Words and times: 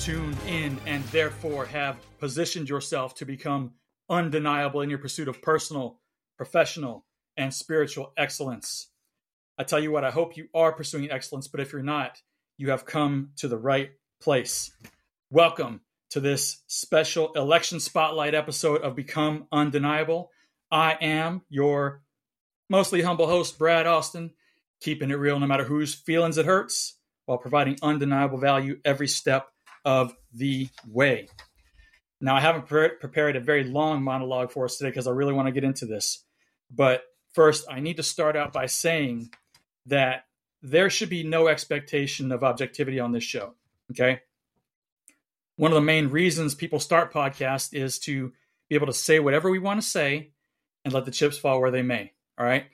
tuned 0.00 0.38
in 0.46 0.78
and 0.86 1.04
therefore 1.04 1.66
have 1.66 1.94
positioned 2.18 2.70
yourself 2.70 3.14
to 3.14 3.26
become 3.26 3.72
undeniable 4.08 4.80
in 4.80 4.88
your 4.88 4.98
pursuit 4.98 5.28
of 5.28 5.42
personal, 5.42 6.00
professional, 6.38 7.04
and 7.36 7.52
spiritual 7.52 8.14
excellence. 8.16 8.88
I 9.58 9.64
tell 9.64 9.78
you 9.78 9.90
what, 9.90 10.04
I 10.04 10.10
hope 10.10 10.38
you 10.38 10.48
are 10.54 10.72
pursuing 10.72 11.10
excellence, 11.10 11.48
but 11.48 11.60
if 11.60 11.74
you're 11.74 11.82
not, 11.82 12.18
you 12.56 12.70
have 12.70 12.86
come 12.86 13.32
to 13.36 13.48
the 13.48 13.58
right 13.58 13.90
place. 14.22 14.70
Welcome 15.30 15.82
to 16.10 16.20
this 16.20 16.62
special 16.66 17.34
election 17.34 17.78
spotlight 17.78 18.34
episode 18.34 18.80
of 18.80 18.96
Become 18.96 19.48
Undeniable. 19.52 20.30
I 20.70 20.96
am 21.02 21.42
your 21.50 22.00
mostly 22.70 23.02
humble 23.02 23.26
host, 23.26 23.58
Brad 23.58 23.86
Austin, 23.86 24.30
keeping 24.80 25.10
it 25.10 25.18
real 25.18 25.38
no 25.38 25.46
matter 25.46 25.64
whose 25.64 25.94
feelings 25.94 26.38
it 26.38 26.46
hurts 26.46 26.96
while 27.26 27.36
providing 27.36 27.76
undeniable 27.82 28.38
value 28.38 28.80
every 28.82 29.06
step 29.06 29.48
of 29.84 30.14
the 30.32 30.68
way. 30.88 31.28
Now, 32.20 32.36
I 32.36 32.40
haven't 32.40 32.66
pre- 32.66 32.90
prepared 32.90 33.36
a 33.36 33.40
very 33.40 33.64
long 33.64 34.02
monologue 34.02 34.52
for 34.52 34.64
us 34.64 34.76
today 34.76 34.90
because 34.90 35.06
I 35.06 35.12
really 35.12 35.32
want 35.32 35.46
to 35.46 35.52
get 35.52 35.64
into 35.64 35.86
this. 35.86 36.24
But 36.70 37.02
first, 37.32 37.64
I 37.70 37.80
need 37.80 37.96
to 37.96 38.02
start 38.02 38.36
out 38.36 38.52
by 38.52 38.66
saying 38.66 39.30
that 39.86 40.24
there 40.62 40.90
should 40.90 41.08
be 41.08 41.22
no 41.22 41.48
expectation 41.48 42.30
of 42.32 42.44
objectivity 42.44 43.00
on 43.00 43.12
this 43.12 43.24
show. 43.24 43.54
Okay. 43.90 44.20
One 45.56 45.72
of 45.72 45.76
the 45.76 45.80
main 45.80 46.08
reasons 46.08 46.54
people 46.54 46.80
start 46.80 47.12
podcasts 47.12 47.74
is 47.74 47.98
to 48.00 48.32
be 48.68 48.74
able 48.74 48.86
to 48.86 48.92
say 48.92 49.18
whatever 49.18 49.50
we 49.50 49.58
want 49.58 49.80
to 49.80 49.86
say 49.86 50.30
and 50.84 50.94
let 50.94 51.04
the 51.04 51.10
chips 51.10 51.38
fall 51.38 51.60
where 51.60 51.70
they 51.70 51.82
may. 51.82 52.12
All 52.38 52.46
right. 52.46 52.64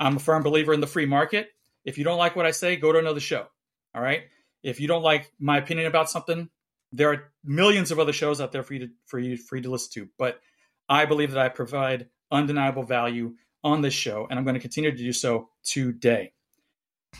I'm 0.00 0.16
a 0.16 0.20
firm 0.20 0.42
believer 0.42 0.72
in 0.72 0.80
the 0.80 0.86
free 0.86 1.06
market. 1.06 1.48
If 1.84 1.98
you 1.98 2.04
don't 2.04 2.18
like 2.18 2.36
what 2.36 2.46
I 2.46 2.50
say, 2.50 2.76
go 2.76 2.92
to 2.92 2.98
another 2.98 3.20
show. 3.20 3.46
All 3.94 4.02
right. 4.02 4.22
If 4.64 4.80
you 4.80 4.88
don't 4.88 5.02
like 5.02 5.30
my 5.38 5.58
opinion 5.58 5.86
about 5.86 6.10
something, 6.10 6.48
there 6.90 7.12
are 7.12 7.32
millions 7.44 7.90
of 7.92 8.00
other 8.00 8.12
shows 8.12 8.40
out 8.40 8.50
there 8.50 8.62
for 8.62 8.74
you 8.74 8.80
to 8.86 8.92
for 9.06 9.18
you 9.18 9.36
free 9.36 9.60
to 9.60 9.70
listen 9.70 9.92
to. 9.92 10.08
But 10.18 10.40
I 10.88 11.04
believe 11.06 11.32
that 11.32 11.44
I 11.44 11.48
provide 11.48 12.08
undeniable 12.32 12.82
value 12.82 13.34
on 13.62 13.82
this 13.82 13.94
show, 13.94 14.26
and 14.28 14.38
I'm 14.38 14.44
going 14.44 14.54
to 14.54 14.60
continue 14.60 14.90
to 14.90 14.96
do 14.96 15.12
so 15.12 15.48
today. 15.62 16.32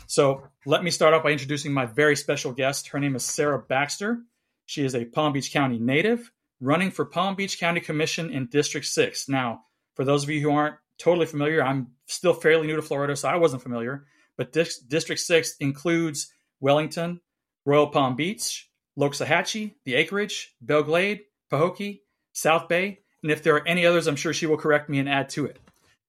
So 0.07 0.47
let 0.65 0.83
me 0.83 0.91
start 0.91 1.13
off 1.13 1.23
by 1.23 1.31
introducing 1.31 1.71
my 1.71 1.85
very 1.85 2.15
special 2.15 2.51
guest. 2.51 2.89
Her 2.89 2.99
name 2.99 3.15
is 3.15 3.23
Sara 3.23 3.59
Baxter. 3.59 4.19
She 4.65 4.83
is 4.83 4.95
a 4.95 5.05
Palm 5.05 5.31
Beach 5.33 5.53
County 5.53 5.79
native 5.79 6.31
running 6.59 6.91
for 6.91 7.05
Palm 7.05 7.35
Beach 7.35 7.59
County 7.59 7.79
Commission 7.79 8.31
in 8.31 8.47
District 8.47 8.85
6. 8.85 9.29
Now, 9.29 9.61
for 9.95 10.03
those 10.03 10.23
of 10.23 10.29
you 10.29 10.41
who 10.41 10.51
aren't 10.51 10.75
totally 10.97 11.25
familiar, 11.25 11.63
I'm 11.63 11.91
still 12.07 12.33
fairly 12.33 12.67
new 12.67 12.75
to 12.75 12.81
Florida, 12.81 13.15
so 13.15 13.29
I 13.29 13.35
wasn't 13.35 13.63
familiar. 13.63 14.05
But 14.37 14.51
Dis- 14.51 14.79
District 14.79 15.21
6 15.21 15.55
includes 15.59 16.31
Wellington, 16.59 17.21
Royal 17.65 17.87
Palm 17.87 18.15
Beach, 18.15 18.69
Loxahatchee, 18.97 19.73
The 19.83 19.95
Acreage, 19.95 20.55
Belle 20.61 20.83
Glade, 20.83 21.21
Pahokee, 21.51 22.01
South 22.33 22.67
Bay, 22.69 22.99
and 23.23 23.31
if 23.31 23.41
there 23.41 23.55
are 23.55 23.67
any 23.67 23.85
others, 23.85 24.07
I'm 24.07 24.15
sure 24.15 24.33
she 24.33 24.45
will 24.45 24.57
correct 24.57 24.89
me 24.89 24.99
and 24.99 25.09
add 25.09 25.29
to 25.29 25.45
it. 25.45 25.59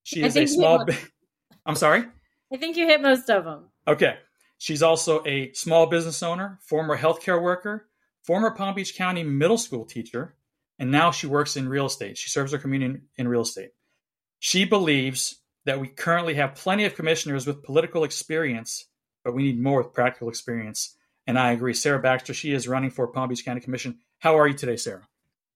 She 0.03 0.23
is 0.23 0.37
a 0.37 0.45
small. 0.45 0.85
I'm 1.65 1.75
sorry. 1.75 2.05
I 2.53 2.57
think 2.57 2.77
you 2.77 2.85
hit 2.85 3.01
most 3.01 3.29
of 3.29 3.43
them. 3.43 3.65
Okay. 3.87 4.17
She's 4.59 4.81
also 4.81 5.23
a 5.25 5.51
small 5.53 5.87
business 5.87 6.23
owner, 6.23 6.59
former 6.61 6.97
healthcare 6.97 7.41
worker, 7.41 7.87
former 8.23 8.51
Palm 8.51 8.75
Beach 8.75 8.95
County 8.95 9.23
middle 9.23 9.57
school 9.57 9.85
teacher, 9.85 10.35
and 10.79 10.91
now 10.91 11.11
she 11.11 11.27
works 11.27 11.55
in 11.55 11.69
real 11.69 11.85
estate. 11.87 12.17
She 12.17 12.29
serves 12.29 12.51
her 12.51 12.57
community 12.57 13.01
in 13.17 13.27
real 13.27 13.41
estate. 13.41 13.71
She 14.39 14.65
believes 14.65 15.37
that 15.65 15.79
we 15.79 15.87
currently 15.87 16.35
have 16.35 16.55
plenty 16.55 16.85
of 16.85 16.95
commissioners 16.95 17.45
with 17.45 17.63
political 17.63 18.03
experience, 18.03 18.85
but 19.23 19.33
we 19.33 19.43
need 19.43 19.59
more 19.59 19.81
with 19.81 19.93
practical 19.93 20.29
experience. 20.29 20.95
And 21.27 21.37
I 21.37 21.51
agree. 21.51 21.73
Sara 21.73 21.99
Baxter, 21.99 22.33
she 22.33 22.53
is 22.53 22.67
running 22.67 22.89
for 22.89 23.07
Palm 23.07 23.29
Beach 23.29 23.45
County 23.45 23.61
Commission. 23.61 23.99
How 24.19 24.39
are 24.39 24.47
you 24.47 24.53
today, 24.53 24.77
Sara? 24.77 25.07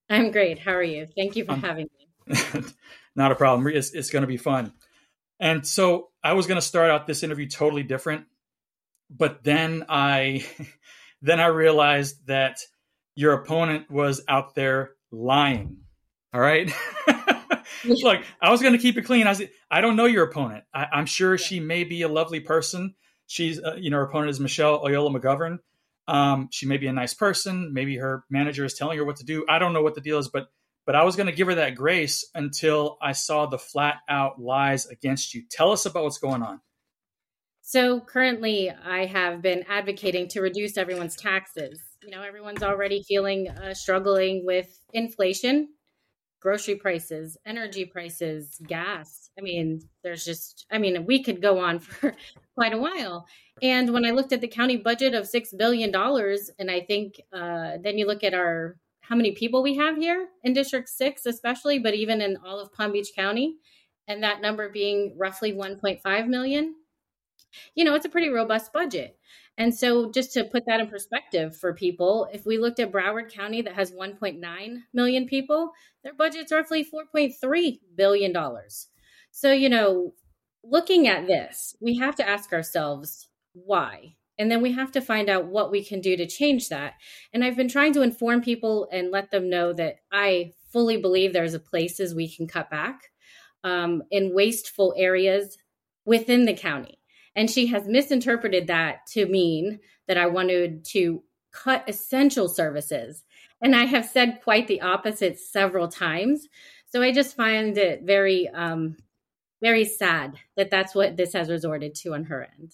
I'm 0.10 0.32
great. 0.32 0.60
How 0.60 0.74
are 0.74 0.84
you? 0.84 1.08
Thank 1.16 1.38
you 1.38 1.46
for 1.46 1.54
um, 1.54 1.62
having 1.62 1.88
me. 2.28 2.64
not 3.16 3.32
a 3.32 3.36
problem. 3.36 3.66
It's, 3.68 3.92
it's 3.92 4.10
going 4.10 4.22
to 4.22 4.28
be 4.28 4.38
fun. 4.38 4.74
And 5.40 5.66
so 5.66 6.10
I 6.24 6.34
was 6.34 6.46
going 6.46 6.60
to 6.60 6.66
start 6.66 6.92
out 6.92 7.08
this 7.08 7.24
interview 7.24 7.48
totally 7.48 7.82
different, 7.82 8.26
but 9.10 9.44
then 9.44 9.86
I 9.90 10.46
then 11.22 11.40
I 11.40 11.48
realized 11.48 12.28
that 12.28 12.60
your 13.16 13.34
opponent 13.34 13.90
was 13.90 14.22
out 14.28 14.54
there 14.54 14.92
lying. 15.12 15.78
All 16.34 16.40
right. 16.40 16.72
Look, 17.86 18.22
I 18.40 18.52
was 18.52 18.62
going 18.62 18.74
to 18.74 18.80
keep 18.80 18.98
it 18.98 19.02
clean. 19.02 19.26
I 19.26 19.32
was, 19.32 19.42
I 19.70 19.82
don't 19.82 19.96
know 19.96 20.06
your 20.06 20.26
opponent. 20.26 20.64
I, 20.74 20.88
am 20.94 21.08
sure 21.08 21.38
she 21.38 21.60
may 21.60 21.84
be 21.84 22.04
a 22.04 22.08
lovely 22.08 22.40
person. 22.40 22.94
She's, 23.32 23.64
uh, 23.64 23.76
you 23.80 23.90
know, 23.90 23.96
her 23.96 24.04
opponent 24.04 24.30
is 24.30 24.42
Michelle 24.42 24.84
Oyola 24.84 25.16
McGovern. 25.16 25.60
Um, 26.06 26.50
she 26.52 26.66
may 26.66 26.76
be 26.76 26.88
a 26.88 26.92
nice 26.92 27.14
person. 27.14 27.72
Maybe 27.72 27.96
her 27.96 28.26
manager 28.30 28.66
is 28.66 28.74
telling 28.74 28.98
her 28.98 29.06
what 29.06 29.16
to 29.18 29.24
do. 29.24 29.46
I 29.48 29.58
don't 29.58 29.72
know 29.72 29.82
what 29.82 29.96
the 29.96 30.02
deal 30.02 30.18
is, 30.20 30.28
but 30.28 30.48
but 30.86 30.96
I 30.96 31.04
was 31.04 31.16
going 31.16 31.28
to 31.28 31.32
give 31.32 31.48
her 31.48 31.56
that 31.56 31.76
grace 31.76 32.30
until 32.36 32.98
I 33.02 33.14
saw 33.14 33.46
the 33.46 33.58
flat 33.58 34.00
out 34.10 34.42
lies 34.42 34.86
against 34.86 35.34
you. 35.34 35.44
Tell 35.50 35.72
us 35.72 35.86
about 35.86 36.04
what's 36.04 36.18
going 36.18 36.42
on. 36.42 36.60
So 37.62 38.02
currently, 38.02 38.70
I 38.70 39.06
have 39.06 39.42
been 39.42 39.64
advocating 39.70 40.28
to 40.30 40.42
reduce 40.42 40.76
everyone's 40.76 41.16
taxes. 41.16 41.80
You 42.04 42.12
know, 42.12 42.24
everyone's 42.24 42.64
already 42.64 43.02
feeling 43.08 43.48
uh, 43.48 43.74
struggling 43.74 44.46
with 44.46 44.68
inflation, 44.92 45.70
grocery 46.42 46.76
prices, 46.76 47.38
energy 47.46 47.86
prices, 47.86 48.60
gas. 48.68 49.30
I 49.38 49.42
mean, 49.42 49.80
there's 50.04 50.26
just, 50.26 50.66
I 50.72 50.80
mean, 50.80 51.06
we 51.06 51.24
could 51.24 51.42
go 51.42 51.60
on 51.60 51.80
for 51.80 52.16
quite 52.56 52.74
a 52.74 52.78
while. 52.78 53.28
And 53.62 53.94
when 53.94 54.06
I 54.06 54.12
looked 54.12 54.34
at 54.34 54.42
the 54.42 54.48
county 54.48 54.76
budget 54.76 55.14
of 55.14 55.26
$6 55.26 55.58
billion, 55.58 55.94
and 56.60 56.72
I 56.72 56.82
think 56.82 57.22
uh, 57.32 57.78
then 57.82 57.98
you 57.98 58.08
look 58.08 58.24
at 58.24 58.34
our 58.34 58.78
how 59.02 59.16
many 59.16 59.32
people 59.32 59.62
we 59.62 59.76
have 59.76 59.98
here 59.98 60.30
in 60.44 60.54
District 60.54 60.88
6, 60.88 61.26
especially, 61.26 61.80
but 61.80 61.94
even 61.94 62.22
in 62.22 62.38
all 62.46 62.60
of 62.60 62.72
Palm 62.72 62.94
Beach 62.94 63.10
County, 63.16 63.58
and 64.08 64.24
that 64.24 64.42
number 64.42 64.70
being 64.70 65.16
roughly 65.18 65.52
1.5 65.54 66.28
million, 66.28 66.76
you 67.76 67.84
know, 67.84 67.94
it's 67.94 68.06
a 68.06 68.10
pretty 68.10 68.30
robust 68.30 68.72
budget. 68.72 69.18
And 69.62 69.76
so, 69.76 70.10
just 70.12 70.34
to 70.34 70.44
put 70.44 70.66
that 70.66 70.80
in 70.80 70.88
perspective 70.88 71.56
for 71.56 71.72
people, 71.72 72.28
if 72.34 72.48
we 72.48 72.58
looked 72.58 72.80
at 72.80 72.92
Broward 72.92 73.32
County 73.32 73.62
that 73.62 73.76
has 73.76 73.92
1.9 73.92 74.42
million 74.92 75.28
people, 75.28 75.70
their 76.04 76.16
budget's 76.16 76.52
roughly 76.52 76.84
$4.3 76.84 77.80
billion. 77.96 78.36
So, 79.30 79.52
you 79.52 79.70
know, 79.70 80.16
looking 80.64 81.08
at 81.08 81.28
this, 81.28 81.76
we 81.80 81.96
have 82.00 82.16
to 82.16 82.28
ask 82.28 82.52
ourselves 82.52 83.28
why? 83.54 84.16
And 84.40 84.50
then 84.50 84.64
we 84.64 84.72
have 84.72 84.92
to 84.94 85.00
find 85.00 85.30
out 85.30 85.46
what 85.46 85.70
we 85.70 85.86
can 85.86 86.02
do 86.02 86.18
to 86.18 86.26
change 86.26 86.70
that. 86.70 86.96
And 87.32 87.44
I've 87.44 87.56
been 87.56 87.70
trying 87.70 87.94
to 87.94 88.02
inform 88.02 88.42
people 88.42 88.90
and 88.92 89.12
let 89.12 89.30
them 89.30 89.48
know 89.48 89.74
that 89.74 89.98
I 90.12 90.54
fully 90.74 90.98
believe 90.98 91.34
there's 91.34 91.56
places 91.60 92.16
we 92.16 92.36
can 92.36 92.48
cut 92.48 92.72
back 92.72 93.12
um, 93.64 94.02
in 94.10 94.34
wasteful 94.34 94.96
areas 94.98 95.56
within 96.04 96.46
the 96.46 96.56
county. 96.56 96.98
And 97.36 97.50
she 97.50 97.68
has 97.68 97.88
misinterpreted 97.88 98.68
that 98.68 99.06
to 99.14 99.26
mean 99.26 99.80
that 100.08 100.18
I 100.18 100.28
wanted 100.28 100.86
to 100.86 101.24
cut 101.54 101.84
essential 101.88 102.48
services. 102.48 103.24
And 103.62 103.76
I 103.76 103.86
have 103.86 104.06
said 104.06 104.42
quite 104.44 104.68
the 104.68 104.82
opposite 104.82 105.40
several 105.40 105.88
times. 105.88 106.48
So 106.88 107.02
I 107.02 107.12
just 107.12 107.38
find 107.38 107.78
it 107.78 108.04
very, 108.04 108.50
um, 108.50 108.98
very 109.62 109.86
sad 109.86 110.36
that 110.58 110.72
that's 110.72 110.96
what 110.96 111.16
this 111.16 111.34
has 111.34 111.50
resorted 111.50 111.96
to 111.96 112.14
on 112.14 112.26
her 112.26 112.48
end. 112.60 112.74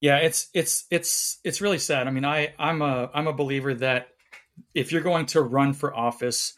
Yeah, 0.00 0.18
it's 0.18 0.48
it's 0.52 0.84
it's 0.90 1.38
it's 1.42 1.60
really 1.60 1.78
sad. 1.78 2.06
I 2.06 2.10
mean, 2.10 2.24
I 2.24 2.52
I'm 2.58 2.82
a 2.82 3.10
I'm 3.14 3.26
a 3.26 3.32
believer 3.32 3.74
that 3.74 4.08
if 4.74 4.92
you're 4.92 5.02
going 5.02 5.26
to 5.26 5.40
run 5.40 5.72
for 5.72 5.94
office, 5.94 6.54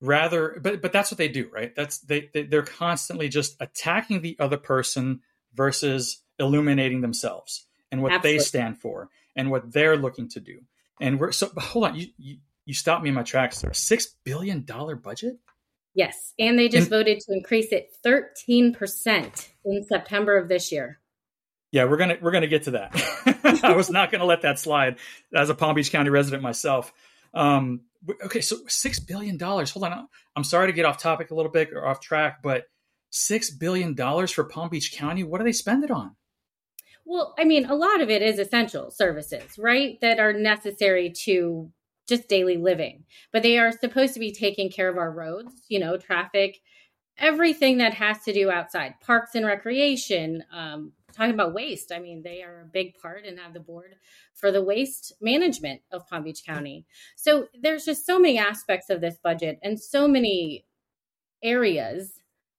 rather, 0.00 0.58
but 0.60 0.82
but 0.82 0.92
that's 0.92 1.10
what 1.10 1.18
they 1.18 1.28
do, 1.28 1.48
right? 1.52 1.74
That's 1.74 1.98
they, 1.98 2.30
they 2.32 2.42
they're 2.44 2.62
constantly 2.62 3.28
just 3.28 3.56
attacking 3.60 4.22
the 4.22 4.36
other 4.40 4.56
person 4.56 5.20
versus 5.54 6.22
illuminating 6.38 7.00
themselves 7.00 7.66
and 7.90 8.02
what 8.02 8.12
Absolutely. 8.12 8.38
they 8.38 8.44
stand 8.44 8.78
for 8.78 9.08
and 9.36 9.50
what 9.50 9.72
they're 9.72 9.96
looking 9.96 10.28
to 10.30 10.40
do. 10.40 10.60
And 11.00 11.18
we're 11.20 11.32
so 11.32 11.50
hold 11.56 11.86
on, 11.86 11.96
you 11.96 12.08
you, 12.18 12.36
you 12.64 12.74
stopped 12.74 13.02
me 13.02 13.08
in 13.08 13.14
my 13.14 13.22
tracks 13.22 13.60
there. 13.60 13.72
Six 13.72 14.06
billion 14.24 14.64
dollar 14.64 14.96
budget. 14.96 15.38
Yes, 15.94 16.34
and 16.38 16.58
they 16.58 16.68
just 16.68 16.90
and, 16.90 16.90
voted 16.90 17.20
to 17.20 17.32
increase 17.32 17.72
it 17.72 17.90
thirteen 18.02 18.74
percent 18.74 19.48
in 19.64 19.84
September 19.84 20.36
of 20.36 20.48
this 20.48 20.70
year. 20.70 21.00
Yeah, 21.70 21.84
we're 21.84 21.96
gonna 21.96 22.18
we're 22.20 22.30
gonna 22.30 22.46
get 22.46 22.64
to 22.64 22.72
that. 22.72 23.60
I 23.62 23.74
was 23.74 23.90
not 23.90 24.10
gonna 24.10 24.24
let 24.24 24.42
that 24.42 24.58
slide 24.58 24.98
as 25.34 25.50
a 25.50 25.54
Palm 25.54 25.74
Beach 25.74 25.90
County 25.90 26.10
resident 26.10 26.42
myself. 26.42 26.92
Um, 27.34 27.82
okay, 28.24 28.40
so 28.40 28.56
six 28.68 28.98
billion 28.98 29.36
dollars. 29.36 29.70
Hold 29.70 29.84
on, 29.84 30.08
I'm 30.34 30.44
sorry 30.44 30.68
to 30.68 30.72
get 30.72 30.84
off 30.84 30.98
topic 30.98 31.30
a 31.30 31.34
little 31.34 31.52
bit 31.52 31.72
or 31.72 31.86
off 31.86 32.00
track, 32.00 32.42
but 32.42 32.64
six 33.10 33.50
billion 33.50 33.94
dollars 33.94 34.30
for 34.30 34.44
Palm 34.44 34.68
Beach 34.68 34.92
County. 34.92 35.24
What 35.24 35.38
do 35.38 35.44
they 35.44 35.52
spend 35.52 35.84
it 35.84 35.90
on? 35.90 36.16
Well, 37.04 37.34
I 37.38 37.44
mean, 37.44 37.64
a 37.64 37.74
lot 37.74 38.00
of 38.02 38.10
it 38.10 38.20
is 38.20 38.38
essential 38.38 38.90
services, 38.90 39.58
right? 39.58 39.98
That 40.02 40.18
are 40.18 40.32
necessary 40.32 41.10
to 41.24 41.70
just 42.06 42.28
daily 42.28 42.56
living, 42.56 43.04
but 43.32 43.42
they 43.42 43.58
are 43.58 43.72
supposed 43.72 44.14
to 44.14 44.20
be 44.20 44.32
taking 44.32 44.70
care 44.70 44.88
of 44.88 44.96
our 44.96 45.10
roads, 45.10 45.52
you 45.68 45.78
know, 45.78 45.96
traffic, 45.96 46.58
everything 47.18 47.78
that 47.78 47.94
has 47.94 48.22
to 48.24 48.32
do 48.32 48.50
outside 48.50 48.94
parks 49.00 49.34
and 49.34 49.44
recreation 49.44 50.44
um, 50.52 50.92
talking 51.12 51.34
about 51.34 51.54
waste 51.54 51.90
i 51.92 51.98
mean 51.98 52.22
they 52.22 52.42
are 52.42 52.60
a 52.60 52.70
big 52.72 52.94
part 53.00 53.24
and 53.24 53.38
have 53.38 53.52
the 53.52 53.60
board 53.60 53.96
for 54.34 54.52
the 54.52 54.62
waste 54.62 55.12
management 55.20 55.80
of 55.90 56.06
palm 56.06 56.22
beach 56.22 56.42
county 56.46 56.86
so 57.16 57.46
there's 57.60 57.84
just 57.84 58.06
so 58.06 58.18
many 58.18 58.38
aspects 58.38 58.88
of 58.88 59.00
this 59.00 59.16
budget 59.22 59.58
and 59.62 59.80
so 59.80 60.06
many 60.06 60.64
areas 61.42 62.17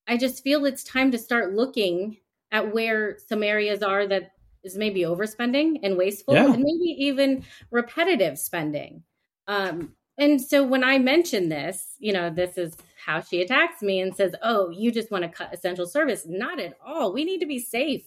i 0.10 0.18
just 0.18 0.44
feel 0.44 0.66
it's 0.66 0.84
time 0.84 1.12
to 1.12 1.18
start 1.18 1.54
looking 1.54 2.18
at 2.52 2.74
where 2.74 3.18
some 3.28 3.44
areas 3.44 3.82
are 3.84 4.08
that 4.08 4.32
is 4.64 4.76
maybe 4.76 5.02
overspending 5.02 5.80
and 5.84 5.98
wasteful 5.98 6.34
yeah. 6.34 6.52
and 6.52 6.64
maybe 6.64 6.96
even 6.98 7.44
repetitive 7.72 8.38
spending 8.38 9.04
um, 9.48 9.94
and 10.20 10.42
so 10.42 10.64
when 10.64 10.84
I 10.84 11.00
mention 11.00 11.48
this, 11.48 11.96
you 11.98 12.12
know, 12.12 12.30
this 12.30 12.58
is 12.58 12.76
how 13.04 13.22
she 13.22 13.42
attacks 13.42 13.82
me 13.82 14.02
and 14.02 14.14
says, 14.14 14.36
Oh, 14.44 14.70
you 14.70 14.92
just 14.92 15.10
want 15.10 15.24
to 15.24 15.30
cut 15.30 15.54
essential 15.54 15.88
service. 15.88 16.26
Not 16.28 16.60
at 16.60 16.78
all. 16.86 17.14
We 17.14 17.24
need 17.24 17.40
to 17.40 17.48
be 17.48 17.58
safe. 17.58 18.04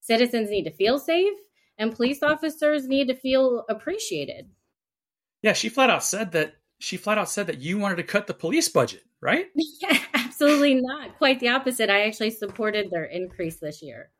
Citizens 0.00 0.48
need 0.48 0.64
to 0.64 0.70
feel 0.70 1.00
safe, 1.00 1.34
and 1.76 1.94
police 1.94 2.22
officers 2.22 2.86
need 2.86 3.08
to 3.08 3.14
feel 3.14 3.64
appreciated. 3.68 4.48
Yeah, 5.42 5.52
she 5.52 5.68
flat 5.68 5.90
out 5.90 6.04
said 6.04 6.32
that 6.32 6.54
she 6.78 6.96
flat 6.96 7.18
out 7.18 7.28
said 7.28 7.48
that 7.48 7.58
you 7.58 7.78
wanted 7.78 7.96
to 7.96 8.04
cut 8.04 8.28
the 8.28 8.34
police 8.34 8.68
budget, 8.68 9.02
right? 9.20 9.46
Yeah, 9.80 9.98
absolutely 10.36 10.74
not. 10.74 11.16
Quite 11.18 11.40
the 11.40 11.48
opposite. 11.48 11.88
I 11.88 12.06
actually 12.06 12.30
supported 12.30 12.90
their 12.90 13.04
increase 13.04 13.56
this 13.56 13.82
year. 13.82 14.10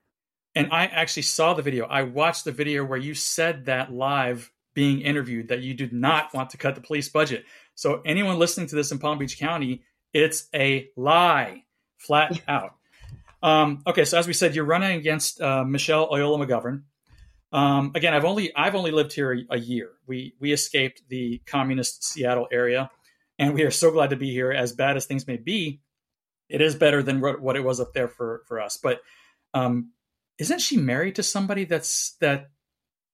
And 0.54 0.72
I 0.72 0.86
actually 0.86 1.24
saw 1.24 1.52
the 1.52 1.62
video. 1.62 1.84
I 1.84 2.02
watched 2.02 2.44
the 2.44 2.52
video 2.52 2.84
where 2.84 2.98
you 2.98 3.12
said 3.12 3.66
that 3.66 3.92
live 3.92 4.50
being 4.74 5.02
interviewed 5.02 5.48
that 5.48 5.60
you 5.60 5.74
do 5.74 5.88
not 5.92 6.32
want 6.32 6.50
to 6.50 6.56
cut 6.56 6.74
the 6.74 6.80
police 6.80 7.08
budget. 7.10 7.44
So 7.74 8.00
anyone 8.04 8.38
listening 8.38 8.66
to 8.68 8.76
this 8.76 8.90
in 8.92 8.98
Palm 8.98 9.18
Beach 9.18 9.38
County, 9.38 9.82
it's 10.14 10.48
a 10.54 10.88
lie, 10.96 11.64
flat 11.98 12.40
out. 12.48 12.74
Um, 13.42 13.82
okay, 13.86 14.06
so 14.06 14.19
as 14.19 14.26
we 14.26 14.32
said, 14.32 14.54
you're 14.54 14.64
running 14.64 14.96
against 14.98 15.40
uh, 15.40 15.64
Michelle 15.64 16.08
Oyola 16.08 16.46
McGovern. 16.46 16.82
Um, 17.52 17.92
again, 17.94 18.14
I've 18.14 18.24
only 18.24 18.54
I've 18.56 18.74
only 18.74 18.90
lived 18.90 19.12
here 19.12 19.32
a, 19.32 19.44
a, 19.50 19.58
year. 19.58 19.90
We 20.06 20.34
we 20.40 20.52
escaped 20.52 21.02
the 21.08 21.40
communist 21.46 22.02
Seattle 22.02 22.48
area, 22.50 22.90
and 23.38 23.54
we 23.54 23.62
are 23.62 23.70
so 23.70 23.90
glad 23.92 24.10
to 24.10 24.16
be 24.16 24.32
here. 24.32 24.50
As 24.50 24.72
bad 24.72 24.96
as 24.96 25.06
things 25.06 25.26
may 25.26 25.36
be, 25.36 25.80
it 26.48 26.60
is 26.60 26.75
better 26.75 27.02
than 27.02 27.20
what, 27.20 27.40
what 27.40 27.56
it 27.56 27.64
was 27.64 27.81
up 27.81 27.93
there 27.93 28.08
for 28.08 28.43
for 28.46 28.60
us. 28.60 28.76
But 28.76 29.00
um, 29.54 29.93
isn't 30.38 30.60
she 30.60 30.76
married 30.76 31.16
to 31.16 31.22
somebody 31.22 31.64
that's 31.64 32.12
that 32.20 32.50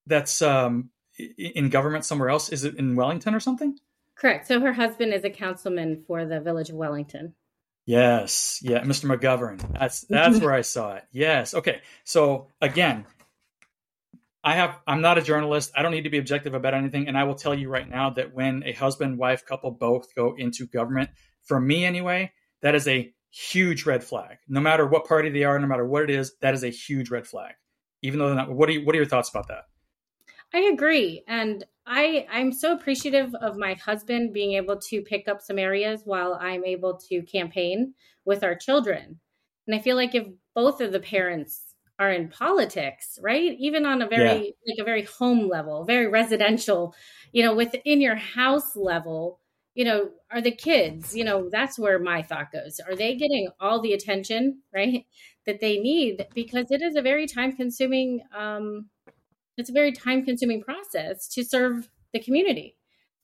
that's 0.07 0.43
um, 0.43 0.91
in 1.39 1.69
government 1.69 2.05
somewhere 2.05 2.31
else? 2.31 2.49
Is 2.51 2.65
it 2.65 2.77
in 2.77 2.97
Wellington 2.97 3.35
or 3.35 3.41
something? 3.41 3.79
Correct. 4.17 4.47
So 4.47 4.61
her 4.61 4.73
husband 4.73 5.13
is 5.15 5.25
a 5.25 5.31
councilman 5.31 6.05
for 6.07 6.25
the 6.25 6.41
village 6.41 6.71
of 6.71 6.77
Wellington. 6.77 7.35
Yes, 7.85 8.61
yeah, 8.63 8.81
Mr. 8.83 9.11
McGovern. 9.11 9.61
That's 9.79 10.03
that's 10.03 10.39
where 10.39 10.53
I 10.53 10.61
saw 10.61 10.95
it. 10.95 11.05
Yes. 11.11 11.55
Okay. 11.55 11.81
So 12.05 12.47
again, 12.61 13.07
I 14.45 14.55
have 14.55 14.79
I'm 14.87 15.01
not 15.01 15.19
a 15.19 15.23
journalist. 15.23 15.73
I 15.75 15.83
don't 15.83 15.91
need 15.91 16.05
to 16.05 16.11
be 16.11 16.19
objective 16.19 16.55
about 16.55 16.75
anything 16.75 17.09
and 17.09 17.19
I 17.19 17.25
will 17.25 17.35
tell 17.35 17.55
you 17.55 17.69
right 17.69 17.89
now 17.89 18.11
that 18.11 18.35
when 18.35 18.63
a 18.65 18.73
husband 18.73 19.19
wife 19.19 19.45
couple 19.45 19.73
both 19.73 20.15
go 20.15 20.35
into 20.37 20.67
government, 20.67 21.11
for 21.43 21.61
me 21.61 21.85
anyway, 21.85 22.33
that 22.61 22.77
is 22.77 22.87
a 22.87 23.13
huge 23.33 23.87
red 23.87 24.05
flag. 24.05 24.37
No 24.49 24.61
matter 24.61 24.87
what 24.87 25.07
party 25.07 25.31
they 25.31 25.43
are, 25.43 25.59
no 25.59 25.67
matter 25.67 25.87
what 25.87 26.05
it 26.05 26.11
is, 26.11 26.35
that 26.41 26.55
is 26.55 26.63
a 26.63 26.69
huge 26.69 27.11
red 27.11 27.27
flag. 27.27 27.55
Even 28.03 28.19
though 28.19 28.27
they're 28.27 28.37
not 28.37 28.53
what 28.53 28.69
are 28.69 28.73
you, 28.73 28.85
what 28.85 28.95
are 28.95 28.99
your 28.99 29.07
thoughts 29.07 29.31
about 29.31 29.49
that? 29.49 29.65
I 30.55 30.61
agree. 30.73 31.25
And 31.27 31.65
I 31.87 32.27
I'm 32.31 32.53
so 32.53 32.73
appreciative 32.73 33.35
of 33.37 33.57
my 33.57 33.75
husband 33.75 34.35
being 34.35 34.53
able 34.53 34.79
to 34.79 35.03
pick 35.03 35.29
up 35.29 35.41
some 35.41 35.59
areas 35.59 36.03
while 36.05 36.39
I'm 36.41 36.65
able 36.65 36.99
to 37.09 37.23
campaign 37.23 37.95
with 38.25 38.45
our 38.45 38.55
children. 38.55 39.19
And 39.67 39.75
I 39.75 39.81
feel 39.81 39.97
like 39.97 40.15
if 40.15 40.27
both 40.55 40.81
of 40.81 40.93
the 40.93 41.01
parents 41.01 41.75
are 41.99 42.11
in 42.11 42.29
politics, 42.29 43.19
right? 43.23 43.57
Even 43.59 43.87
on 43.87 44.03
a 44.03 44.09
very 44.09 44.25
yeah. 44.67 44.73
like 44.75 44.79
a 44.79 44.85
very 44.85 45.05
home 45.05 45.49
level, 45.49 45.85
very 45.85 46.09
residential, 46.09 46.95
you 47.33 47.43
know, 47.43 47.55
within 47.55 48.01
your 48.01 48.17
house 48.17 48.77
level, 48.77 49.41
you 49.75 49.85
know, 49.85 50.11
are 50.31 50.41
the 50.41 50.51
kids, 50.51 51.15
you 51.17 51.25
know, 51.25 51.49
that's 51.51 51.79
where 51.79 51.99
my 51.99 52.23
thought 52.23 52.53
goes. 52.53 52.81
Are 52.87 52.95
they 52.95 53.15
getting 53.15 53.49
all 53.61 53.81
the 53.81 53.93
attention, 53.93 54.61
right, 54.75 55.07
that 55.47 55.61
they 55.61 55.79
need? 55.79 56.27
Because 56.35 56.71
it 56.71 56.83
is 56.83 56.97
a 56.97 57.03
very 57.03 57.27
time 57.27 57.57
consuming 57.57 58.23
um 58.37 58.87
it's 59.57 59.71
a 59.71 59.73
very 59.73 59.93
time 59.93 60.25
consuming 60.25 60.63
process 60.63 61.29
to 61.29 61.45
serve 61.45 61.89
the 62.13 62.21
community. 62.21 62.77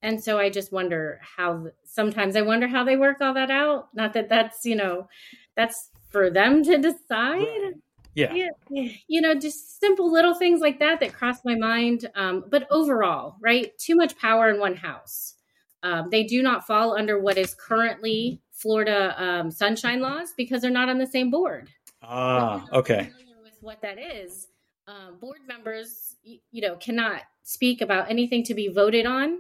And 0.02 0.22
so 0.22 0.38
I 0.38 0.50
just 0.50 0.72
wonder 0.72 1.20
how 1.22 1.68
sometimes 1.84 2.36
I 2.36 2.42
wonder 2.42 2.68
how 2.68 2.84
they 2.84 2.96
work 2.96 3.20
all 3.20 3.34
that 3.34 3.50
out. 3.50 3.88
Not 3.94 4.12
that 4.12 4.28
that's, 4.28 4.64
you 4.64 4.76
know, 4.76 5.08
that's 5.56 5.90
for 6.10 6.30
them 6.30 6.62
to 6.64 6.78
decide. 6.78 7.40
Right. 7.40 7.72
Yeah. 8.14 8.34
yeah. 8.70 8.92
You 9.06 9.20
know, 9.20 9.34
just 9.34 9.80
simple 9.80 10.10
little 10.10 10.34
things 10.34 10.60
like 10.60 10.78
that 10.80 11.00
that 11.00 11.12
cross 11.12 11.38
my 11.44 11.54
mind. 11.54 12.08
Um, 12.14 12.44
but 12.48 12.66
overall, 12.70 13.36
right? 13.40 13.76
Too 13.78 13.96
much 13.96 14.16
power 14.18 14.50
in 14.50 14.60
one 14.60 14.76
house. 14.76 15.34
Um, 15.82 16.08
they 16.10 16.25
do 16.25 16.42
not 16.42 16.66
fall 16.66 16.96
under 16.96 17.19
what 17.19 17.38
is 17.38 17.54
currently 17.54 18.40
Florida 18.50 19.14
um, 19.22 19.50
sunshine 19.50 20.00
laws 20.00 20.34
because 20.36 20.62
they're 20.62 20.70
not 20.70 20.88
on 20.88 20.98
the 20.98 21.06
same 21.06 21.30
board. 21.30 21.69
Ah, 22.02 22.64
okay. 22.72 23.10
With 23.44 23.58
what 23.60 23.80
that 23.82 23.98
is, 23.98 24.48
um, 24.86 25.19
board 25.20 25.38
members, 25.46 26.16
you 26.22 26.62
know, 26.62 26.76
cannot 26.76 27.22
speak 27.42 27.80
about 27.80 28.10
anything 28.10 28.42
to 28.44 28.54
be 28.54 28.69
voted 28.69 29.06
on 29.06 29.38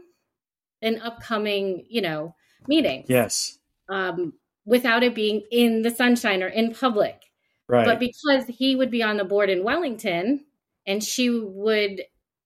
in 0.80 1.00
upcoming, 1.00 1.84
you 1.88 2.00
know, 2.00 2.34
meetings. 2.66 3.06
Yes. 3.08 3.58
Um, 3.88 4.34
without 4.64 5.02
it 5.02 5.14
being 5.14 5.42
in 5.50 5.82
the 5.82 5.90
sunshine 5.90 6.42
or 6.42 6.48
in 6.48 6.74
public. 6.74 7.22
Right. 7.68 7.84
But 7.84 7.98
because 7.98 8.46
he 8.46 8.76
would 8.76 8.90
be 8.90 9.02
on 9.02 9.16
the 9.16 9.24
board 9.24 9.50
in 9.50 9.64
Wellington 9.64 10.44
and 10.86 11.02
she 11.02 11.30
would, 11.30 12.02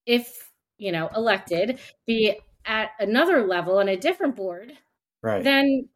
if, 0.07 0.50
you 0.78 0.93
know, 0.93 1.09
elected, 1.14 1.78
be 2.07 2.38
at 2.64 2.90
another 2.99 3.47
level 3.47 3.78
on 3.78 3.88
a 3.88 3.97
different 3.97 4.37
board, 4.37 4.73
right. 5.23 5.42
then 5.42 5.88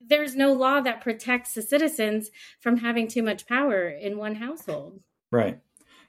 there's 0.00 0.34
no 0.34 0.52
law 0.52 0.80
that 0.80 1.00
protects 1.00 1.54
the 1.54 1.62
citizens 1.62 2.30
from 2.60 2.78
having 2.78 3.08
too 3.08 3.22
much 3.22 3.46
power 3.46 3.88
in 3.88 4.18
one 4.18 4.36
household. 4.36 5.00
Right. 5.30 5.60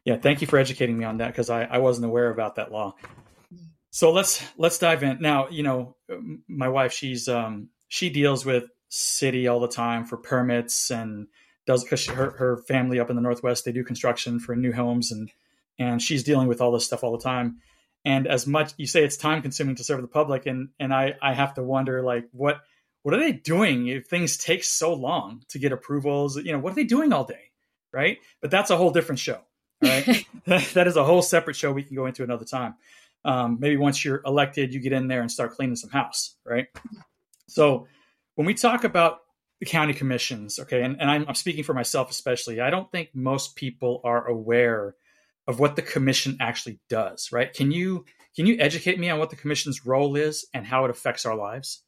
Yeah, 0.06 0.18
thank 0.18 0.42
you 0.42 0.48
for 0.48 0.58
educating 0.58 0.98
me 0.98 1.06
on 1.06 1.18
that 1.18 1.28
because 1.28 1.50
I, 1.50 1.64
I 1.64 1.78
wasn't 1.78 2.06
aware 2.06 2.30
about 2.30 2.56
that 2.56 2.72
law. 2.72 2.96
So 3.92 4.12
let's 4.12 4.44
let's 4.58 4.80
dive 4.80 5.04
in 5.04 5.22
now. 5.22 5.50
You 5.50 5.64
know, 5.64 5.96
my 6.48 6.68
wife 6.68 6.92
she's 6.92 7.28
um, 7.28 7.70
she 7.88 8.10
deals 8.10 8.46
with 8.46 8.66
city 8.90 9.48
all 9.48 9.60
the 9.60 9.68
time 9.68 10.06
for 10.06 10.18
permits 10.18 10.92
and 10.92 11.28
does 11.66 11.84
because 11.84 12.06
her 12.08 12.32
her 12.32 12.58
family 12.68 13.00
up 13.00 13.10
in 13.10 13.16
the 13.16 13.22
northwest 13.22 13.66
they 13.66 13.72
do 13.72 13.84
construction 13.84 14.40
for 14.40 14.56
new 14.56 14.74
homes 14.74 15.12
and 15.12 15.32
and 15.80 16.02
she's 16.02 16.24
dealing 16.24 16.48
with 16.48 16.60
all 16.60 16.72
this 16.72 16.86
stuff 16.86 17.04
all 17.04 17.16
the 17.16 17.24
time. 17.24 17.60
And 18.06 18.28
as 18.28 18.46
much 18.46 18.74
you 18.78 18.88
say 18.88 19.04
it's 19.04 19.18
time 19.18 19.42
consuming 19.42 19.76
to 19.76 19.84
serve 19.84 20.02
the 20.02 20.08
public, 20.08 20.46
and 20.46 20.70
and 20.80 20.94
I 20.94 21.16
I 21.22 21.34
have 21.34 21.54
to 21.56 21.64
wonder 21.64 22.02
like 22.02 22.28
what 22.32 22.62
what 23.04 23.14
are 23.14 23.20
they 23.20 23.32
doing 23.32 23.88
if 23.88 24.08
things 24.08 24.38
take 24.38 24.64
so 24.64 24.94
long 24.94 25.44
to 25.50 25.60
get 25.60 25.72
approvals? 25.72 26.38
You 26.38 26.52
know, 26.52 26.60
what 26.60 26.74
are 26.74 26.76
they 26.76 26.84
doing 26.84 27.14
all 27.14 27.26
day, 27.26 27.52
right? 27.92 28.18
But 28.42 28.52
that's 28.52 28.72
a 28.72 28.78
whole 28.78 28.92
different 28.92 29.20
show 29.20 29.40
right? 29.84 30.26
that 30.46 30.88
is 30.88 30.96
a 30.96 31.04
whole 31.04 31.22
separate 31.22 31.56
show 31.56 31.72
we 31.72 31.84
can 31.84 31.96
go 31.96 32.06
into 32.06 32.24
another 32.24 32.46
time. 32.46 32.76
Um, 33.26 33.58
maybe 33.60 33.78
once 33.78 34.04
you're 34.04 34.22
elected, 34.26 34.74
you 34.74 34.80
get 34.80 34.94
in 34.94 35.08
there 35.08 35.22
and 35.22 35.32
start 35.32 35.54
cleaning 35.54 35.76
some 35.76 35.90
house, 35.90 36.36
right? 36.46 36.68
So 37.48 37.88
when 38.36 38.46
we 38.46 38.54
talk 38.54 38.84
about 38.84 39.20
the 39.60 39.66
county 39.66 39.94
commissions, 39.94 40.60
okay, 40.60 40.84
and, 40.84 41.00
and 41.00 41.10
I'm, 41.10 41.26
I'm 41.28 41.36
speaking 41.36 41.64
for 41.64 41.74
myself 41.74 42.10
especially, 42.10 42.60
I 42.60 42.70
don't 42.70 42.92
think 42.92 43.10
most 43.14 43.56
people 43.56 44.02
are 44.04 44.28
aware 44.28 44.96
of 45.48 45.60
what 45.60 45.76
the 45.76 45.82
commission 45.82 46.38
actually 46.40 46.80
does, 46.90 47.30
right? 47.32 47.54
Can 47.54 47.72
you 47.72 48.06
can 48.36 48.46
you 48.46 48.58
educate 48.60 49.00
me 49.00 49.10
on 49.10 49.20
what 49.20 49.30
the 49.30 49.36
commission's 49.36 49.86
role 49.86 50.16
is 50.16 50.48
and 50.54 50.66
how 50.66 50.86
it 50.86 50.92
affects 50.92 51.26
our 51.26 51.36
lives? 51.36 51.84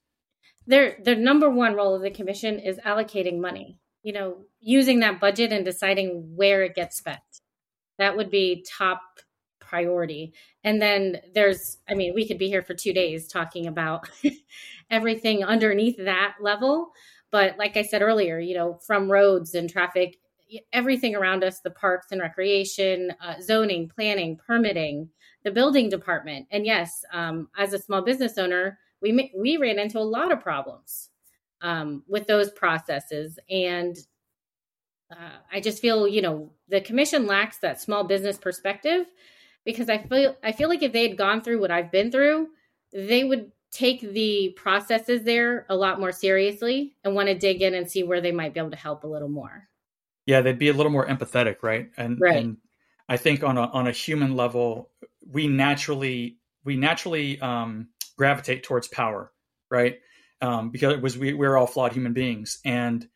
Their 0.68 0.98
their 1.04 1.16
number 1.16 1.50
one 1.50 1.76
role 1.76 1.96
of 1.96 2.02
the 2.02 2.12
commission 2.12 2.60
is 2.60 2.78
allocating 2.80 3.40
money. 3.40 3.80
You 4.04 4.14
know, 4.14 4.38
using 4.60 5.00
that 5.00 5.20
budget 5.20 5.52
and 5.52 5.66
deciding 5.66 6.34
where 6.36 6.64
it 6.64 6.76
gets 6.76 6.98
spent. 6.98 7.20
That 7.98 8.18
would 8.18 8.30
be 8.30 8.64
top 8.78 9.02
priority. 9.60 10.34
And 10.64 10.82
then 10.82 11.22
there's, 11.34 11.78
I 11.90 11.96
mean, 11.96 12.14
we 12.14 12.28
could 12.28 12.38
be 12.38 12.48
here 12.48 12.62
for 12.62 12.74
two 12.74 12.94
days 12.94 13.28
talking 13.28 13.68
about 13.68 14.08
everything 14.92 15.44
underneath 15.44 15.98
that 15.98 16.36
level. 16.40 16.92
But 17.32 17.58
like 17.58 17.76
I 17.78 17.82
said 17.82 18.02
earlier, 18.02 18.40
you 18.40 18.56
know, 18.56 18.80
from 18.86 19.12
roads 19.12 19.56
and 19.56 19.70
traffic, 19.70 20.18
everything 20.74 21.16
around 21.16 21.44
us, 21.44 21.60
the 21.60 21.72
parks 21.72 22.08
and 22.12 22.22
recreation, 22.22 23.12
uh, 23.22 23.42
zoning, 23.42 23.90
planning, 23.90 24.38
permitting, 24.38 25.10
the 25.44 25.52
building 25.52 25.90
department. 25.90 26.48
And 26.52 26.66
yes, 26.66 27.04
um, 27.12 27.50
as 27.58 27.74
a 27.74 27.80
small 27.80 28.02
business 28.02 28.38
owner, 28.38 28.80
we 29.02 29.32
we 29.38 29.58
ran 29.58 29.80
into 29.80 30.00
a 30.00 30.02
lot 30.02 30.32
of 30.32 30.42
problems 30.42 31.10
um, 31.62 32.04
with 32.08 32.28
those 32.28 32.50
processes, 32.52 33.38
and 33.50 33.96
uh, 35.12 35.38
I 35.52 35.60
just 35.60 35.82
feel, 35.82 36.08
you 36.08 36.22
know, 36.22 36.52
the 36.68 36.82
commission 36.82 37.28
lacks 37.28 37.60
that 37.60 37.80
small 37.80 38.04
business 38.04 38.38
perspective 38.38 39.06
because 39.64 39.90
I 39.90 40.00
feel 40.00 40.36
I 40.44 40.52
feel 40.52 40.70
like 40.70 40.84
if 40.84 40.94
they 40.94 41.08
had 41.08 41.18
gone 41.18 41.42
through 41.42 41.62
what 41.62 41.72
I've 41.72 41.92
been 41.92 42.12
through, 42.12 42.50
they 42.94 43.24
would 43.24 43.52
take 43.72 44.02
the 44.02 44.54
processes 44.56 45.24
there 45.24 45.66
a 45.70 45.76
lot 45.76 46.00
more 46.00 46.12
seriously 46.12 46.96
and 47.04 47.14
want 47.14 47.28
to 47.28 47.36
dig 47.36 47.62
in 47.62 47.74
and 47.74 47.90
see 47.90 48.04
where 48.04 48.22
they 48.22 48.32
might 48.32 48.54
be 48.54 48.60
able 48.60 48.72
to 48.72 48.78
help 48.78 49.04
a 49.04 49.08
little 49.08 49.28
more. 49.28 49.68
Yeah, 50.26 50.42
they'd 50.42 50.60
be 50.60 50.70
a 50.70 50.74
little 50.74 50.92
more 50.92 51.06
empathetic, 51.06 51.58
right? 51.62 51.90
And, 51.98 52.20
right. 52.20 52.38
and 52.38 52.58
I 53.08 53.18
think 53.18 53.44
on 53.44 53.58
a 53.58 53.62
on 53.62 53.88
a 53.88 53.92
human 53.92 54.36
level, 54.36 54.90
we 55.30 55.48
naturally 55.48 56.38
we 56.64 56.76
naturally 56.76 57.40
um, 57.40 57.90
gravitate 58.18 58.64
towards 58.64 58.88
power, 58.88 59.32
right? 59.70 60.00
Um, 60.42 60.72
because 60.72 60.94
it 60.94 61.02
was 61.02 61.18
we 61.18 61.34
we're 61.34 61.56
all 61.56 61.68
flawed 61.68 61.94
human 61.94 62.14
beings, 62.14 62.60
and 62.66 63.08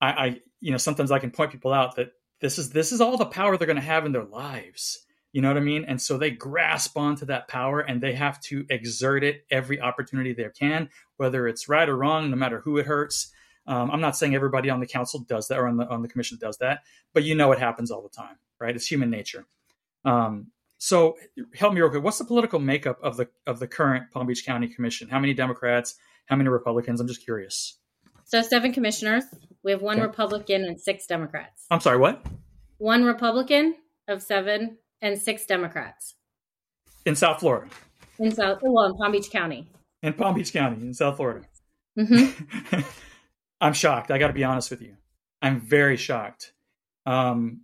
I, 0.00 0.10
I 0.10 0.40
you 0.60 0.70
know 0.70 0.76
sometimes 0.78 1.10
I 1.10 1.18
can 1.18 1.30
point 1.30 1.50
people 1.50 1.72
out 1.72 1.96
that 1.96 2.12
this 2.40 2.58
is 2.58 2.70
this 2.70 2.92
is 2.92 3.00
all 3.00 3.16
the 3.16 3.26
power 3.26 3.56
they're 3.56 3.66
going 3.66 3.76
to 3.76 3.82
have 3.82 4.06
in 4.06 4.12
their 4.12 4.24
lives. 4.24 5.00
You 5.32 5.42
know 5.42 5.48
what 5.48 5.58
I 5.58 5.60
mean? 5.60 5.84
And 5.86 6.00
so 6.00 6.16
they 6.16 6.30
grasp 6.30 6.96
onto 6.96 7.26
that 7.26 7.46
power 7.46 7.80
and 7.80 8.02
they 8.02 8.14
have 8.14 8.40
to 8.42 8.64
exert 8.70 9.22
it 9.22 9.44
every 9.50 9.78
opportunity 9.78 10.32
they 10.32 10.48
can, 10.58 10.88
whether 11.18 11.46
it's 11.46 11.68
right 11.68 11.88
or 11.88 11.96
wrong, 11.96 12.30
no 12.30 12.36
matter 12.36 12.60
who 12.60 12.78
it 12.78 12.86
hurts. 12.86 13.32
Um, 13.66 13.90
I'm 13.90 14.00
not 14.00 14.16
saying 14.16 14.34
everybody 14.34 14.70
on 14.70 14.80
the 14.80 14.86
council 14.86 15.20
does 15.20 15.48
that 15.48 15.58
or 15.58 15.66
on 15.66 15.76
the 15.76 15.88
on 15.88 16.02
the 16.02 16.08
commission 16.08 16.38
does 16.40 16.58
that, 16.58 16.82
but 17.12 17.24
you 17.24 17.34
know 17.34 17.52
it 17.52 17.58
happens 17.58 17.90
all 17.90 18.02
the 18.02 18.08
time, 18.08 18.36
right? 18.60 18.74
It's 18.74 18.86
human 18.86 19.10
nature. 19.10 19.46
Um, 20.04 20.52
so 20.78 21.16
help 21.54 21.72
me 21.74 21.80
real 21.80 21.90
quick. 21.90 22.02
What's 22.02 22.18
the 22.18 22.24
political 22.24 22.60
makeup 22.60 22.98
of 23.02 23.16
the 23.16 23.28
of 23.46 23.58
the 23.58 23.66
current 23.66 24.10
Palm 24.12 24.26
Beach 24.26 24.44
County 24.44 24.68
Commission? 24.68 25.08
How 25.08 25.18
many 25.18 25.34
Democrats? 25.34 25.96
How 26.26 26.36
many 26.36 26.48
Republicans? 26.48 27.00
I'm 27.00 27.08
just 27.08 27.24
curious. 27.24 27.78
So 28.24 28.42
seven 28.42 28.72
commissioners. 28.72 29.24
We 29.62 29.70
have 29.72 29.82
one 29.82 29.96
okay. 29.96 30.06
Republican 30.06 30.64
and 30.64 30.80
six 30.80 31.06
Democrats. 31.06 31.66
I'm 31.70 31.80
sorry, 31.80 31.98
what? 31.98 32.24
One 32.78 33.04
Republican 33.04 33.76
of 34.06 34.22
seven 34.22 34.78
and 35.00 35.20
six 35.20 35.46
Democrats. 35.46 36.14
In 37.04 37.16
South 37.16 37.40
Florida. 37.40 37.68
In 38.18 38.30
South 38.30 38.58
well, 38.62 38.86
in 38.86 38.96
Palm 38.96 39.12
Beach 39.12 39.30
County. 39.30 39.68
In 40.02 40.12
Palm 40.12 40.34
Beach 40.34 40.52
County, 40.52 40.82
in 40.82 40.94
South 40.94 41.16
Florida. 41.16 41.46
Mm-hmm. 41.98 42.80
I'm 43.60 43.72
shocked. 43.72 44.10
I 44.10 44.18
got 44.18 44.28
to 44.28 44.32
be 44.32 44.44
honest 44.44 44.70
with 44.70 44.82
you. 44.82 44.96
I'm 45.40 45.60
very 45.60 45.96
shocked. 45.96 46.52
Um, 47.04 47.62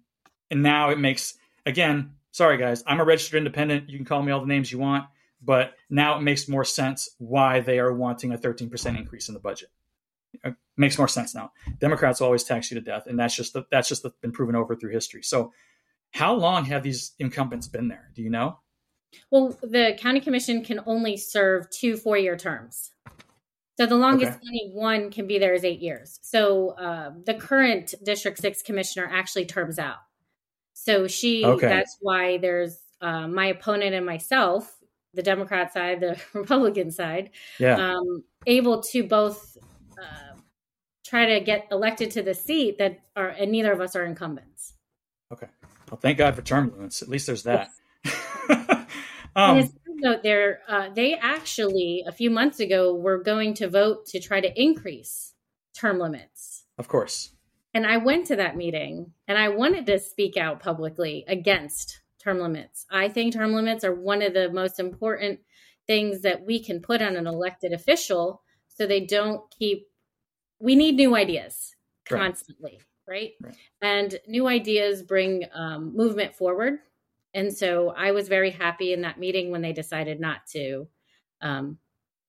and 0.51 0.63
now 0.63 0.91
it 0.91 0.99
makes 0.99 1.35
again. 1.67 2.15
Sorry, 2.31 2.57
guys. 2.57 2.83
I'm 2.87 3.01
a 3.01 3.05
registered 3.05 3.39
independent. 3.39 3.91
You 3.91 3.99
can 3.99 4.07
call 4.07 4.23
me 4.23 4.33
all 4.33 4.41
the 4.41 4.47
names 4.47 4.73
you 4.73 4.79
want, 4.79 5.05
but 5.43 5.75
now 5.91 6.17
it 6.17 6.23
makes 6.23 6.49
more 6.49 6.65
sense 6.65 7.11
why 7.19 7.61
they 7.61 7.79
are 7.79 7.93
wanting 7.93 8.33
a 8.33 8.39
13% 8.39 8.97
increase 8.97 9.29
in 9.29 9.35
the 9.35 9.41
budget. 9.41 9.69
It 10.43 10.55
makes 10.79 10.97
more 10.97 11.09
sense 11.09 11.35
now. 11.35 11.53
Democrats 11.79 12.23
always 12.23 12.43
tax 12.43 12.71
you 12.71 12.77
to 12.77 12.81
death, 12.81 13.07
and 13.07 13.19
that's 13.19 13.37
just 13.37 13.53
the, 13.53 13.65
that's 13.71 13.87
just 13.87 14.03
the, 14.03 14.13
been 14.23 14.33
proven 14.33 14.57
over 14.57 14.75
through 14.75 14.93
history. 14.93 15.23
So, 15.23 15.53
how 16.13 16.35
long 16.35 16.65
have 16.67 16.83
these 16.83 17.13
incumbents 17.19 17.69
been 17.69 17.89
there? 17.89 18.11
Do 18.15 18.23
you 18.23 18.31
know? 18.31 18.59
Well, 19.31 19.57
the 19.63 19.97
county 19.99 20.21
commission 20.21 20.65
can 20.65 20.81
only 20.87 21.19
serve 21.19 21.69
two 21.69 21.97
four-year 21.97 22.37
terms. 22.37 22.93
So 23.79 23.87
the 23.87 23.97
longest 23.97 24.33
okay. 24.33 24.49
anyone 24.49 25.11
can 25.11 25.27
be 25.27 25.39
there 25.39 25.55
is 25.55 25.65
eight 25.65 25.81
years. 25.81 26.19
So 26.23 26.71
uh, 26.71 27.13
the 27.25 27.35
current 27.35 27.95
District 28.05 28.39
Six 28.39 28.63
commissioner 28.63 29.09
actually 29.11 29.47
terms 29.47 29.79
out. 29.79 29.97
So 30.75 31.07
she. 31.07 31.45
Okay. 31.45 31.69
That's 31.69 31.97
why 32.01 32.39
there's 32.39 32.79
uh, 33.01 33.29
my 33.29 33.47
opponent 33.47 33.95
and 33.95 34.05
myself, 34.05 34.73
the 35.15 35.23
Democrat 35.23 35.73
side, 35.73 36.01
the 36.01 36.21
Republican 36.35 36.91
side, 36.91 37.31
yeah. 37.59 37.95
um, 37.95 38.25
able 38.47 38.83
to 38.83 39.03
both 39.03 39.57
uh, 39.99 40.37
try 41.05 41.39
to 41.39 41.41
get 41.41 41.69
elected 41.71 42.11
to 42.13 42.23
the 42.23 42.35
seat 42.35 42.79
that 42.79 43.01
are, 43.17 43.29
and 43.29 43.51
neither 43.51 43.73
of 43.73 43.81
us 43.81 43.97
are 43.97 44.05
incumbents. 44.05 44.75
Okay. 45.33 45.49
Well, 45.91 45.99
thank 45.99 46.19
God 46.19 46.35
for 46.35 46.43
term 46.43 46.73
limits. 46.75 47.03
At 47.03 47.09
least 47.09 47.27
there's 47.27 47.43
that. 47.43 47.71
um, 49.37 49.69
note 50.03 50.23
there, 50.23 50.61
uh, 50.69 50.89
they 50.95 51.15
actually 51.15 52.05
a 52.07 52.13
few 52.13 52.31
months 52.31 52.61
ago 52.61 52.95
were 52.95 53.23
going 53.23 53.55
to 53.55 53.69
vote 53.69 54.07
to 54.07 54.21
try 54.21 54.41
to 54.41 54.61
increase 54.61 55.35
term 55.75 55.99
limits. 55.99 56.65
Of 56.79 56.89
course. 56.89 57.31
And 57.75 57.87
I 57.87 57.97
went 57.97 58.27
to 58.27 58.37
that 58.37 58.57
meeting 58.57 59.13
and 59.27 59.39
I 59.39 59.49
wanted 59.49 59.87
to 59.87 59.99
speak 59.99 60.37
out 60.37 60.61
publicly 60.61 61.25
against 61.27 62.01
term 62.23 62.39
limits. 62.39 62.87
I 62.91 63.09
think 63.09 63.33
term 63.33 63.53
limits 63.53 63.85
are 63.85 63.95
one 63.95 64.23
of 64.23 64.35
the 64.35 64.51
most 64.51 64.79
important 64.79 65.41
things 65.87 66.23
that 66.23 66.45
we 66.45 66.63
can 66.63 66.81
put 66.81 67.03
on 67.03 67.17
an 67.17 67.27
elected 67.27 67.73
official 67.73 68.43
so 68.69 68.87
they 68.87 69.05
don't 69.05 69.43
keep 69.59 69.87
we 70.61 70.77
need 70.77 70.95
new 70.95 71.17
ideas 71.17 71.75
constantly 72.09 72.81
right, 73.09 73.33
right? 73.43 73.49
right. 73.51 73.57
and 73.83 74.19
new 74.29 74.47
ideas 74.47 75.03
bring 75.03 75.45
um, 75.55 75.95
movement 75.97 76.35
forward 76.35 76.79
and 77.35 77.53
so 77.53 77.91
I 77.97 78.13
was 78.13 78.29
very 78.29 78.51
happy 78.51 78.93
in 78.93 79.03
that 79.03 79.19
meeting 79.19 79.51
when 79.51 79.63
they 79.63 79.73
decided 79.73 80.21
not 80.21 80.47
to 80.49 80.89
um, 81.41 81.79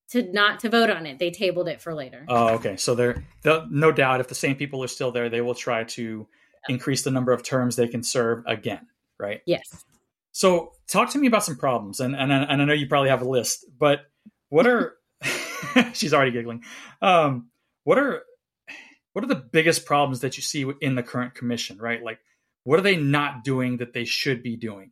to 0.10 0.24
not 0.32 0.60
to 0.62 0.70
vote 0.70 0.90
on 0.90 1.06
it. 1.06 1.20
They 1.20 1.32
tabled 1.32 1.68
it 1.68 1.82
for 1.82 1.94
later. 1.94 2.26
Oh, 2.28 2.56
okay. 2.56 2.78
So 2.78 2.96
they're, 2.96 3.24
no 3.44 3.92
doubt 3.92 4.20
if 4.20 4.28
the 4.28 4.36
same 4.36 4.56
people 4.56 4.84
are 4.84 4.88
still 4.88 5.12
there, 5.12 5.30
they 5.30 5.42
will 5.42 5.56
try 5.56 5.84
to 5.84 6.28
increase 6.70 7.04
the 7.04 7.12
number 7.12 7.32
of 7.32 7.44
terms 7.44 7.76
they 7.76 7.88
can 7.88 8.04
serve 8.04 8.44
again, 8.48 8.88
right? 9.20 9.42
Yes. 9.46 9.84
So 10.32 10.74
talk 10.88 11.12
to 11.12 11.20
me 11.20 11.28
about 11.28 11.44
some 11.44 11.58
problems, 11.58 12.00
and 12.00 12.16
and, 12.16 12.32
and 12.32 12.62
I 12.62 12.66
know 12.66 12.74
you 12.74 12.88
probably 12.88 13.10
have 13.10 13.22
a 13.22 13.30
list, 13.30 13.66
but 13.78 14.02
what 14.50 14.66
are 14.66 14.96
she's 15.94 16.14
already 16.14 16.32
giggling. 16.32 16.64
Um, 17.02 17.50
what 17.84 17.98
are 17.98 18.24
what 19.14 19.24
are 19.24 19.28
the 19.28 19.36
biggest 19.36 19.86
problems 19.86 20.22
that 20.22 20.38
you 20.38 20.44
see 20.44 20.66
in 20.82 20.96
the 20.96 21.04
current 21.04 21.36
commission? 21.36 21.78
Right, 21.78 22.02
like 22.04 22.20
what 22.64 22.80
are 22.80 22.84
they 22.84 22.98
not 22.98 23.44
doing 23.44 23.78
that 23.78 23.94
they 23.94 24.06
should 24.06 24.44
be 24.44 24.56
doing? 24.56 24.92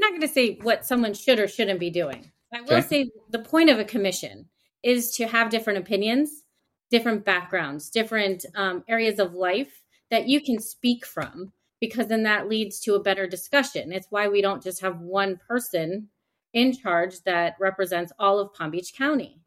I'm 0.00 0.12
not 0.12 0.18
going 0.18 0.28
to 0.28 0.34
say 0.34 0.58
what 0.62 0.86
someone 0.86 1.12
should 1.12 1.38
or 1.38 1.46
shouldn't 1.46 1.78
be 1.78 1.90
doing. 1.90 2.30
I 2.54 2.62
will 2.62 2.78
okay. 2.78 2.80
say 2.80 3.10
the 3.28 3.38
point 3.38 3.68
of 3.68 3.78
a 3.78 3.84
commission 3.84 4.46
is 4.82 5.10
to 5.16 5.26
have 5.26 5.50
different 5.50 5.78
opinions, 5.78 6.44
different 6.90 7.24
backgrounds, 7.24 7.90
different 7.90 8.46
um, 8.54 8.82
areas 8.88 9.18
of 9.18 9.34
life 9.34 9.82
that 10.10 10.26
you 10.26 10.40
can 10.40 10.58
speak 10.58 11.04
from, 11.04 11.52
because 11.80 12.06
then 12.06 12.22
that 12.22 12.48
leads 12.48 12.80
to 12.80 12.94
a 12.94 13.02
better 13.02 13.26
discussion. 13.26 13.92
It's 13.92 14.06
why 14.08 14.28
we 14.28 14.40
don't 14.40 14.62
just 14.62 14.80
have 14.80 15.00
one 15.00 15.38
person 15.46 16.08
in 16.54 16.72
charge 16.72 17.22
that 17.24 17.56
represents 17.60 18.12
all 18.18 18.38
of 18.38 18.54
Palm 18.54 18.70
Beach 18.70 18.94
County. 18.96 19.38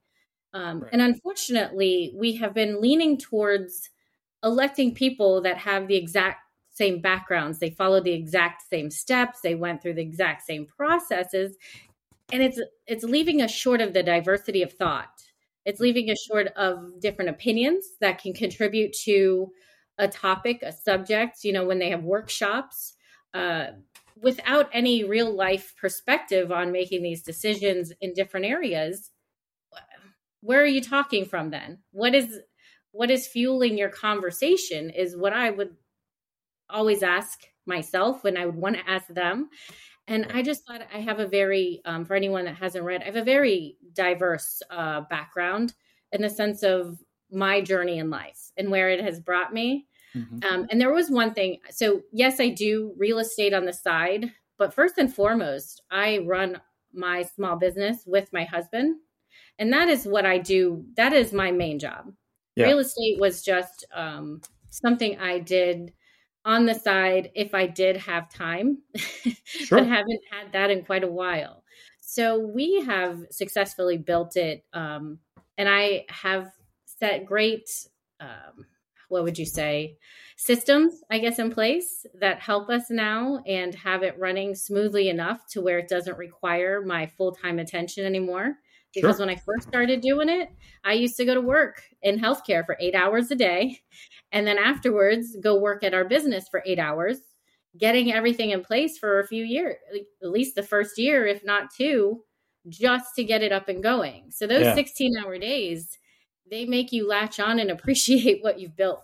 Um, 0.53 0.81
right. 0.81 0.93
And 0.93 1.01
unfortunately, 1.01 2.13
we 2.15 2.36
have 2.36 2.53
been 2.53 2.79
leaning 2.79 3.17
towards 3.17 3.89
electing 4.43 4.93
people 4.93 5.41
that 5.41 5.57
have 5.57 5.88
the 5.88 5.95
exact 5.95 6.41
same 6.74 7.00
backgrounds. 7.00 7.60
They 7.60 7.70
followed 7.70 8.03
the 8.03 8.13
exact 8.13 8.63
same 8.70 8.89
steps. 8.89 9.39
They 9.42 9.56
went 9.56 9.82
through 9.82 9.94
the 9.94 10.01
exact 10.01 10.42
same 10.44 10.65
processes. 10.65 11.56
And 12.32 12.42
it's 12.42 12.60
it's 12.88 13.03
leaving 13.03 13.42
us 13.42 13.51
short 13.51 13.80
of 13.80 13.94
the 13.94 14.03
diversity 14.03 14.63
of 14.63 14.74
thought. 14.74 15.10
It's 15.65 15.80
leaving 15.80 16.10
us 16.10 16.22
short 16.30 16.48
of 16.56 17.00
different 17.00 17.30
opinions 17.30 17.86
that 18.01 18.22
can 18.22 18.34
contribute 18.34 18.94
to 19.06 19.51
a 19.98 20.08
topic, 20.08 20.62
a 20.63 20.72
subject, 20.72 21.44
you 21.44 21.53
know, 21.53 21.65
when 21.65 21.80
they 21.80 21.89
have 21.92 22.03
workshops, 22.03 22.94
uh, 23.34 23.68
without 24.20 24.70
any 24.74 25.03
real 25.03 25.34
life 25.34 25.74
perspective 25.80 26.51
on 26.51 26.72
making 26.72 27.03
these 27.03 27.24
decisions 27.24 27.94
in 28.01 28.13
different 28.13 28.46
areas. 28.46 29.12
Where 30.42 30.62
are 30.62 30.68
you 30.68 30.82
talking 30.82 31.25
from 31.25 31.51
then? 31.51 31.80
What 31.92 32.15
is 32.15 32.39
what 32.92 33.10
is 33.10 33.27
fueling 33.27 33.77
your 33.77 33.89
conversation 33.89 34.89
is 34.89 35.18
what 35.18 35.34
I 35.34 35.50
would 35.50 35.75
always 36.74 37.03
ask 37.03 37.42
myself 37.65 38.24
when 38.24 38.36
I 38.36 38.46
would 38.46 38.56
want 38.56 38.75
to 38.75 38.89
ask 38.89 39.08
them. 39.08 39.50
And 40.08 40.27
I 40.34 40.42
just 40.42 40.65
thought 40.68 40.82
I 40.94 41.00
have 41.00 41.20
a 41.20 41.27
very, 41.27 41.82
um, 41.86 42.03
for 42.03 42.15
anyone 42.15 42.44
that 42.46 42.58
hasn't 42.58 42.84
read, 42.84 43.01
I 43.01 43.06
have 43.06 43.15
a 43.15 43.24
very 43.24 43.77
diverse 43.94 44.62
uh, 44.70 45.01
background 45.10 45.74
in 46.12 46.22
the 46.22 46.30
sense 46.30 46.62
of 46.62 47.00
my 47.32 47.62
journey 47.62 48.00
in 48.00 48.10
life 48.10 48.51
and 48.58 48.70
where 48.70 48.89
it 48.89 49.01
has 49.01 49.20
brought 49.20 49.53
me. 49.53 49.88
Mm-hmm. 50.15 50.39
Um, 50.44 50.68
and 50.70 50.80
there 50.80 50.94
was 50.94 51.10
one 51.10 51.34
thing. 51.34 51.60
So, 51.72 52.01
yes, 52.12 52.39
I 52.39 52.50
do 52.50 52.94
real 52.98 53.20
estate 53.20 53.53
on 53.53 53.65
the 53.65 53.74
side, 53.74 54.32
but 54.58 54.74
first 54.74 54.98
and 54.98 55.13
foremost, 55.13 55.82
I 55.89 56.20
run 56.20 56.60
my 56.94 57.24
small 57.24 57.56
business 57.56 58.03
with 58.06 58.32
my 58.34 58.44
husband. 58.44 58.98
And 59.58 59.72
that 59.72 59.88
is 59.88 60.06
what 60.06 60.25
I 60.25 60.38
do. 60.38 60.86
That 60.98 61.13
is 61.13 61.34
my 61.34 61.51
main 61.51 61.80
job. 61.80 62.12
Yeah. 62.56 62.68
Real 62.68 62.80
estate 62.80 63.20
was 63.20 63.42
just 63.42 63.86
um, 63.94 64.42
something 64.70 65.18
I 65.20 65.39
did 65.39 65.94
on 66.46 66.66
the 66.66 66.74
side 66.74 67.32
if 67.36 67.54
I 67.54 67.68
did 67.68 67.98
have 67.98 68.30
time, 68.30 68.80
sure. 69.46 69.80
but 69.80 69.88
haven't 69.88 70.22
had 70.32 70.52
that 70.54 70.72
in 70.72 70.84
quite 70.84 71.04
a 71.04 71.12
while. 71.12 71.64
So 72.02 72.38
we 72.40 72.82
have 72.86 73.20
successfully 73.32 73.98
built 73.98 74.36
it, 74.36 74.66
um, 74.74 75.20
and 75.58 75.70
I 75.70 76.06
have 76.10 76.52
set 76.86 77.26
great, 77.26 77.70
um, 78.20 78.66
what 79.10 79.24
would 79.24 79.38
you 79.38 79.46
say, 79.46 79.98
systems, 80.38 81.02
I 81.10 81.20
guess, 81.20 81.40
in 81.40 81.52
place 81.52 82.06
that 82.20 82.40
help 82.40 82.70
us 82.70 82.90
now 82.90 83.42
and 83.48 83.74
have 83.76 84.04
it 84.04 84.18
running 84.20 84.56
smoothly 84.56 85.10
enough 85.10 85.48
to 85.52 85.62
where 85.62 85.80
it 85.80 85.88
doesn't 85.88 86.18
require 86.18 86.82
my 86.82 87.08
full 87.08 87.34
time 87.34 87.60
attention 87.60 88.06
anymore. 88.06 88.56
Because 88.94 89.18
sure. 89.18 89.26
when 89.26 89.36
I 89.36 89.40
first 89.40 89.68
started 89.68 90.02
doing 90.02 90.30
it, 90.30 90.50
I 90.84 90.94
used 90.94 91.18
to 91.18 91.26
go 91.26 91.34
to 91.34 91.42
work 91.42 91.82
in 92.02 92.20
healthcare 92.20 92.66
for 92.66 92.78
eight 92.80 92.96
hours 92.96 93.32
a 93.32 93.36
day 93.36 93.80
and 94.32 94.46
then 94.46 94.58
afterwards 94.58 95.36
go 95.42 95.60
work 95.60 95.84
at 95.84 95.94
our 95.94 96.06
business 96.06 96.48
for 96.50 96.64
eight 96.66 96.80
hours 96.80 97.18
getting 97.76 98.14
everything 98.14 98.52
in 98.52 98.64
place 98.64 99.00
for 99.00 99.20
a 99.20 99.26
few 99.26 99.44
years 99.44 99.78
at 100.22 100.30
least 100.30 100.54
the 100.54 100.62
first 100.62 101.00
year 101.00 101.26
if 101.26 101.44
not 101.44 101.74
two 101.76 102.24
just 102.70 103.16
to 103.16 103.24
get 103.24 103.44
it 103.44 103.52
up 103.52 103.70
and 103.70 103.84
going. 103.84 104.32
So 104.32 104.48
those 104.48 104.64
yeah. 104.64 104.76
16 104.76 105.18
hour 105.18 105.38
days, 105.38 105.98
they 106.50 106.66
make 106.66 106.92
you 106.92 107.08
latch 107.08 107.40
on 107.40 107.60
and 107.60 107.72
appreciate 107.72 108.44
what 108.44 108.60
you've 108.60 108.76
built. 108.76 109.04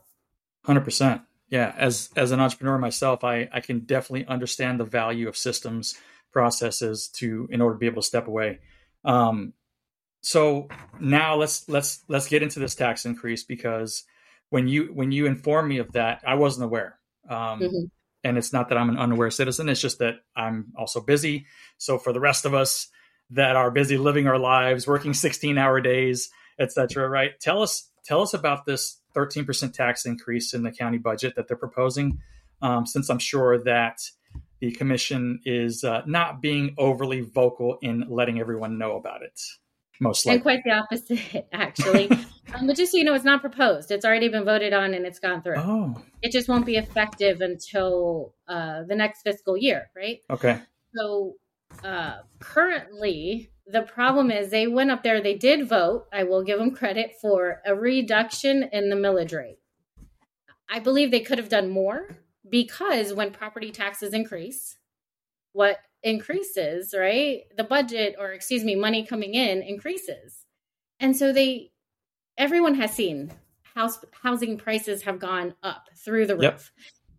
100%. 0.65 1.23
Yeah, 1.51 1.73
as 1.77 2.11
as 2.15 2.31
an 2.31 2.39
entrepreneur 2.39 2.77
myself, 2.77 3.23
I 3.23 3.49
I 3.51 3.59
can 3.59 3.79
definitely 3.79 4.27
understand 4.27 4.79
the 4.79 4.85
value 4.85 5.27
of 5.27 5.35
systems 5.35 5.97
processes 6.31 7.07
to 7.15 7.47
in 7.49 7.59
order 7.59 7.73
to 7.73 7.79
be 7.79 7.87
able 7.87 8.03
to 8.03 8.07
step 8.07 8.27
away. 8.27 8.59
Um, 9.03 9.53
so 10.21 10.67
now 10.99 11.35
let's 11.35 11.67
let's 11.69 12.03
let's 12.07 12.27
get 12.27 12.43
into 12.43 12.59
this 12.59 12.75
tax 12.75 13.05
increase 13.05 13.43
because 13.43 14.03
when 14.49 14.67
you 14.67 14.91
when 14.93 15.11
you 15.11 15.25
informed 15.25 15.69
me 15.69 15.77
of 15.77 15.93
that, 15.93 16.23
I 16.25 16.35
wasn't 16.35 16.65
aware. 16.65 16.99
Um, 17.29 17.59
mm-hmm. 17.59 17.85
And 18.23 18.37
it's 18.37 18.51
not 18.51 18.69
that 18.69 18.77
I'm 18.77 18.89
an 18.89 18.97
unaware 18.97 19.31
citizen; 19.31 19.69
it's 19.69 19.81
just 19.81 19.99
that 19.99 20.15
I'm 20.35 20.73
also 20.75 20.99
busy. 20.99 21.45
So 21.77 21.97
for 21.97 22.11
the 22.11 22.19
rest 22.19 22.45
of 22.45 22.53
us 22.53 22.89
that 23.29 23.55
are 23.55 23.71
busy 23.71 23.97
living 23.97 24.27
our 24.27 24.39
lives, 24.39 24.87
working 24.87 25.13
16 25.13 25.57
hour 25.57 25.79
days, 25.79 26.29
etc., 26.59 27.07
right? 27.07 27.39
Tell 27.39 27.61
us 27.61 27.89
tell 28.03 28.21
us 28.21 28.33
about 28.33 28.65
this 28.65 28.99
13% 29.15 29.73
tax 29.73 30.05
increase 30.05 30.53
in 30.53 30.63
the 30.63 30.71
county 30.71 30.97
budget 30.97 31.35
that 31.35 31.47
they're 31.47 31.57
proposing. 31.57 32.19
Um, 32.61 32.85
since 32.85 33.09
I'm 33.09 33.19
sure 33.19 33.63
that 33.63 33.99
the 34.59 34.71
commission 34.71 35.39
is 35.45 35.83
uh, 35.83 36.01
not 36.05 36.41
being 36.41 36.75
overly 36.77 37.21
vocal 37.21 37.77
in 37.81 38.05
letting 38.09 38.39
everyone 38.39 38.77
know 38.77 38.97
about 38.97 39.21
it. 39.21 39.39
Most 39.99 40.25
likely. 40.25 40.35
And 40.35 40.43
quite 40.43 40.63
the 40.63 40.71
opposite, 40.71 41.47
actually. 41.53 42.09
um, 42.53 42.67
but 42.67 42.75
just 42.75 42.91
so 42.91 42.97
you 42.97 43.03
know, 43.03 43.13
it's 43.13 43.25
not 43.25 43.41
proposed. 43.41 43.91
It's 43.91 44.05
already 44.05 44.29
been 44.29 44.45
voted 44.45 44.73
on 44.73 44.93
and 44.93 45.05
it's 45.05 45.19
gone 45.19 45.41
through. 45.41 45.57
Oh. 45.57 46.01
It 46.21 46.31
just 46.31 46.47
won't 46.47 46.65
be 46.65 46.77
effective 46.77 47.41
until 47.41 48.33
uh, 48.47 48.83
the 48.83 48.95
next 48.95 49.23
fiscal 49.23 49.57
year, 49.57 49.89
right? 49.95 50.19
Okay. 50.29 50.59
So 50.95 51.35
uh, 51.83 52.19
currently, 52.39 53.51
the 53.67 53.81
problem 53.81 54.31
is 54.31 54.49
they 54.49 54.67
went 54.67 54.91
up 54.91 55.03
there, 55.03 55.21
they 55.21 55.35
did 55.35 55.67
vote. 55.67 56.07
I 56.11 56.23
will 56.23 56.43
give 56.43 56.59
them 56.59 56.71
credit 56.71 57.15
for 57.21 57.61
a 57.65 57.75
reduction 57.75 58.69
in 58.71 58.89
the 58.89 58.95
millage 58.95 59.35
rate. 59.35 59.59
I 60.69 60.79
believe 60.79 61.11
they 61.11 61.19
could 61.19 61.39
have 61.39 61.49
done 61.49 61.69
more 61.69 62.17
because 62.49 63.13
when 63.13 63.31
property 63.31 63.71
taxes 63.71 64.13
increase, 64.13 64.77
what 65.51 65.77
increases, 66.03 66.93
right? 66.97 67.41
The 67.55 67.63
budget, 67.63 68.15
or 68.17 68.31
excuse 68.31 68.63
me, 68.63 68.75
money 68.75 69.05
coming 69.05 69.33
in 69.33 69.61
increases. 69.61 70.45
And 70.99 71.15
so 71.15 71.31
they, 71.31 71.71
everyone 72.37 72.75
has 72.75 72.93
seen 72.93 73.31
house 73.75 73.99
housing 74.11 74.57
prices 74.57 75.03
have 75.03 75.19
gone 75.19 75.55
up 75.63 75.89
through 75.97 76.27
the 76.27 76.35
roof. 76.35 76.43
Yep. 76.43 76.61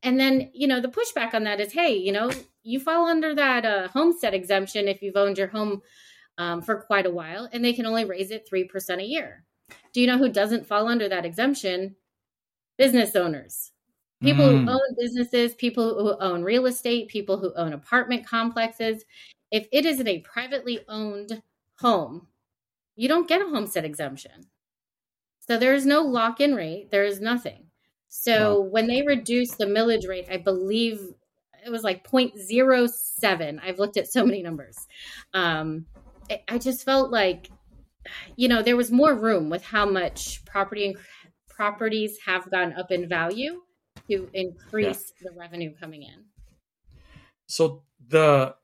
And 0.02 0.20
then, 0.20 0.50
you 0.54 0.66
know, 0.66 0.80
the 0.80 0.88
pushback 0.88 1.34
on 1.34 1.44
that 1.44 1.60
is, 1.60 1.72
hey, 1.72 1.94
you 1.94 2.12
know, 2.12 2.30
you 2.62 2.80
fall 2.80 3.06
under 3.06 3.34
that 3.34 3.64
uh, 3.64 3.88
homestead 3.88 4.34
exemption 4.34 4.88
if 4.88 5.02
you've 5.02 5.16
owned 5.16 5.38
your 5.38 5.48
home 5.48 5.82
um, 6.38 6.62
for 6.62 6.80
quite 6.82 7.06
a 7.06 7.10
while, 7.10 7.48
and 7.52 7.64
they 7.64 7.74
can 7.74 7.86
only 7.86 8.04
raise 8.04 8.30
it 8.30 8.48
3% 8.50 8.98
a 8.98 9.04
year. 9.04 9.44
Do 9.92 10.00
you 10.00 10.06
know 10.06 10.18
who 10.18 10.30
doesn't 10.30 10.66
fall 10.66 10.88
under 10.88 11.08
that 11.08 11.26
exemption? 11.26 11.96
Business 12.78 13.14
owners. 13.14 13.72
People 14.22 14.46
mm. 14.46 14.64
who 14.64 14.70
own 14.70 14.96
businesses, 14.98 15.54
people 15.54 15.98
who 15.98 16.18
own 16.22 16.42
real 16.42 16.66
estate, 16.66 17.08
people 17.08 17.38
who 17.38 17.54
own 17.54 17.72
apartment 17.72 18.26
complexes. 18.26 19.04
If 19.50 19.66
it 19.72 19.86
isn't 19.86 20.06
a 20.06 20.18
privately 20.20 20.80
owned 20.88 21.42
home, 21.78 22.26
you 22.96 23.08
don't 23.08 23.28
get 23.28 23.40
a 23.40 23.46
homestead 23.46 23.84
exemption. 23.86 24.48
So 25.38 25.56
there 25.56 25.74
is 25.74 25.86
no 25.86 26.02
lock 26.02 26.40
in 26.40 26.54
rate, 26.54 26.90
there 26.90 27.04
is 27.04 27.20
nothing. 27.20 27.66
So 28.08 28.60
wow. 28.60 28.66
when 28.66 28.86
they 28.88 29.02
reduced 29.02 29.56
the 29.56 29.64
millage 29.64 30.06
rate, 30.06 30.26
I 30.30 30.36
believe 30.36 31.00
it 31.64 31.70
was 31.70 31.82
like 31.82 32.06
0.07. 32.06 33.60
I've 33.62 33.78
looked 33.78 33.96
at 33.96 34.12
so 34.12 34.24
many 34.24 34.42
numbers. 34.42 34.76
Um, 35.32 35.86
I 36.48 36.58
just 36.58 36.84
felt 36.84 37.10
like, 37.10 37.50
you 38.36 38.48
know, 38.48 38.62
there 38.62 38.76
was 38.76 38.90
more 38.90 39.14
room 39.14 39.48
with 39.48 39.64
how 39.64 39.86
much 39.86 40.44
property 40.44 40.86
and 40.86 40.96
properties 41.48 42.18
have 42.26 42.50
gone 42.50 42.74
up 42.74 42.90
in 42.90 43.08
value 43.08 43.62
to 44.10 44.28
increase 44.32 45.12
yeah. 45.20 45.30
the 45.30 45.38
revenue 45.38 45.74
coming 45.80 46.02
in. 46.02 46.24
So 47.46 47.82
the, 48.08 48.54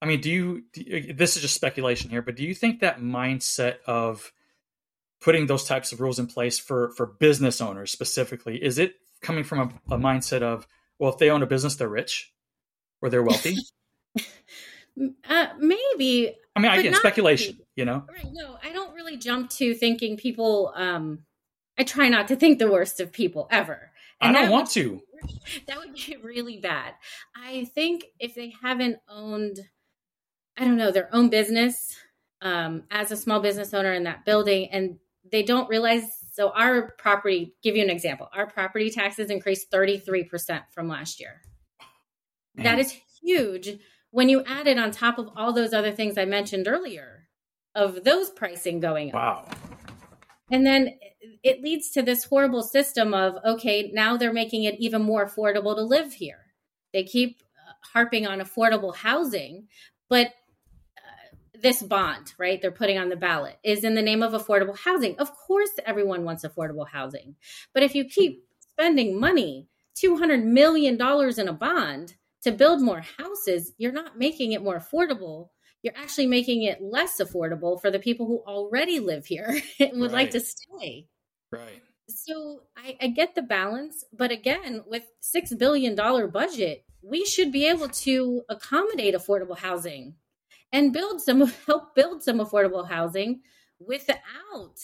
I 0.00 0.06
mean, 0.06 0.20
do 0.20 0.30
you, 0.30 0.62
do 0.72 0.82
you, 0.82 1.12
This 1.12 1.36
is 1.36 1.42
just 1.42 1.54
speculation 1.54 2.10
here, 2.10 2.22
but 2.22 2.36
do 2.36 2.44
you 2.44 2.54
think 2.54 2.80
that 2.80 3.00
mindset 3.00 3.76
of 3.86 4.32
putting 5.20 5.46
those 5.46 5.64
types 5.64 5.92
of 5.92 6.00
rules 6.00 6.18
in 6.18 6.26
place 6.26 6.58
for 6.58 6.90
for 6.96 7.06
business 7.06 7.60
owners 7.60 7.92
specifically 7.92 8.60
is 8.60 8.76
it 8.80 8.94
coming 9.20 9.44
from 9.44 9.80
a, 9.88 9.94
a 9.94 9.98
mindset 9.98 10.42
of 10.42 10.66
well, 11.02 11.10
if 11.10 11.18
they 11.18 11.30
own 11.30 11.42
a 11.42 11.46
business, 11.46 11.74
they're 11.74 11.88
rich 11.88 12.32
or 13.00 13.10
they're 13.10 13.24
wealthy? 13.24 13.56
uh, 15.28 15.46
maybe. 15.58 16.32
I 16.54 16.60
mean, 16.60 16.70
I 16.70 16.80
get 16.80 16.94
speculation, 16.94 17.58
you 17.74 17.84
know? 17.84 18.04
Right. 18.08 18.26
No, 18.32 18.56
I 18.62 18.72
don't 18.72 18.94
really 18.94 19.16
jump 19.16 19.50
to 19.50 19.74
thinking 19.74 20.16
people, 20.16 20.72
um, 20.76 21.24
I 21.76 21.82
try 21.82 22.08
not 22.08 22.28
to 22.28 22.36
think 22.36 22.60
the 22.60 22.70
worst 22.70 23.00
of 23.00 23.10
people 23.10 23.48
ever. 23.50 23.90
And 24.22 24.36
I 24.36 24.42
don't 24.42 24.50
want 24.50 24.70
to. 24.72 25.00
That 25.68 25.78
would 25.78 25.94
be 25.94 26.16
really 26.20 26.58
bad. 26.58 26.94
I 27.36 27.66
think 27.76 28.06
if 28.18 28.34
they 28.34 28.52
haven't 28.60 28.96
owned, 29.08 29.60
I 30.56 30.64
don't 30.64 30.76
know, 30.76 30.90
their 30.90 31.08
own 31.14 31.30
business 31.30 31.96
um, 32.40 32.82
as 32.90 33.12
a 33.12 33.16
small 33.16 33.38
business 33.38 33.72
owner 33.72 33.92
in 33.92 34.02
that 34.02 34.24
building, 34.24 34.68
and 34.72 34.98
they 35.30 35.44
don't 35.44 35.68
realize. 35.68 36.02
So, 36.32 36.50
our 36.50 36.94
property, 36.98 37.54
give 37.62 37.76
you 37.76 37.84
an 37.84 37.90
example, 37.90 38.28
our 38.34 38.48
property 38.48 38.90
taxes 38.90 39.30
increased 39.30 39.70
33% 39.70 40.62
from 40.72 40.88
last 40.88 41.20
year. 41.20 41.42
Man. 42.56 42.64
That 42.64 42.78
is 42.80 42.96
huge 43.22 43.78
when 44.10 44.28
you 44.28 44.44
add 44.44 44.66
it 44.66 44.78
on 44.78 44.90
top 44.90 45.18
of 45.18 45.30
all 45.36 45.52
those 45.52 45.72
other 45.72 45.90
things 45.90 46.16
I 46.16 46.24
mentioned 46.24 46.68
earlier 46.68 47.28
of 47.74 48.04
those 48.04 48.30
pricing 48.30 48.78
going 48.78 49.08
up. 49.08 49.14
Wow. 49.14 49.48
And 50.50 50.66
then 50.66 50.98
it 51.42 51.62
leads 51.62 51.90
to 51.90 52.02
this 52.02 52.24
horrible 52.24 52.62
system 52.62 53.14
of 53.14 53.36
okay, 53.44 53.90
now 53.92 54.16
they're 54.16 54.32
making 54.32 54.64
it 54.64 54.76
even 54.78 55.02
more 55.02 55.26
affordable 55.26 55.74
to 55.74 55.82
live 55.82 56.12
here. 56.12 56.46
They 56.92 57.04
keep 57.04 57.42
uh, 57.56 57.72
harping 57.92 58.26
on 58.26 58.40
affordable 58.40 58.94
housing, 58.94 59.68
but 60.08 60.28
uh, 60.28 61.36
this 61.60 61.82
bond, 61.82 62.34
right, 62.38 62.60
they're 62.60 62.70
putting 62.70 62.98
on 62.98 63.08
the 63.08 63.16
ballot 63.16 63.58
is 63.62 63.84
in 63.84 63.94
the 63.94 64.02
name 64.02 64.22
of 64.22 64.32
affordable 64.32 64.78
housing. 64.78 65.18
Of 65.18 65.32
course, 65.34 65.70
everyone 65.84 66.24
wants 66.24 66.44
affordable 66.44 66.88
housing. 66.88 67.36
But 67.72 67.82
if 67.82 67.94
you 67.94 68.04
keep 68.04 68.44
spending 68.60 69.18
money, 69.18 69.68
$200 70.02 70.42
million 70.44 70.94
in 70.94 71.48
a 71.48 71.52
bond 71.52 72.14
to 72.42 72.52
build 72.52 72.82
more 72.82 73.04
houses, 73.18 73.72
you're 73.78 73.92
not 73.92 74.18
making 74.18 74.52
it 74.52 74.62
more 74.62 74.78
affordable 74.78 75.48
you're 75.82 75.96
actually 75.96 76.28
making 76.28 76.62
it 76.62 76.80
less 76.80 77.20
affordable 77.20 77.80
for 77.80 77.90
the 77.90 77.98
people 77.98 78.26
who 78.26 78.42
already 78.46 79.00
live 79.00 79.26
here 79.26 79.60
and 79.80 80.00
would 80.00 80.12
right. 80.12 80.24
like 80.24 80.30
to 80.30 80.40
stay. 80.40 81.08
Right. 81.52 81.82
So 82.08 82.62
I, 82.76 82.96
I 83.00 83.06
get 83.08 83.34
the 83.34 83.42
balance, 83.42 84.04
but 84.12 84.30
again, 84.32 84.82
with 84.86 85.04
six 85.20 85.54
billion 85.54 85.94
dollar 85.94 86.26
budget, 86.26 86.84
we 87.02 87.24
should 87.24 87.52
be 87.52 87.68
able 87.68 87.88
to 87.88 88.42
accommodate 88.48 89.14
affordable 89.14 89.58
housing 89.58 90.16
and 90.72 90.92
build 90.92 91.20
some 91.20 91.40
help 91.66 91.94
build 91.94 92.22
some 92.22 92.38
affordable 92.38 92.88
housing 92.88 93.42
without 93.78 94.78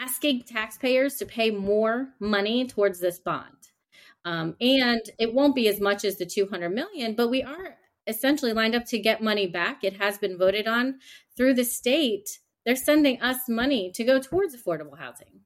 asking 0.00 0.42
taxpayers 0.42 1.16
to 1.16 1.26
pay 1.26 1.50
more 1.50 2.08
money 2.20 2.66
towards 2.66 3.00
this 3.00 3.18
bond. 3.18 3.56
Um, 4.24 4.56
and 4.60 5.00
it 5.18 5.32
won't 5.32 5.54
be 5.54 5.68
as 5.68 5.80
much 5.80 6.04
as 6.04 6.18
the 6.18 6.26
200 6.26 6.70
million, 6.70 7.14
but 7.14 7.28
we 7.28 7.42
are 7.42 7.76
essentially 8.06 8.52
lined 8.52 8.74
up 8.74 8.84
to 8.86 8.98
get 8.98 9.22
money 9.22 9.46
back. 9.46 9.84
It 9.84 9.96
has 9.96 10.18
been 10.18 10.36
voted 10.36 10.66
on 10.66 10.98
through 11.36 11.54
the 11.54 11.64
state. 11.64 12.40
They're 12.66 12.76
sending 12.76 13.22
us 13.22 13.48
money 13.48 13.92
to 13.92 14.04
go 14.04 14.20
towards 14.20 14.54
affordable 14.54 14.98
housing. 14.98 15.40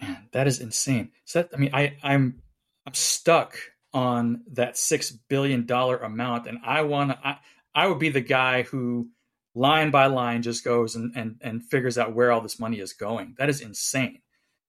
Man, 0.00 0.28
that 0.32 0.46
is 0.46 0.60
insane. 0.60 1.10
So 1.24 1.46
I 1.52 1.56
mean, 1.56 1.70
I, 1.74 1.96
I'm 2.02 2.40
I'm 2.86 2.94
stuck 2.94 3.58
on 3.92 4.44
that 4.52 4.78
six 4.78 5.10
billion 5.10 5.66
dollar 5.66 5.98
amount, 5.98 6.46
and 6.46 6.58
I 6.64 6.82
want 6.82 7.10
to. 7.10 7.18
I, 7.22 7.38
I 7.74 7.88
would 7.88 7.98
be 7.98 8.10
the 8.10 8.20
guy 8.20 8.62
who 8.62 9.08
line 9.56 9.90
by 9.90 10.06
line 10.06 10.42
just 10.42 10.64
goes 10.64 10.94
and, 10.94 11.12
and, 11.16 11.36
and 11.40 11.64
figures 11.64 11.98
out 11.98 12.14
where 12.14 12.30
all 12.30 12.40
this 12.40 12.60
money 12.60 12.78
is 12.78 12.92
going. 12.92 13.34
That 13.38 13.48
is 13.48 13.60
insane. 13.60 14.20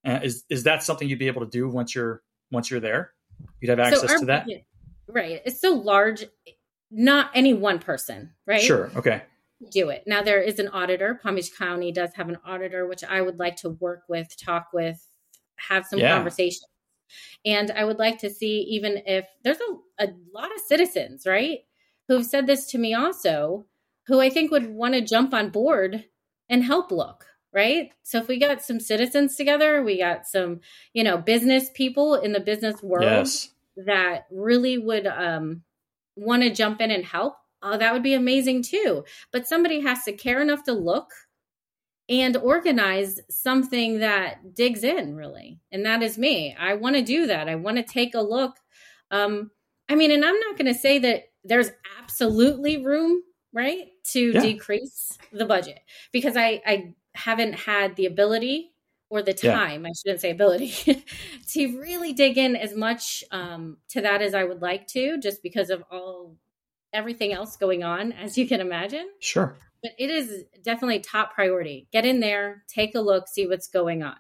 Uh, 0.05 0.19
is 0.23 0.43
is 0.49 0.63
that 0.63 0.84
something 0.84 1.08
you'd 1.08 1.19
be 1.19 1.27
able 1.27 1.41
to 1.41 1.49
do 1.49 1.69
once 1.69 1.93
you're 1.93 2.23
once 2.51 2.71
you're 2.71 2.79
there? 2.79 3.12
You'd 3.62 3.69
have 3.69 3.79
access 3.79 4.12
so 4.12 4.19
to 4.19 4.25
that. 4.25 4.47
Right. 5.08 5.41
It's 5.45 5.62
so 5.62 5.73
large 5.73 6.25
not 6.89 7.29
any 7.36 7.53
one 7.53 7.79
person, 7.79 8.31
right? 8.47 8.62
Sure. 8.62 8.89
Okay. 8.95 9.23
Do 9.72 9.89
it. 9.89 10.04
Now 10.06 10.22
there 10.22 10.41
is 10.41 10.60
an 10.60 10.68
auditor. 10.68 11.20
Palm 11.22 11.36
Beach 11.36 11.52
County 11.58 11.91
does 11.91 12.12
have 12.15 12.30
an 12.30 12.38
auditor, 12.46 12.88
which 12.88 13.04
I 13.04 13.22
would 13.22 13.39
like 13.39 13.56
to 13.58 13.70
work 13.70 14.04
with, 14.10 14.36
talk 14.38 14.68
with, 14.74 15.08
have 15.56 15.86
some 15.86 16.00
yeah. 16.00 16.15
conversation. 16.15 16.68
And 17.46 17.72
I 17.72 17.86
would 17.86 18.00
like 18.00 18.20
to 18.20 18.30
see 18.30 18.62
even 18.70 19.02
if 19.06 19.26
there's 19.44 19.60
a, 19.60 20.06
a 20.06 20.08
lot 20.34 20.54
of 20.54 20.62
citizens, 20.68 21.26
right, 21.26 21.60
who've 22.08 22.26
said 22.26 22.48
this 22.48 22.68
to 22.72 22.78
me 22.78 22.94
also, 22.94 23.65
who 24.08 24.20
I 24.20 24.30
think 24.30 24.52
would 24.52 24.68
want 24.68 24.94
to 24.94 25.02
jump 25.02 25.34
on 25.34 25.50
board 25.50 26.06
and 26.50 26.63
help 26.63 26.91
look 26.91 27.26
right? 27.56 27.94
So 28.04 28.20
if 28.20 28.28
we 28.28 28.38
got 28.38 28.62
some 28.62 28.82
citizens 28.82 29.38
together, 29.38 29.82
we 29.82 29.98
got 29.98 30.28
some, 30.28 30.60
you 30.94 31.06
know, 31.06 31.18
business 31.18 31.70
people 31.74 32.15
in 32.15 32.34
the 32.34 32.41
business 32.41 32.84
world 32.84 33.06
yes. 33.06 33.50
that 33.78 34.26
really 34.30 34.78
would 34.78 35.08
um 35.08 35.63
want 36.18 36.44
to 36.44 36.54
jump 36.54 36.82
in 36.82 36.91
and 36.91 37.06
help, 37.06 37.38
oh, 37.62 37.78
that 37.78 37.94
would 37.94 38.04
be 38.04 38.13
amazing 38.13 38.63
too. 38.63 39.06
But 39.32 39.48
somebody 39.48 39.82
has 39.82 40.04
to 40.04 40.13
care 40.13 40.41
enough 40.41 40.63
to 40.63 40.74
look 40.74 41.12
and 42.08 42.38
organize 42.38 43.20
something 43.30 44.00
that 44.00 44.54
digs 44.56 44.84
in 44.84 45.15
really. 45.15 45.60
And 45.72 45.86
that 45.86 46.04
is 46.04 46.18
me. 46.18 46.56
I 46.58 46.76
want 46.76 46.96
to 46.96 47.02
do 47.02 47.28
that. 47.28 47.50
I 47.50 47.56
want 47.56 47.78
to 47.78 47.84
take 47.84 48.13
a 48.13 48.22
look. 48.22 48.58
Um, 49.12 49.52
I 49.89 49.96
mean, 49.96 50.12
and 50.12 50.24
I'm 50.24 50.39
not 50.39 50.58
going 50.58 50.72
to 50.72 50.80
say 50.80 51.00
that 51.00 51.26
there's 51.44 51.72
absolutely 52.00 52.84
room, 52.84 53.22
right, 53.54 53.88
to 54.12 54.32
yeah. 54.32 54.39
decrease 54.39 55.18
the 55.32 55.46
budget 55.46 55.80
because 56.12 56.36
I, 56.38 56.62
I 56.65 56.94
haven't 57.13 57.54
had 57.54 57.96
the 57.96 58.06
ability 58.06 58.72
or 59.10 59.22
the 59.22 59.34
time, 59.34 59.84
yeah. 59.84 59.89
I 59.89 59.91
shouldn't 59.94 60.22
say 60.22 60.32
ability, 60.32 61.04
to 61.50 61.80
really 61.80 62.13
dig 62.13 62.38
in 62.38 62.56
as 62.56 62.76
much 62.76 63.24
um, 63.32 63.78
to 63.89 64.02
that 64.02 64.22
as 64.22 64.34
I 64.34 64.44
would 64.44 64.62
like 64.62 64.88
to, 64.88 65.20
just 65.20 65.44
because 65.44 65.70
of 65.70 65.84
all 65.91 66.36
everything 66.95 67.34
else 67.34 67.58
going 67.58 67.84
on, 67.84 68.12
as 68.13 68.38
you 68.38 68.47
can 68.47 68.62
imagine. 68.62 69.08
Sure. 69.19 69.55
But 69.84 69.91
it 69.99 70.10
is 70.10 70.45
definitely 70.63 70.99
top 70.99 71.34
priority. 71.34 71.88
Get 71.91 72.05
in 72.05 72.19
there, 72.19 72.63
take 72.67 72.95
a 72.95 72.99
look, 72.99 73.27
see 73.27 73.47
what's 73.47 73.67
going 73.67 74.01
on. 74.01 74.15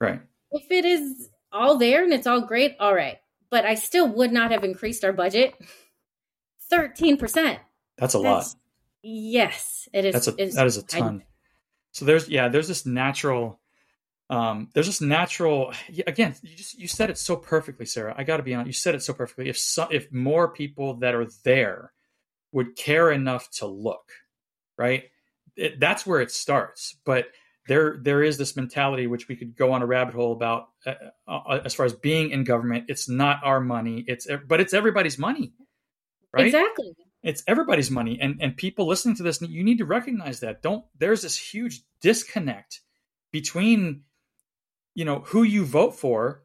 Right. 0.00 0.20
If 0.52 0.70
it 0.70 0.84
is 0.84 1.30
all 1.50 1.78
there 1.78 2.04
and 2.04 2.12
it's 2.12 2.26
all 2.26 2.42
great, 2.42 2.76
all 2.78 2.94
right. 2.94 3.18
But 3.50 3.64
I 3.64 3.74
still 3.74 4.08
would 4.08 4.32
not 4.32 4.52
have 4.52 4.62
increased 4.62 5.04
our 5.04 5.12
budget 5.12 5.54
13%. 6.70 7.58
That's 7.96 8.14
a 8.14 8.18
That's, 8.18 8.22
lot. 8.22 8.46
Yes, 9.02 9.88
it 9.92 10.04
is. 10.04 10.12
That's 10.12 10.28
a, 10.28 10.32
that 10.32 10.66
is 10.66 10.76
a 10.76 10.82
ton. 10.82 11.22
I, 11.22 11.26
so 11.92 12.04
there's, 12.04 12.28
yeah, 12.28 12.48
there's 12.48 12.68
this 12.68 12.86
natural 12.86 13.58
um, 14.30 14.68
there's 14.74 14.86
this 14.86 15.00
natural 15.00 15.72
again 16.06 16.34
you 16.42 16.54
just 16.54 16.78
you 16.78 16.86
said 16.86 17.08
it 17.08 17.16
so 17.16 17.34
perfectly 17.36 17.86
sara 17.86 18.14
i 18.16 18.24
got 18.24 18.36
to 18.36 18.42
be 18.42 18.54
honest 18.54 18.66
you 18.66 18.72
said 18.74 18.94
it 18.94 19.02
so 19.02 19.14
perfectly 19.14 19.48
if 19.48 19.58
so, 19.58 19.88
if 19.90 20.12
more 20.12 20.48
people 20.48 20.94
that 20.94 21.14
are 21.14 21.26
there 21.44 21.92
would 22.52 22.76
care 22.76 23.10
enough 23.10 23.50
to 23.50 23.66
look 23.66 24.12
right? 24.78 25.04
It, 25.56 25.80
that's 25.80 26.06
where 26.06 26.20
it 26.20 26.30
starts. 26.30 26.96
But 27.04 27.26
there 27.68 27.98
there 28.02 28.22
is 28.22 28.38
this 28.38 28.56
mentality 28.56 29.06
which 29.06 29.28
we 29.28 29.36
could 29.36 29.56
go 29.56 29.72
on 29.72 29.82
a 29.82 29.86
rabbit 29.86 30.14
hole 30.14 30.32
about 30.32 30.68
uh, 30.86 30.94
uh, 31.26 31.60
as 31.64 31.74
far 31.74 31.86
as 31.86 31.94
being 31.94 32.30
in 32.30 32.44
government. 32.44 32.86
It's 32.88 33.08
not 33.08 33.40
our 33.44 33.60
money. 33.60 34.04
It's 34.06 34.26
but 34.46 34.60
it's 34.60 34.74
everybody's 34.74 35.18
money 35.18 35.52
right? 36.32 36.46
Exactly. 36.46 36.92
It's 37.22 37.42
everybody's 37.46 37.90
money. 37.90 38.18
And 38.20 38.38
and 38.40 38.56
people 38.56 38.86
listening 38.86 39.16
to 39.16 39.22
this 39.22 39.42
you 39.42 39.64
need 39.64 39.78
to 39.78 39.84
recognize 39.84 40.40
that. 40.40 40.62
Don't 40.62 40.84
there's 40.98 41.22
this 41.22 41.36
huge 41.36 41.82
disconnect 42.00 42.80
between 43.32 44.02
you 44.94 45.04
know 45.04 45.20
who 45.26 45.42
you 45.42 45.64
vote 45.64 45.96
for 45.96 46.44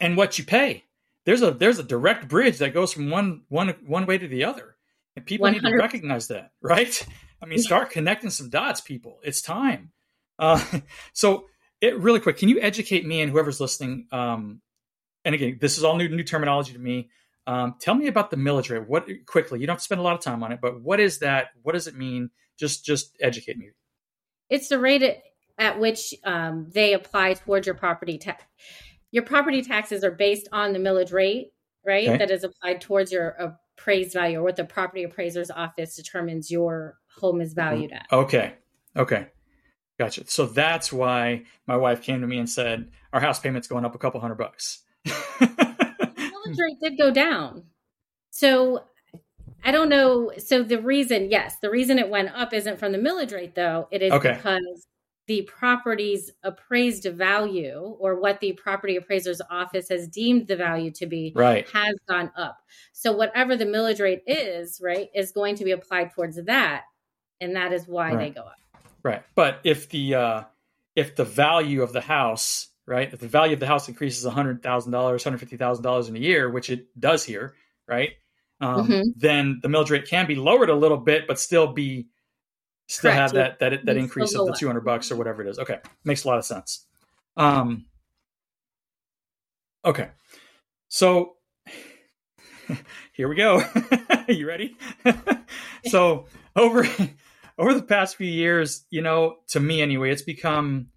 and 0.00 0.16
what 0.16 0.38
you 0.38 0.44
pay. 0.44 0.84
There's 1.24 1.42
a 1.42 1.52
there's 1.52 1.78
a 1.78 1.84
direct 1.84 2.28
bridge 2.28 2.58
that 2.58 2.74
goes 2.74 2.92
from 2.92 3.10
one 3.10 3.42
one 3.48 3.68
one 3.86 4.06
way 4.06 4.18
to 4.18 4.28
the 4.28 4.44
other, 4.44 4.71
and 5.16 5.26
people 5.26 5.44
100. 5.44 5.62
need 5.62 5.70
to 5.70 5.82
recognize 5.82 6.28
that, 6.28 6.52
right? 6.60 7.06
I 7.42 7.46
mean, 7.46 7.58
start 7.58 7.90
connecting 7.90 8.30
some 8.30 8.50
dots, 8.50 8.80
people. 8.80 9.18
It's 9.22 9.42
time. 9.42 9.92
Uh, 10.38 10.64
so, 11.12 11.46
it, 11.80 11.98
really 11.98 12.20
quick, 12.20 12.38
can 12.38 12.48
you 12.48 12.60
educate 12.60 13.04
me 13.04 13.20
and 13.20 13.30
whoever's 13.30 13.60
listening? 13.60 14.06
Um, 14.12 14.60
and 15.24 15.34
again, 15.34 15.58
this 15.60 15.78
is 15.78 15.84
all 15.84 15.96
new 15.96 16.08
new 16.08 16.22
terminology 16.22 16.72
to 16.72 16.78
me. 16.78 17.10
Um, 17.46 17.74
tell 17.80 17.94
me 17.94 18.06
about 18.06 18.30
the 18.30 18.36
millage 18.36 18.70
rate. 18.70 18.88
What 18.88 19.08
quickly? 19.26 19.60
You 19.60 19.66
don't 19.66 19.74
have 19.74 19.80
to 19.80 19.84
spend 19.84 20.00
a 20.00 20.04
lot 20.04 20.14
of 20.14 20.20
time 20.20 20.42
on 20.42 20.52
it, 20.52 20.60
but 20.60 20.80
what 20.80 21.00
is 21.00 21.18
that? 21.18 21.48
What 21.62 21.72
does 21.72 21.86
it 21.86 21.96
mean? 21.96 22.30
Just 22.58 22.84
just 22.84 23.16
educate 23.20 23.56
me. 23.56 23.70
It's 24.48 24.68
the 24.68 24.78
rate 24.78 25.02
at 25.58 25.80
which 25.80 26.14
um, 26.24 26.68
they 26.72 26.92
apply 26.92 27.34
towards 27.34 27.66
your 27.66 27.74
property 27.74 28.18
tax. 28.18 28.44
Your 29.10 29.24
property 29.24 29.62
taxes 29.62 30.04
are 30.04 30.10
based 30.10 30.48
on 30.52 30.72
the 30.72 30.78
millage 30.78 31.12
rate, 31.12 31.52
right? 31.84 32.08
Okay. 32.08 32.18
That 32.18 32.30
is 32.30 32.44
applied 32.44 32.80
towards 32.80 33.12
your 33.12 33.58
appraised 33.76 34.12
value 34.12 34.38
or 34.38 34.42
what 34.42 34.56
the 34.56 34.64
property 34.64 35.02
appraiser's 35.02 35.50
office 35.50 35.96
determines 35.96 36.50
your 36.50 36.96
home 37.18 37.40
is 37.40 37.50
mm-hmm. 37.50 37.68
valued 37.68 37.92
at. 37.92 38.06
Okay. 38.12 38.54
Okay. 38.96 39.28
Gotcha. 39.98 40.24
So 40.26 40.46
that's 40.46 40.92
why 40.92 41.44
my 41.66 41.76
wife 41.76 42.02
came 42.02 42.20
to 42.20 42.26
me 42.26 42.38
and 42.38 42.48
said, 42.48 42.90
our 43.12 43.20
house 43.20 43.38
payment's 43.40 43.68
going 43.68 43.84
up 43.84 43.94
a 43.94 43.98
couple 43.98 44.20
hundred 44.20 44.38
bucks. 44.38 44.82
the 45.04 45.12
millage 45.46 46.58
rate 46.58 46.78
did 46.82 46.98
go 46.98 47.10
down. 47.10 47.64
So 48.30 48.84
I 49.64 49.70
don't 49.70 49.88
know. 49.88 50.32
So 50.38 50.62
the 50.62 50.80
reason, 50.80 51.30
yes, 51.30 51.56
the 51.60 51.70
reason 51.70 51.98
it 51.98 52.08
went 52.08 52.30
up 52.34 52.52
isn't 52.52 52.78
from 52.78 52.92
the 52.92 52.98
millage 52.98 53.32
rate, 53.32 53.54
though. 53.54 53.88
It 53.90 54.02
is 54.02 54.12
okay. 54.12 54.34
because 54.34 54.86
the 55.26 55.42
property's 55.42 56.30
appraised 56.42 57.04
value 57.04 57.96
or 58.00 58.20
what 58.20 58.40
the 58.40 58.52
property 58.52 58.96
appraiser's 58.96 59.40
office 59.50 59.88
has 59.88 60.08
deemed 60.08 60.48
the 60.48 60.56
value 60.56 60.90
to 60.90 61.06
be 61.06 61.32
right. 61.34 61.68
has 61.70 61.94
gone 62.08 62.30
up. 62.36 62.58
So 62.92 63.12
whatever 63.12 63.56
the 63.56 63.64
millage 63.64 64.00
rate 64.00 64.22
is, 64.26 64.80
right, 64.82 65.08
is 65.14 65.32
going 65.32 65.56
to 65.56 65.64
be 65.64 65.70
applied 65.70 66.12
towards 66.12 66.42
that, 66.44 66.84
and 67.40 67.56
that 67.56 67.72
is 67.72 67.86
why 67.86 68.12
right. 68.12 68.18
they 68.18 68.30
go 68.30 68.46
up. 68.46 68.56
Right. 69.02 69.22
But 69.34 69.60
if 69.64 69.88
the 69.88 70.14
uh, 70.14 70.42
if 70.96 71.16
the 71.16 71.24
value 71.24 71.82
of 71.82 71.92
the 71.92 72.00
house, 72.00 72.68
right, 72.86 73.12
if 73.12 73.20
the 73.20 73.28
value 73.28 73.54
of 73.54 73.60
the 73.60 73.66
house 73.66 73.88
increases 73.88 74.24
hundred 74.24 74.62
thousand 74.62 74.92
dollars, 74.92 75.24
hundred 75.24 75.38
fifty 75.38 75.56
thousand 75.56 75.84
dollars 75.84 76.08
in 76.08 76.16
a 76.16 76.20
year, 76.20 76.50
which 76.50 76.68
it 76.68 76.88
does 76.98 77.24
here, 77.24 77.54
right, 77.86 78.10
um, 78.60 78.88
mm-hmm. 78.88 79.02
then 79.16 79.60
the 79.62 79.68
millage 79.68 79.90
rate 79.90 80.08
can 80.08 80.26
be 80.26 80.34
lowered 80.34 80.68
a 80.68 80.74
little 80.74 80.98
bit, 80.98 81.26
but 81.26 81.38
still 81.38 81.72
be 81.72 82.08
still 82.92 83.10
Correct. 83.10 83.20
have 83.20 83.32
that 83.32 83.58
that 83.58 83.86
that 83.86 83.96
increase 83.96 84.34
of 84.34 84.46
the 84.46 84.52
200 84.52 84.80
bucks 84.84 85.10
or 85.10 85.16
whatever 85.16 85.42
it 85.42 85.48
is. 85.48 85.58
Okay, 85.58 85.78
makes 86.04 86.24
a 86.24 86.28
lot 86.28 86.38
of 86.38 86.44
sense. 86.44 86.86
Um, 87.36 87.86
okay, 89.84 90.10
so 90.88 91.36
here 93.12 93.28
we 93.28 93.34
go. 93.34 93.62
you 94.28 94.46
ready? 94.46 94.76
so 95.86 96.26
over 96.54 96.86
over 97.58 97.74
the 97.74 97.82
past 97.82 98.16
few 98.16 98.26
years, 98.26 98.84
you 98.90 99.00
know, 99.00 99.36
to 99.48 99.60
me 99.60 99.80
anyway, 99.80 100.10
it's 100.10 100.22
become 100.22 100.88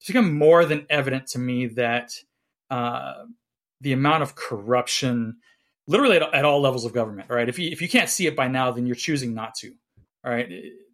it's 0.00 0.06
become 0.06 0.36
more 0.36 0.64
than 0.64 0.86
evident 0.88 1.26
to 1.28 1.38
me 1.38 1.66
that 1.66 2.14
uh, 2.70 3.24
the 3.82 3.92
amount 3.92 4.22
of 4.22 4.34
corruption, 4.34 5.36
literally 5.86 6.16
at, 6.16 6.34
at 6.34 6.44
all 6.46 6.62
levels 6.62 6.86
of 6.86 6.94
government, 6.94 7.28
right? 7.28 7.48
If 7.48 7.58
you 7.58 7.70
if 7.70 7.82
you 7.82 7.90
can't 7.90 8.08
see 8.08 8.26
it 8.26 8.34
by 8.34 8.48
now, 8.48 8.70
then 8.70 8.86
you're 8.86 8.96
choosing 8.96 9.34
not 9.34 9.54
to. 9.56 9.74
All 10.24 10.32
right 10.32 10.50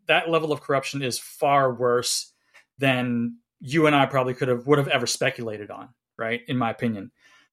that 0.08 0.28
level 0.28 0.52
of 0.52 0.60
corruption 0.60 1.02
is 1.02 1.18
far 1.18 1.72
worse 1.72 2.32
than 2.78 3.36
you 3.60 3.86
and 3.86 3.94
I 3.94 4.06
probably 4.06 4.34
could 4.34 4.48
have 4.48 4.66
would 4.66 4.78
have 4.78 4.88
ever 4.88 5.06
speculated 5.06 5.70
on, 5.70 5.90
right? 6.16 6.40
In 6.48 6.56
my 6.56 6.70
opinion, 6.70 7.10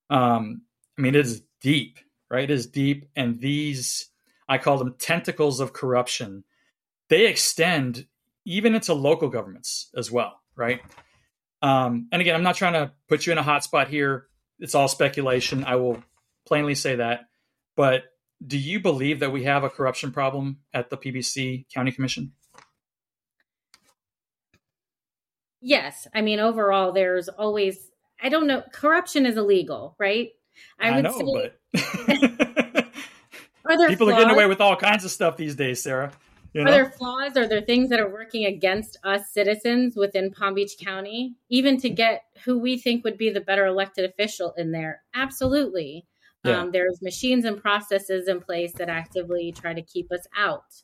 um, 0.10 0.62
I 0.98 1.02
mean, 1.02 1.16
it 1.16 1.26
is 1.26 1.44
deep, 1.62 2.00
right? 2.30 2.44
It 2.44 2.52
is 2.52 2.68
deep, 2.68 3.10
and 3.16 3.40
these 3.40 4.10
I 4.48 4.58
call 4.58 4.78
them 4.78 4.96
tentacles 4.98 5.60
of 5.60 5.74
corruption. 5.74 6.44
They 7.10 7.28
extend 7.28 8.08
even 8.46 8.76
into 8.76 8.94
local 8.94 9.30
governments 9.30 9.90
as 9.96 10.12
well, 10.12 10.40
right? 10.56 10.82
Um, 11.62 12.08
and 12.12 12.22
again, 12.22 12.36
I'm 12.36 12.44
not 12.44 12.56
trying 12.56 12.74
to 12.74 12.92
put 13.08 13.26
you 13.26 13.32
in 13.32 13.38
a 13.38 13.44
hot 13.44 13.64
spot 13.64 13.88
here. 13.88 14.28
It's 14.60 14.76
all 14.76 14.88
speculation. 14.88 15.64
I 15.64 15.76
will 15.76 16.04
plainly 16.46 16.76
say 16.76 16.98
that. 16.98 17.22
But 17.76 18.04
do 18.46 18.58
you 18.58 18.80
believe 18.80 19.20
that 19.22 19.32
we 19.32 19.44
have 19.44 19.64
a 19.64 19.70
corruption 19.70 20.12
problem 20.12 20.60
at 20.74 20.90
the 20.90 20.98
PBC 20.98 21.66
County 21.74 21.92
Commission? 21.92 22.34
Yes. 25.62 26.08
I 26.14 26.22
mean, 26.22 26.40
overall, 26.40 26.92
there's 26.92 27.30
always, 27.30 27.92
I 28.22 28.30
don't 28.30 28.48
know, 28.48 28.64
corruption 28.72 29.26
is 29.26 29.38
illegal, 29.38 29.96
right? 30.00 30.30
I, 30.80 30.90
I 30.90 30.96
would 30.96 31.04
know, 31.04 31.18
say. 31.18 31.52
But... 31.74 32.86
are 33.66 33.78
there 33.78 33.90
People 33.90 34.08
flaws? 34.08 34.18
are 34.18 34.22
getting 34.22 34.36
away 34.36 34.48
with 34.48 34.62
all 34.62 34.76
kinds 34.76 35.06
of 35.06 35.12
stuff 35.12 35.38
these 35.38 35.56
days, 35.56 35.82
Sara. 35.82 36.12
You 36.54 36.64
know? 36.64 36.72
Are 36.72 36.74
there 36.74 36.92
flaws? 36.92 37.36
Are 37.36 37.48
there 37.48 37.62
things 37.62 37.90
that 37.90 38.00
are 38.00 38.10
working 38.10 38.46
against 38.46 38.98
us 39.04 39.30
citizens 39.30 39.98
within 39.98 40.32
Palm 40.32 40.54
Beach 40.54 40.78
County, 40.80 41.36
even 41.50 41.78
to 41.82 41.90
get 41.90 42.24
who 42.46 42.58
we 42.58 42.78
think 42.78 43.04
would 43.04 43.18
be 43.18 43.30
the 43.30 43.42
better 43.42 43.66
elected 43.66 44.10
official 44.10 44.54
in 44.58 44.72
there? 44.72 45.02
Absolutely. 45.14 46.06
Yeah. 46.46 46.62
Um, 46.62 46.72
there's 46.72 47.02
machines 47.02 47.44
and 47.44 47.62
processes 47.62 48.30
in 48.30 48.40
place 48.40 48.72
that 48.76 48.88
actively 48.88 49.52
try 49.52 49.74
to 49.74 49.82
keep 49.82 50.12
us 50.14 50.28
out. 50.38 50.84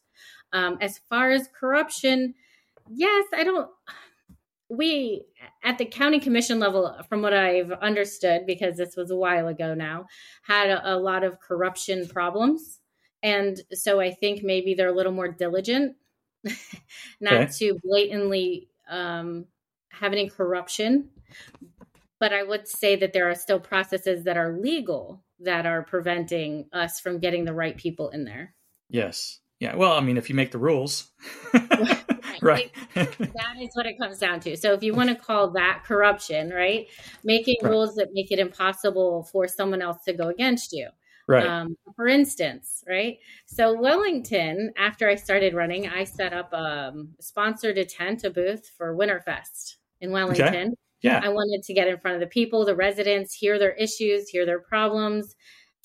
Um, 0.51 0.77
as 0.81 0.99
far 1.09 1.31
as 1.31 1.47
corruption, 1.57 2.33
yes, 2.89 3.27
I 3.33 3.45
don't 3.45 3.69
we 4.71 5.25
at 5.63 5.77
the 5.77 5.85
county 5.85 6.19
commission 6.19 6.57
level 6.57 6.95
from 7.09 7.21
what 7.21 7.33
i've 7.33 7.71
understood 7.71 8.45
because 8.45 8.77
this 8.77 8.95
was 8.95 9.11
a 9.11 9.15
while 9.15 9.47
ago 9.47 9.73
now 9.73 10.05
had 10.43 10.69
a, 10.69 10.95
a, 10.95 10.97
lot 10.97 11.23
of 11.23 11.39
corruption 11.39 12.07
problems. 12.07 12.79
And 13.21 13.59
so 13.73 13.99
i 13.99 14.11
think 14.11 14.43
maybe 14.43 14.73
they're 14.73 14.87
a 14.87 14.95
little 14.95 15.11
more 15.11 15.27
diligent 15.27 15.97
not 17.21 17.33
okay. 17.33 17.51
to 17.59 17.79
blatantly 17.83 18.69
um, 18.89 19.45
have 19.89 20.11
any 20.11 20.29
corruption. 20.29 21.09
But 22.19 22.33
i 22.33 22.41
would 22.41 22.67
say 22.67 22.95
that 22.95 23.13
there 23.13 23.29
are 23.29 23.35
still 23.35 23.59
processes 23.59 24.23
that 24.23 24.37
are 24.37 24.57
legal 24.57 25.23
that 25.41 25.65
are 25.65 25.83
preventing 25.83 26.67
us 26.71 26.99
from 26.99 27.19
getting 27.19 27.45
the 27.45 27.53
right 27.53 27.75
people 27.75 28.09
in 28.09 28.23
there. 28.23 28.53
Yes. 28.89 29.39
Yeah. 29.59 29.75
Well 29.75 29.91
i 29.91 29.99
mean 29.99 30.17
if 30.17 30.29
you 30.29 30.35
make 30.35 30.51
the 30.51 30.59
rules 30.59 31.11
right. 32.45 32.71
that 32.95 33.55
is 33.61 33.69
what 33.73 33.85
it 33.85 33.99
comes 33.99 34.17
down 34.17 34.39
to. 34.39 34.57
So 34.57 34.73
if 34.73 34.81
you 34.81 34.93
want 34.93 35.09
to 35.09 35.15
call 35.15 35.51
that 35.51 35.83
corruption, 35.85 36.49
right? 36.49 36.87
Making 37.23 37.57
right. 37.61 37.69
rules 37.69 37.95
that 37.95 38.09
make 38.13 38.31
it 38.31 38.39
impossible 38.39 39.29
for 39.31 39.47
someone 39.47 39.81
else 39.81 40.03
to 40.05 40.13
go 40.13 40.29
against 40.29 40.71
you. 40.71 40.89
Right. 41.27 41.45
Um, 41.45 41.77
for 41.95 42.07
instance, 42.07 42.83
right? 42.89 43.19
So 43.45 43.79
Wellington, 43.79 44.73
after 44.75 45.07
I 45.07 45.15
started 45.15 45.53
running, 45.53 45.87
I 45.87 46.03
set 46.03 46.33
up 46.33 46.51
um, 46.51 47.09
sponsored 47.19 47.77
a 47.77 47.85
tent, 47.85 48.23
a 48.23 48.31
booth 48.31 48.71
for 48.75 48.95
Winterfest 48.95 49.75
in 49.99 50.11
Wellington. 50.11 50.47
Okay. 50.47 50.69
Yeah. 51.03 51.21
I 51.23 51.29
wanted 51.29 51.63
to 51.63 51.73
get 51.73 51.87
in 51.87 51.99
front 51.99 52.15
of 52.15 52.21
the 52.21 52.27
people, 52.27 52.65
the 52.65 52.75
residents, 52.75 53.35
hear 53.35 53.59
their 53.59 53.73
issues, 53.73 54.29
hear 54.29 54.47
their 54.47 54.59
problems, 54.59 55.35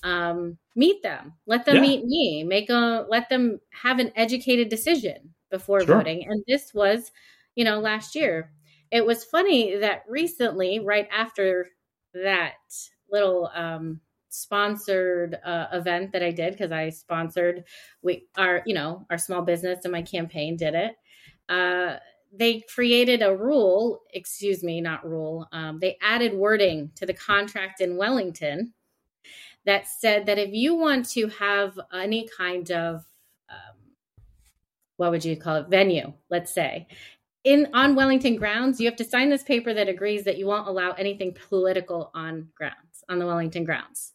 um, 0.03 0.57
meet 0.75 1.03
them, 1.03 1.33
let 1.45 1.65
them 1.65 1.75
yeah. 1.75 1.81
meet 1.81 2.05
me, 2.05 2.43
make 2.43 2.69
a 2.69 3.05
let 3.09 3.29
them 3.29 3.59
have 3.83 3.99
an 3.99 4.11
educated 4.15 4.69
decision 4.69 5.33
before 5.49 5.81
sure. 5.81 5.95
voting. 5.95 6.27
And 6.27 6.43
this 6.47 6.73
was, 6.73 7.11
you 7.55 7.63
know, 7.63 7.79
last 7.79 8.15
year. 8.15 8.51
It 8.91 9.05
was 9.05 9.25
funny 9.25 9.75
that 9.77 10.03
recently, 10.07 10.79
right 10.79 11.07
after 11.11 11.67
that 12.13 12.53
little 13.11 13.49
um, 13.53 13.99
sponsored 14.29 15.37
uh, 15.43 15.67
event 15.73 16.11
that 16.11 16.23
I 16.23 16.31
did 16.31 16.53
because 16.53 16.71
I 16.71 16.89
sponsored 16.89 17.63
we 18.01 18.27
our 18.37 18.61
you 18.65 18.75
know 18.75 19.05
our 19.09 19.17
small 19.17 19.41
business 19.41 19.79
and 19.83 19.91
my 19.91 20.01
campaign 20.01 20.55
did 20.55 20.75
it. 20.75 20.95
Uh, 21.49 21.97
they 22.33 22.61
created 22.73 23.21
a 23.21 23.35
rule, 23.35 24.01
excuse 24.13 24.63
me, 24.63 24.81
not 24.81 25.07
rule. 25.07 25.47
Um, 25.51 25.79
they 25.79 25.97
added 26.01 26.33
wording 26.33 26.91
to 26.95 27.05
the 27.05 27.13
contract 27.13 27.79
in 27.79 27.97
Wellington 27.97 28.73
that 29.65 29.87
said 29.87 30.25
that 30.25 30.37
if 30.37 30.53
you 30.53 30.75
want 30.75 31.09
to 31.09 31.27
have 31.29 31.79
any 31.93 32.27
kind 32.37 32.69
of 32.71 33.05
um, 33.49 33.76
what 34.97 35.11
would 35.11 35.25
you 35.25 35.37
call 35.37 35.55
it 35.57 35.69
venue, 35.69 36.13
let's 36.29 36.53
say, 36.53 36.87
in 37.43 37.69
on 37.73 37.95
Wellington 37.95 38.35
grounds, 38.35 38.79
you 38.79 38.87
have 38.87 38.97
to 38.97 39.05
sign 39.05 39.29
this 39.29 39.43
paper 39.43 39.73
that 39.73 39.87
agrees 39.87 40.25
that 40.25 40.37
you 40.37 40.45
won't 40.45 40.67
allow 40.67 40.91
anything 40.91 41.35
political 41.47 42.11
on 42.13 42.49
grounds 42.55 43.03
on 43.07 43.19
the 43.19 43.25
Wellington 43.25 43.63
grounds. 43.63 44.13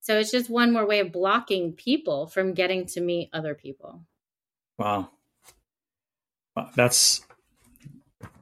So 0.00 0.18
it's 0.18 0.30
just 0.30 0.50
one 0.50 0.70
more 0.70 0.86
way 0.86 1.00
of 1.00 1.12
blocking 1.12 1.72
people 1.72 2.26
from 2.26 2.52
getting 2.52 2.84
to 2.88 3.00
meet 3.00 3.30
other 3.32 3.54
people. 3.54 4.04
Wow. 4.78 5.08
That's 6.76 7.22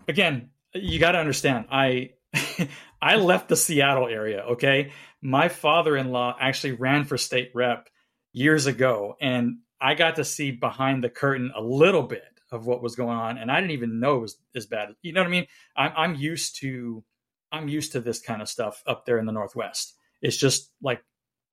again, 0.09 0.51
you 0.75 0.99
got 0.99 1.13
to 1.13 1.19
understand. 1.19 1.67
I 1.71 2.15
I 3.01 3.17
left 3.17 3.49
the 3.49 3.57
Seattle 3.57 4.09
area, 4.09 4.41
okay? 4.53 4.93
My 5.21 5.49
father-in-law 5.49 6.37
actually 6.41 6.73
ran 6.73 7.05
for 7.05 7.17
state 7.17 7.53
rep 7.55 7.89
years 8.33 8.67
ago 8.67 9.17
and 9.21 9.59
I 9.83 9.95
got 9.95 10.17
to 10.17 10.25
see 10.25 10.53
behind 10.53 11.03
the 11.03 11.11
curtain 11.11 11.53
a 11.57 11.61
little 11.61 12.05
bit 12.05 12.23
of 12.53 12.67
what 12.67 12.83
was 12.83 12.95
going 12.95 13.17
on 13.17 13.39
and 13.39 13.51
I 13.51 13.57
didn't 13.61 13.73
even 13.73 13.99
know 13.99 14.17
it 14.17 14.21
was 14.21 14.37
as 14.55 14.67
bad. 14.67 14.95
You 15.03 15.13
know 15.13 15.21
what 15.21 15.27
I 15.27 15.31
mean? 15.31 15.47
I'm 15.77 15.93
I'm 15.97 16.15
used 16.15 16.57
to 16.61 17.03
I'm 17.51 17.69
used 17.69 17.93
to 17.93 18.01
this 18.01 18.21
kind 18.21 18.41
of 18.41 18.49
stuff 18.49 18.83
up 18.87 19.05
there 19.05 19.19
in 19.19 19.27
the 19.27 19.33
Northwest. 19.33 19.95
It's 20.23 20.37
just 20.37 20.71
like 20.81 21.03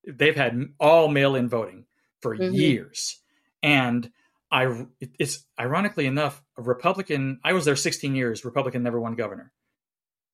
they've 0.07 0.35
had 0.35 0.57
all 0.79 1.07
mail-in 1.09 1.49
voting 1.49 1.85
for 2.21 2.37
mm-hmm. 2.37 2.53
years, 2.53 3.17
and 3.61 4.09
I 4.51 4.85
it's 4.99 5.45
ironically 5.59 6.05
enough 6.05 6.41
a 6.57 6.61
Republican. 6.61 7.39
I 7.43 7.53
was 7.53 7.65
there 7.65 7.75
16 7.75 8.15
years. 8.15 8.45
Republican 8.45 8.83
never 8.83 8.99
won 8.99 9.15
governor. 9.15 9.51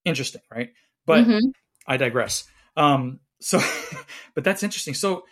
Interesting, 0.04 0.42
right? 0.52 0.72
But 1.06 1.26
mm-hmm. 1.26 1.50
I 1.88 1.98
digress. 1.98 2.46
Um, 2.78 3.20
so, 3.40 3.60
but 4.36 4.44
that's 4.44 4.64
interesting. 4.64 4.94
So 4.94 5.26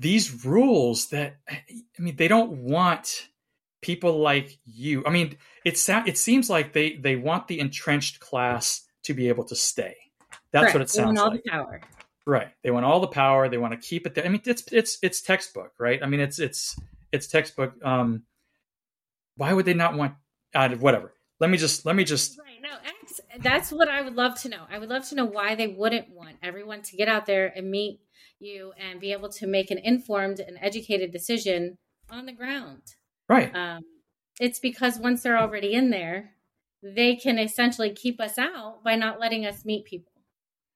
these 0.00 0.46
rules 0.46 1.08
that 1.08 1.36
I 1.48 1.62
mean, 1.98 2.16
they 2.16 2.26
don't 2.26 2.62
want 2.64 3.28
people 3.82 4.18
like 4.18 4.58
you. 4.64 5.04
I 5.06 5.10
mean, 5.10 5.36
it 5.64 5.78
sounds. 5.78 6.08
it 6.08 6.18
seems 6.18 6.50
like 6.50 6.72
they 6.72 6.96
they 6.96 7.16
want 7.16 7.46
the 7.46 7.60
entrenched 7.60 8.18
class 8.18 8.82
to 9.04 9.14
be 9.14 9.28
able 9.28 9.44
to 9.44 9.54
stay. 9.54 9.94
That's 10.52 10.64
Correct. 10.64 10.74
what 10.74 10.82
it 10.82 10.90
sounds 10.90 11.20
all 11.20 11.30
like. 11.30 11.44
The 11.44 11.50
power. 11.50 11.80
Right. 12.26 12.48
They 12.62 12.70
want 12.70 12.86
all 12.86 13.00
the 13.00 13.08
power. 13.08 13.48
They 13.48 13.58
want 13.58 13.72
to 13.74 13.88
keep 13.88 14.06
it 14.06 14.14
there. 14.14 14.24
I 14.24 14.28
mean, 14.28 14.40
it's 14.44 14.64
it's 14.72 14.98
it's 15.02 15.20
textbook, 15.20 15.72
right? 15.78 16.02
I 16.02 16.06
mean, 16.06 16.20
it's 16.20 16.38
it's 16.38 16.80
it's 17.12 17.26
textbook. 17.26 17.74
Um, 17.84 18.24
why 19.36 19.52
would 19.52 19.66
they 19.66 19.74
not 19.74 19.94
want? 19.96 20.14
Uh, 20.54 20.70
whatever. 20.76 21.12
Let 21.40 21.50
me 21.50 21.58
just 21.58 21.84
let 21.84 21.94
me 21.94 22.04
just. 22.04 22.38
Right. 22.38 22.46
No, 22.62 22.70
that's 23.42 23.70
what 23.70 23.88
I 23.88 24.02
would 24.02 24.16
love 24.16 24.40
to 24.42 24.48
know. 24.48 24.62
I 24.70 24.78
would 24.78 24.88
love 24.88 25.08
to 25.10 25.14
know 25.14 25.24
why 25.24 25.54
they 25.54 25.66
wouldn't 25.66 26.10
want 26.10 26.36
everyone 26.42 26.82
to 26.82 26.96
get 26.96 27.08
out 27.08 27.26
there 27.26 27.52
and 27.54 27.70
meet 27.70 28.00
you 28.38 28.72
and 28.78 29.00
be 29.00 29.12
able 29.12 29.28
to 29.28 29.46
make 29.46 29.70
an 29.70 29.78
informed 29.78 30.40
and 30.40 30.58
educated 30.60 31.12
decision 31.12 31.76
on 32.10 32.26
the 32.26 32.32
ground. 32.32 32.82
Right. 33.28 33.54
Um, 33.54 33.82
it's 34.40 34.58
because 34.58 34.98
once 34.98 35.22
they're 35.22 35.38
already 35.38 35.74
in 35.74 35.90
there, 35.90 36.32
they 36.82 37.16
can 37.16 37.38
essentially 37.38 37.90
keep 37.90 38.20
us 38.20 38.38
out 38.38 38.82
by 38.82 38.96
not 38.96 39.20
letting 39.20 39.44
us 39.44 39.64
meet 39.64 39.84
people. 39.84 40.10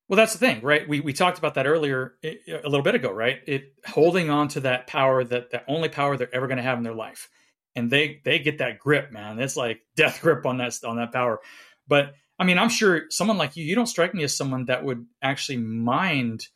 Well, 0.09 0.19
that's 0.19 0.35
the 0.35 0.39
thing, 0.39 0.61
right? 0.61 0.87
We 0.87 1.01
we 1.01 1.15
talked 1.15 1.39
about 1.39 1.55
that 1.55 1.67
earlier 1.67 2.15
a 2.23 2.69
little 2.69 2.83
bit 2.83 2.95
ago, 2.95 3.11
right? 3.11 3.39
It 3.47 3.73
holding 3.87 4.29
on 4.29 4.49
to 4.49 4.61
that 4.61 4.87
power 4.87 5.25
that 5.25 5.51
the 5.51 5.63
only 5.67 5.89
power 5.89 6.17
they're 6.17 6.35
ever 6.35 6.47
going 6.47 6.59
to 6.59 6.63
have 6.63 6.77
in 6.77 6.85
their 6.85 6.95
life, 6.95 7.31
and 7.75 7.91
they 7.91 8.21
they 8.23 8.39
get 8.39 8.59
that 8.59 8.79
grip, 8.79 9.13
man. 9.13 9.41
It's 9.41 9.57
like 9.57 9.81
death 9.97 10.21
grip 10.21 10.45
on 10.45 10.59
that 10.59 10.79
on 10.85 10.97
that 10.97 11.13
power. 11.13 11.41
But 11.89 12.13
I 12.39 12.45
mean, 12.45 12.59
I'm 12.59 12.69
sure 12.69 13.05
someone 13.09 13.39
like 13.39 13.57
you, 13.57 13.65
you 13.65 13.75
don't 13.75 13.87
strike 13.87 14.15
me 14.15 14.25
as 14.25 14.37
someone 14.37 14.67
that 14.67 14.85
would 14.85 15.07
actually 15.23 15.59
mind. 15.59 16.49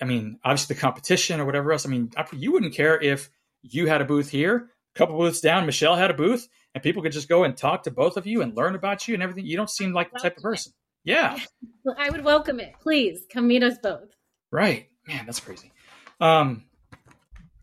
I 0.00 0.04
mean, 0.04 0.38
obviously 0.44 0.74
the 0.74 0.80
competition 0.80 1.40
or 1.40 1.44
whatever 1.44 1.72
else. 1.72 1.86
I 1.86 1.88
mean, 1.88 2.10
you 2.32 2.52
wouldn't 2.52 2.74
care 2.74 3.00
if 3.00 3.30
you 3.62 3.86
had 3.86 4.00
a 4.00 4.04
booth 4.04 4.30
here, 4.30 4.70
a 4.94 4.98
couple 4.98 5.18
booths 5.18 5.40
down, 5.40 5.66
Michelle 5.66 5.96
had 5.96 6.10
a 6.10 6.14
booth, 6.14 6.48
and 6.74 6.82
people 6.82 7.02
could 7.02 7.12
just 7.12 7.28
go 7.28 7.44
and 7.44 7.56
talk 7.56 7.84
to 7.84 7.90
both 7.90 8.16
of 8.16 8.26
you 8.26 8.42
and 8.42 8.56
learn 8.56 8.74
about 8.74 9.08
you 9.08 9.14
and 9.14 9.22
everything. 9.22 9.46
You 9.46 9.56
don't 9.56 9.70
seem 9.70 9.92
like 9.92 10.12
the 10.12 10.18
type 10.18 10.36
of 10.36 10.42
person. 10.42 10.72
Yeah. 11.04 11.38
I 11.98 12.10
would 12.10 12.24
welcome 12.24 12.60
it. 12.60 12.74
Please 12.80 13.24
come 13.32 13.48
meet 13.48 13.62
us 13.62 13.78
both. 13.82 14.14
Right. 14.50 14.88
Man, 15.06 15.26
that's 15.26 15.40
crazy. 15.40 15.72
Um, 16.20 16.64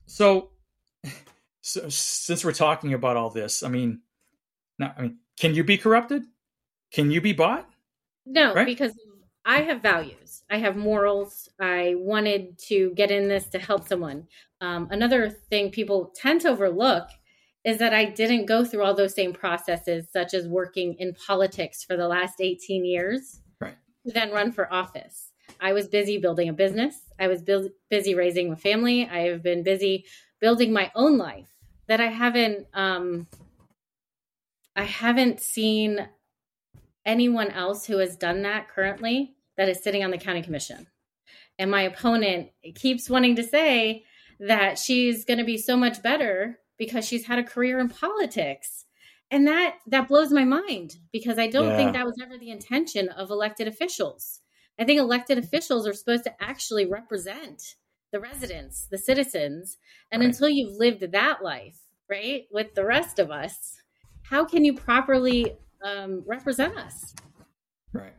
so, 0.05 0.51
so 1.61 1.89
since 1.89 2.43
we're 2.43 2.53
talking 2.53 2.93
about 2.93 3.17
all 3.17 3.29
this, 3.29 3.63
I 3.63 3.69
mean, 3.69 4.01
now, 4.77 4.93
I 4.97 5.01
mean, 5.01 5.19
can 5.39 5.55
you 5.55 5.63
be 5.63 5.77
corrupted? 5.77 6.23
Can 6.91 7.11
you 7.11 7.21
be 7.21 7.33
bought? 7.33 7.69
No, 8.25 8.53
right? 8.53 8.65
because 8.65 8.93
I 9.45 9.61
have 9.61 9.81
values. 9.81 10.43
I 10.49 10.57
have 10.57 10.75
morals. 10.75 11.47
I 11.59 11.93
wanted 11.97 12.57
to 12.67 12.91
get 12.95 13.11
in 13.11 13.27
this 13.27 13.45
to 13.49 13.59
help 13.59 13.87
someone. 13.87 14.27
Um, 14.59 14.87
another 14.89 15.29
thing 15.29 15.69
people 15.69 16.11
tend 16.15 16.41
to 16.41 16.49
overlook 16.49 17.07
is 17.63 17.77
that 17.77 17.93
I 17.93 18.05
didn't 18.05 18.47
go 18.47 18.65
through 18.65 18.83
all 18.83 18.95
those 18.95 19.13
same 19.13 19.33
processes, 19.33 20.07
such 20.11 20.33
as 20.33 20.47
working 20.47 20.95
in 20.97 21.13
politics 21.13 21.83
for 21.83 21.95
the 21.95 22.07
last 22.07 22.35
18 22.39 22.85
years, 22.85 23.41
right. 23.59 23.75
then 24.03 24.31
run 24.31 24.51
for 24.51 24.71
office. 24.71 25.31
I 25.59 25.73
was 25.73 25.87
busy 25.87 26.17
building 26.17 26.49
a 26.49 26.53
business. 26.53 26.95
I 27.19 27.27
was 27.27 27.41
bu- 27.41 27.69
busy 27.89 28.15
raising 28.15 28.51
a 28.51 28.55
family. 28.55 29.07
I 29.07 29.27
have 29.27 29.43
been 29.43 29.63
busy 29.63 30.05
building 30.41 30.73
my 30.73 30.91
own 30.95 31.17
life 31.17 31.49
that 31.87 32.01
I 32.01 32.07
haven't 32.07 32.67
um, 32.73 33.27
I 34.75 34.83
haven't 34.83 35.39
seen 35.39 36.07
anyone 37.05 37.49
else 37.51 37.85
who 37.85 37.99
has 37.99 38.17
done 38.17 38.41
that 38.41 38.67
currently 38.67 39.34
that 39.57 39.69
is 39.69 39.83
sitting 39.83 40.03
on 40.03 40.11
the 40.11 40.17
county 40.17 40.41
commission. 40.41 40.87
And 41.57 41.71
my 41.71 41.83
opponent 41.83 42.49
keeps 42.75 43.09
wanting 43.09 43.35
to 43.37 43.43
say 43.43 44.03
that 44.39 44.77
she's 44.77 45.25
going 45.25 45.39
to 45.39 45.45
be 45.45 45.57
so 45.57 45.77
much 45.77 46.03
better 46.03 46.59
because 46.77 47.07
she's 47.07 47.25
had 47.25 47.39
a 47.39 47.43
career 47.43 47.79
in 47.79 47.89
politics 47.89 48.85
and 49.31 49.47
that 49.47 49.77
that 49.87 50.07
blows 50.07 50.31
my 50.31 50.43
mind 50.43 50.97
because 51.11 51.39
i 51.39 51.47
don't 51.47 51.69
yeah. 51.69 51.77
think 51.77 51.93
that 51.93 52.05
was 52.05 52.15
ever 52.21 52.37
the 52.37 52.51
intention 52.51 53.09
of 53.09 53.31
elected 53.31 53.67
officials 53.67 54.41
i 54.79 54.83
think 54.83 54.99
elected 54.99 55.37
officials 55.37 55.87
are 55.87 55.93
supposed 55.93 56.23
to 56.23 56.43
actually 56.43 56.85
represent 56.85 57.75
the 58.11 58.19
residents 58.19 58.87
the 58.91 58.97
citizens 58.97 59.77
and 60.11 60.21
right. 60.21 60.27
until 60.27 60.49
you've 60.49 60.77
lived 60.77 61.11
that 61.11 61.43
life 61.43 61.79
right 62.09 62.43
with 62.51 62.73
the 62.75 62.85
rest 62.85 63.19
of 63.19 63.31
us 63.31 63.77
how 64.23 64.43
can 64.43 64.65
you 64.65 64.73
properly 64.73 65.55
um, 65.83 66.23
represent 66.25 66.77
us 66.77 67.13
right 67.93 68.13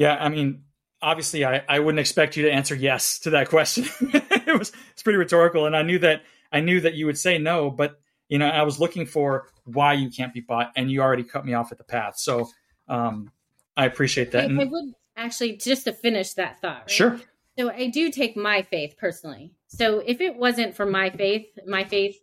yeah 0.00 0.16
i 0.20 0.28
mean 0.28 0.62
obviously 1.02 1.44
I, 1.44 1.62
I 1.68 1.78
wouldn't 1.78 2.00
expect 2.00 2.36
you 2.36 2.42
to 2.44 2.52
answer 2.52 2.74
yes 2.74 3.20
to 3.20 3.30
that 3.30 3.48
question 3.48 3.84
it 4.00 4.58
was 4.58 4.72
it's 4.92 5.02
pretty 5.02 5.16
rhetorical 5.16 5.66
and 5.66 5.76
i 5.76 5.82
knew 5.82 5.98
that 6.00 6.22
I 6.52 6.60
knew 6.60 6.80
that 6.80 6.94
you 6.94 7.06
would 7.06 7.18
say 7.18 7.38
no, 7.38 7.70
but 7.70 8.00
you 8.28 8.38
know, 8.38 8.46
I 8.46 8.62
was 8.62 8.78
looking 8.78 9.06
for 9.06 9.48
why 9.64 9.94
you 9.94 10.10
can't 10.10 10.32
be 10.32 10.40
bought, 10.40 10.72
and 10.76 10.90
you 10.90 11.00
already 11.00 11.24
cut 11.24 11.44
me 11.44 11.54
off 11.54 11.72
at 11.72 11.78
the 11.78 11.84
path. 11.84 12.16
So 12.16 12.48
um, 12.88 13.30
I 13.76 13.86
appreciate 13.86 14.32
that. 14.32 14.50
I, 14.50 14.62
I 14.62 14.64
would 14.64 14.94
actually 15.16 15.56
just 15.56 15.84
to 15.84 15.92
finish 15.92 16.34
that 16.34 16.60
thought. 16.60 16.82
Right? 16.82 16.90
Sure. 16.90 17.20
So 17.58 17.70
I 17.70 17.88
do 17.88 18.10
take 18.10 18.36
my 18.36 18.62
faith 18.62 18.94
personally. 18.98 19.52
So 19.66 20.02
if 20.04 20.20
it 20.20 20.36
wasn't 20.36 20.76
for 20.76 20.86
my 20.86 21.10
faith, 21.10 21.46
my 21.66 21.84
faith 21.84 22.16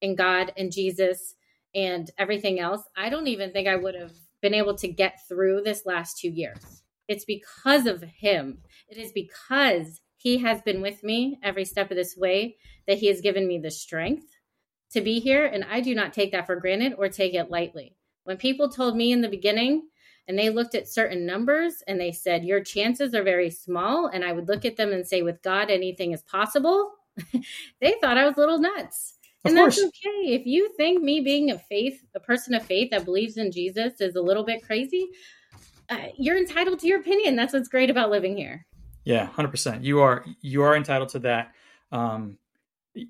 in 0.00 0.14
God 0.14 0.52
and 0.56 0.70
Jesus 0.70 1.34
and 1.74 2.10
everything 2.18 2.60
else, 2.60 2.82
I 2.96 3.08
don't 3.08 3.26
even 3.26 3.50
think 3.52 3.66
I 3.66 3.76
would 3.76 3.94
have 3.94 4.12
been 4.40 4.54
able 4.54 4.76
to 4.76 4.88
get 4.88 5.26
through 5.26 5.62
this 5.62 5.84
last 5.84 6.18
two 6.18 6.28
years. 6.28 6.82
It's 7.08 7.24
because 7.24 7.86
of 7.86 8.02
Him. 8.02 8.58
It 8.88 8.98
is 8.98 9.12
because 9.12 10.00
he 10.24 10.38
has 10.38 10.62
been 10.62 10.80
with 10.80 11.04
me 11.04 11.38
every 11.42 11.66
step 11.66 11.90
of 11.90 11.98
this 11.98 12.16
way, 12.16 12.56
that 12.88 12.96
He 12.96 13.08
has 13.08 13.20
given 13.20 13.46
me 13.46 13.58
the 13.58 13.70
strength 13.70 14.24
to 14.92 15.02
be 15.02 15.20
here. 15.20 15.44
And 15.44 15.64
I 15.70 15.80
do 15.80 15.94
not 15.94 16.14
take 16.14 16.32
that 16.32 16.46
for 16.46 16.56
granted 16.56 16.94
or 16.96 17.10
take 17.10 17.34
it 17.34 17.50
lightly. 17.50 17.94
When 18.24 18.38
people 18.38 18.70
told 18.70 18.96
me 18.96 19.12
in 19.12 19.20
the 19.20 19.28
beginning 19.28 19.82
and 20.26 20.38
they 20.38 20.48
looked 20.48 20.74
at 20.74 20.88
certain 20.88 21.26
numbers 21.26 21.82
and 21.86 22.00
they 22.00 22.10
said, 22.10 22.42
Your 22.42 22.64
chances 22.64 23.14
are 23.14 23.22
very 23.22 23.50
small. 23.50 24.06
And 24.06 24.24
I 24.24 24.32
would 24.32 24.48
look 24.48 24.64
at 24.64 24.78
them 24.78 24.92
and 24.92 25.06
say, 25.06 25.20
With 25.20 25.42
God, 25.42 25.70
anything 25.70 26.12
is 26.12 26.22
possible. 26.22 26.92
they 27.82 27.94
thought 28.00 28.16
I 28.16 28.24
was 28.24 28.38
a 28.38 28.40
little 28.40 28.58
nuts. 28.58 29.12
Of 29.44 29.50
and 29.50 29.58
course. 29.58 29.76
that's 29.76 29.88
okay. 29.88 30.32
If 30.32 30.46
you 30.46 30.72
think 30.78 31.02
me 31.02 31.20
being 31.20 31.50
a 31.50 31.58
faith, 31.58 32.02
a 32.14 32.20
person 32.20 32.54
of 32.54 32.64
faith 32.64 32.92
that 32.92 33.04
believes 33.04 33.36
in 33.36 33.52
Jesus 33.52 34.00
is 34.00 34.16
a 34.16 34.22
little 34.22 34.44
bit 34.44 34.62
crazy, 34.62 35.10
uh, 35.88 35.98
you're 36.16 36.38
entitled 36.38 36.80
to 36.80 36.86
your 36.86 37.00
opinion. 37.00 37.36
That's 37.36 37.52
what's 37.52 37.68
great 37.68 37.90
about 37.90 38.10
living 38.10 38.36
here. 38.36 38.66
Yeah, 39.04 39.26
hundred 39.26 39.50
percent. 39.50 39.84
You 39.84 40.00
are 40.00 40.24
you 40.40 40.62
are 40.62 40.76
entitled 40.76 41.10
to 41.10 41.18
that. 41.20 41.52
Um, 41.92 42.38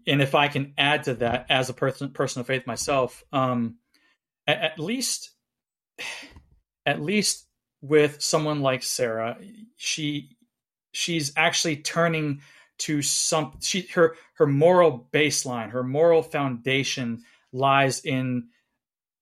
and 0.07 0.23
if 0.23 0.35
I 0.35 0.49
can 0.49 0.75
add 0.79 1.05
to 1.05 1.15
that 1.15 1.47
as 1.51 1.69
a 1.69 1.75
person 1.75 2.11
person 2.11 2.41
of 2.41 2.47
faith 2.47 2.67
myself, 2.67 3.23
um, 3.33 3.77
at, 4.47 4.61
at 4.61 4.79
least 4.79 5.31
at 6.87 7.01
least 7.01 7.47
with 7.81 8.23
someone 8.23 8.61
like 8.61 8.83
Sara, 8.83 9.37
she 9.77 10.37
she's 10.93 11.33
actually 11.37 11.77
turning 11.77 12.41
to 12.79 13.03
some 13.03 13.59
she 13.61 13.83
her 13.95 14.17
her 14.35 14.47
moral 14.47 15.09
baseline, 15.13 15.71
her 15.71 15.85
moral 15.85 16.23
foundation 16.23 17.23
lies 17.53 18.01
in 18.01 18.49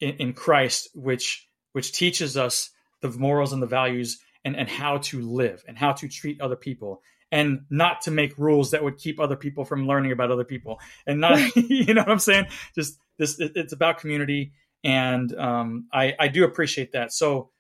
in, 0.00 0.14
in 0.14 0.32
Christ, 0.32 0.88
which 0.94 1.48
which 1.72 1.92
teaches 1.92 2.36
us 2.36 2.70
the 3.02 3.10
morals 3.10 3.52
and 3.52 3.62
the 3.62 3.66
values 3.66 4.18
and, 4.44 4.56
and 4.56 4.68
how 4.68 4.98
to 4.98 5.20
live 5.20 5.62
and 5.68 5.76
how 5.76 5.92
to 5.92 6.08
treat 6.08 6.40
other 6.40 6.56
people 6.56 7.02
and 7.30 7.60
not 7.70 8.02
to 8.02 8.10
make 8.10 8.36
rules 8.38 8.70
that 8.70 8.82
would 8.82 8.98
keep 8.98 9.20
other 9.20 9.36
people 9.36 9.64
from 9.64 9.86
learning 9.86 10.12
about 10.12 10.30
other 10.30 10.44
people 10.44 10.80
and 11.06 11.20
not 11.20 11.38
you 11.56 11.92
know 11.94 12.02
what 12.02 12.10
i'm 12.10 12.18
saying? 12.18 12.46
Just 12.74 12.98
this 13.18 13.38
it, 13.40 13.52
it's 13.54 13.72
about 13.72 13.98
community 13.98 14.52
and 14.84 15.32
um, 15.38 15.86
I, 15.92 16.14
I 16.18 16.26
do 16.26 16.42
appreciate 16.44 16.92
that. 16.92 17.12
So 17.12 17.50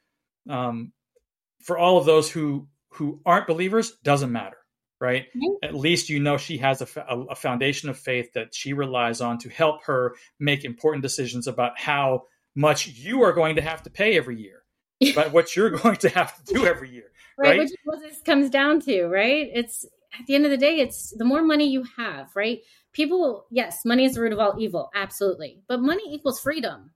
um, 0.50 0.92
for 1.62 1.78
all 1.78 1.98
of 1.98 2.04
those 2.06 2.30
who 2.30 2.68
who 2.94 3.20
aren't 3.24 3.46
believers 3.46 3.92
doesn't 4.02 4.32
matter 4.32 4.56
right? 5.00 5.26
Mhm. 5.36 5.56
at 5.64 5.74
least 5.74 6.08
you 6.08 6.20
know 6.20 6.36
she 6.36 6.58
has 6.58 6.80
a, 6.80 6.86
a 7.08 7.20
a 7.30 7.34
foundation 7.34 7.88
of 7.88 7.98
faith 7.98 8.32
that 8.34 8.54
she 8.54 8.72
relies 8.72 9.20
on 9.20 9.38
to 9.38 9.48
help 9.48 9.82
her 9.84 10.14
make 10.38 10.64
important 10.64 11.02
decisions 11.02 11.48
about 11.48 11.78
how 11.78 12.22
much 12.54 12.86
you 12.86 13.22
are 13.22 13.32
going 13.32 13.56
to 13.56 13.62
have 13.62 13.82
to 13.82 13.90
pay 13.90 14.16
every 14.16 14.40
year 14.40 14.61
but 15.14 15.32
what 15.32 15.54
you're 15.56 15.70
going 15.70 15.96
to 15.96 16.08
have 16.10 16.36
to 16.44 16.54
do 16.54 16.66
every 16.66 16.90
year 16.90 17.10
right, 17.38 17.50
right? 17.50 17.58
which 17.60 17.70
is 17.70 17.76
what 17.84 18.00
this 18.00 18.20
comes 18.22 18.50
down 18.50 18.80
to 18.80 19.04
right? 19.06 19.48
It's 19.52 19.84
at 20.18 20.26
the 20.26 20.34
end 20.34 20.44
of 20.44 20.50
the 20.50 20.56
day 20.56 20.80
it's 20.80 21.12
the 21.16 21.24
more 21.24 21.42
money 21.42 21.68
you 21.70 21.84
have 21.96 22.34
right? 22.36 22.60
People 22.92 23.46
yes 23.50 23.84
money 23.84 24.04
is 24.04 24.14
the 24.14 24.20
root 24.20 24.32
of 24.32 24.38
all 24.38 24.54
evil 24.58 24.90
absolutely. 24.94 25.62
But 25.68 25.80
money 25.80 26.02
equals 26.14 26.40
freedom. 26.40 26.90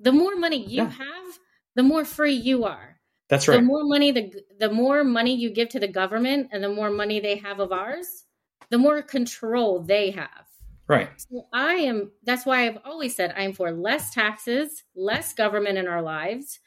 The 0.00 0.12
more 0.12 0.36
money 0.36 0.64
you 0.64 0.82
Yeah. 0.82 0.90
have 0.90 1.38
the 1.74 1.82
more 1.82 2.04
free 2.04 2.34
you 2.34 2.64
are. 2.64 3.00
That's 3.28 3.48
right. 3.48 3.56
the 3.56 3.62
more 3.62 3.84
money 3.84 4.12
the 4.12 4.32
the 4.58 4.70
more 4.70 5.02
money 5.04 5.34
you 5.34 5.50
give 5.50 5.70
to 5.70 5.80
the 5.80 5.88
government 5.88 6.48
and 6.52 6.62
the 6.62 6.68
more 6.68 6.90
money 6.90 7.20
they 7.20 7.36
have 7.36 7.58
of 7.60 7.72
ours 7.72 8.24
the 8.70 8.78
more 8.78 9.02
control 9.02 9.80
they 9.82 10.10
have. 10.12 10.46
Right. 10.86 11.08
So 11.16 11.46
i 11.52 11.74
am 11.74 12.12
that's 12.24 12.44
why 12.44 12.66
i've 12.66 12.78
always 12.84 13.16
said 13.16 13.32
i'm 13.36 13.52
for 13.54 13.70
less 13.72 14.12
taxes 14.12 14.84
less 14.94 15.32
government 15.32 15.78
in 15.78 15.88
our 15.88 16.02
lives 16.02 16.60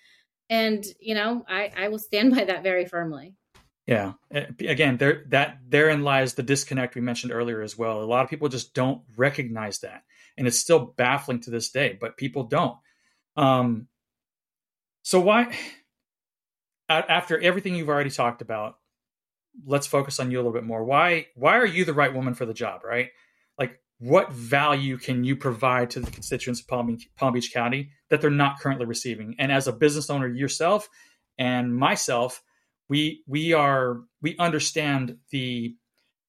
and 0.49 0.85
you 0.99 1.15
know 1.15 1.43
i 1.47 1.71
i 1.77 1.87
will 1.87 1.99
stand 1.99 2.35
by 2.35 2.43
that 2.43 2.63
very 2.63 2.85
firmly 2.85 3.35
Yeah. 3.87 4.13
Uh, 4.33 4.41
Again, 4.59 4.97
there 4.97 5.23
that 5.29 5.59
therein 5.69 6.03
lies 6.03 6.33
the 6.33 6.43
disconnect 6.43 6.95
we 6.95 7.01
mentioned 7.01 7.31
earlier 7.31 7.61
as 7.61 7.77
well. 7.77 8.01
A 8.01 8.03
lot 8.03 8.23
of 8.25 8.29
people 8.29 8.49
just 8.49 8.73
don't 8.73 9.01
recognize 9.15 9.79
that, 9.79 10.03
and 10.37 10.45
it's 10.45 10.59
still 10.59 10.93
baffling 10.97 11.39
to 11.41 11.51
this 11.51 11.71
day. 11.71 11.97
But 11.99 12.17
people 12.17 12.43
don't. 12.43 12.77
Um, 13.37 13.87
so 15.03 15.21
why? 15.21 15.55
After 16.89 17.39
everything 17.39 17.75
you've 17.75 17.87
already 17.87 18.09
talked 18.09 18.41
about, 18.41 18.75
let's 19.65 19.87
focus 19.87 20.19
on 20.19 20.31
you 20.31 20.37
a 20.37 20.41
little 20.41 20.51
bit 20.51 20.65
more. 20.65 20.83
Why? 20.83 21.27
Why 21.35 21.55
are 21.57 21.65
you 21.65 21.85
the 21.85 21.93
right 21.93 22.13
woman 22.13 22.33
for 22.33 22.45
the 22.45 22.53
job? 22.53 22.81
Right? 22.83 23.11
What 23.99 24.31
value 24.31 24.97
can 24.97 25.23
you 25.23 25.35
provide 25.35 25.89
to 25.91 25.99
the 25.99 26.11
constituents 26.11 26.61
of 26.61 26.67
Palm 26.67 26.87
Beach, 26.87 27.09
Palm 27.15 27.33
Beach 27.33 27.51
County 27.51 27.89
that 28.09 28.21
they're 28.21 28.29
not 28.29 28.59
currently 28.59 28.85
receiving? 28.85 29.35
And 29.39 29.51
as 29.51 29.67
a 29.67 29.73
business 29.73 30.09
owner 30.09 30.27
yourself 30.27 30.87
and 31.37 31.75
myself, 31.75 32.43
we 32.89 33.23
we 33.27 33.53
are 33.53 34.01
we 34.21 34.37
understand 34.37 35.17
the 35.31 35.75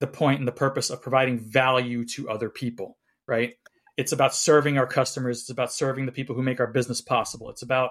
the 0.01 0.07
point 0.07 0.39
and 0.39 0.49
the 0.49 0.53
purpose 0.53 0.91
of 0.91 1.03
providing 1.03 1.39
value 1.39 2.05
to 2.05 2.31
other 2.31 2.49
people 2.49 2.99
right? 3.29 3.55
It's 3.97 4.13
about 4.13 4.35
serving 4.35 4.79
our 4.79 4.87
customers. 4.87 5.41
It's 5.41 5.51
about 5.51 5.73
serving 5.73 6.07
the 6.07 6.13
people 6.13 6.35
who 6.35 6.43
make 6.43 6.59
our 6.59 6.67
business 6.67 7.01
possible. 7.01 7.51
It's 7.51 7.63
about 7.63 7.91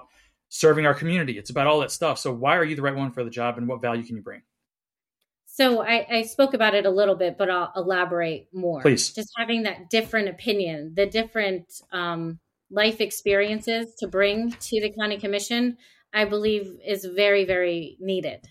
serving 0.50 0.86
our 0.86 0.94
community. 0.94 1.38
It's 1.38 1.50
about 1.50 1.68
all 1.68 1.80
that 1.82 1.92
stuff. 1.92 2.18
So 2.20 2.34
why 2.34 2.58
are 2.58 2.66
you 2.66 2.76
the 2.76 2.82
right 2.82 2.96
one 2.96 3.12
for 3.12 3.24
the 3.24 3.30
job 3.30 3.58
and 3.58 3.68
what 3.68 3.82
value 3.82 4.04
can 4.04 4.18
you 4.18 4.22
bring 4.22 4.42
So 5.58 5.82
I, 5.82 6.06
I 6.08 6.22
spoke 6.22 6.54
about 6.54 6.76
it 6.76 6.86
a 6.86 6.92
little 6.92 7.16
bit, 7.16 7.36
but 7.36 7.50
I'll 7.50 7.72
elaborate 7.76 8.48
more. 8.54 8.80
Please. 8.80 9.12
Just 9.12 9.32
having 9.36 9.64
that 9.64 9.90
different 9.90 10.30
opinion, 10.30 10.94
the 10.96 11.08
different 11.08 11.66
um, 11.92 12.38
life 12.70 13.02
experiences 13.02 13.96
to 13.98 14.08
bring 14.08 14.52
to 14.52 14.80
the 14.80 14.92
county 14.92 15.18
commission, 15.18 15.78
I 16.14 16.26
believe 16.26 16.78
is 16.86 17.06
very, 17.06 17.44
very 17.44 17.98
needed. 18.00 18.48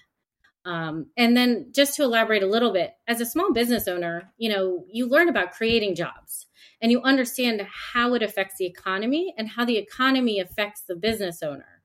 Um, 0.64 1.06
and 1.16 1.36
then 1.36 1.70
just 1.72 1.94
to 1.94 2.02
elaborate 2.02 2.42
a 2.42 2.48
little 2.48 2.72
bit, 2.72 2.94
as 3.06 3.20
a 3.20 3.26
small 3.26 3.52
business 3.52 3.86
owner, 3.86 4.32
you 4.36 4.48
know, 4.48 4.84
you 4.90 5.06
learn 5.06 5.28
about 5.28 5.52
creating 5.52 5.94
jobs 5.94 6.46
and 6.82 6.90
you 6.90 7.00
understand 7.02 7.64
how 7.92 8.14
it 8.14 8.22
affects 8.24 8.56
the 8.58 8.66
economy 8.66 9.32
and 9.38 9.48
how 9.50 9.64
the 9.64 9.78
economy 9.78 10.40
affects 10.40 10.82
the 10.82 10.96
business 10.96 11.40
owner 11.40 11.75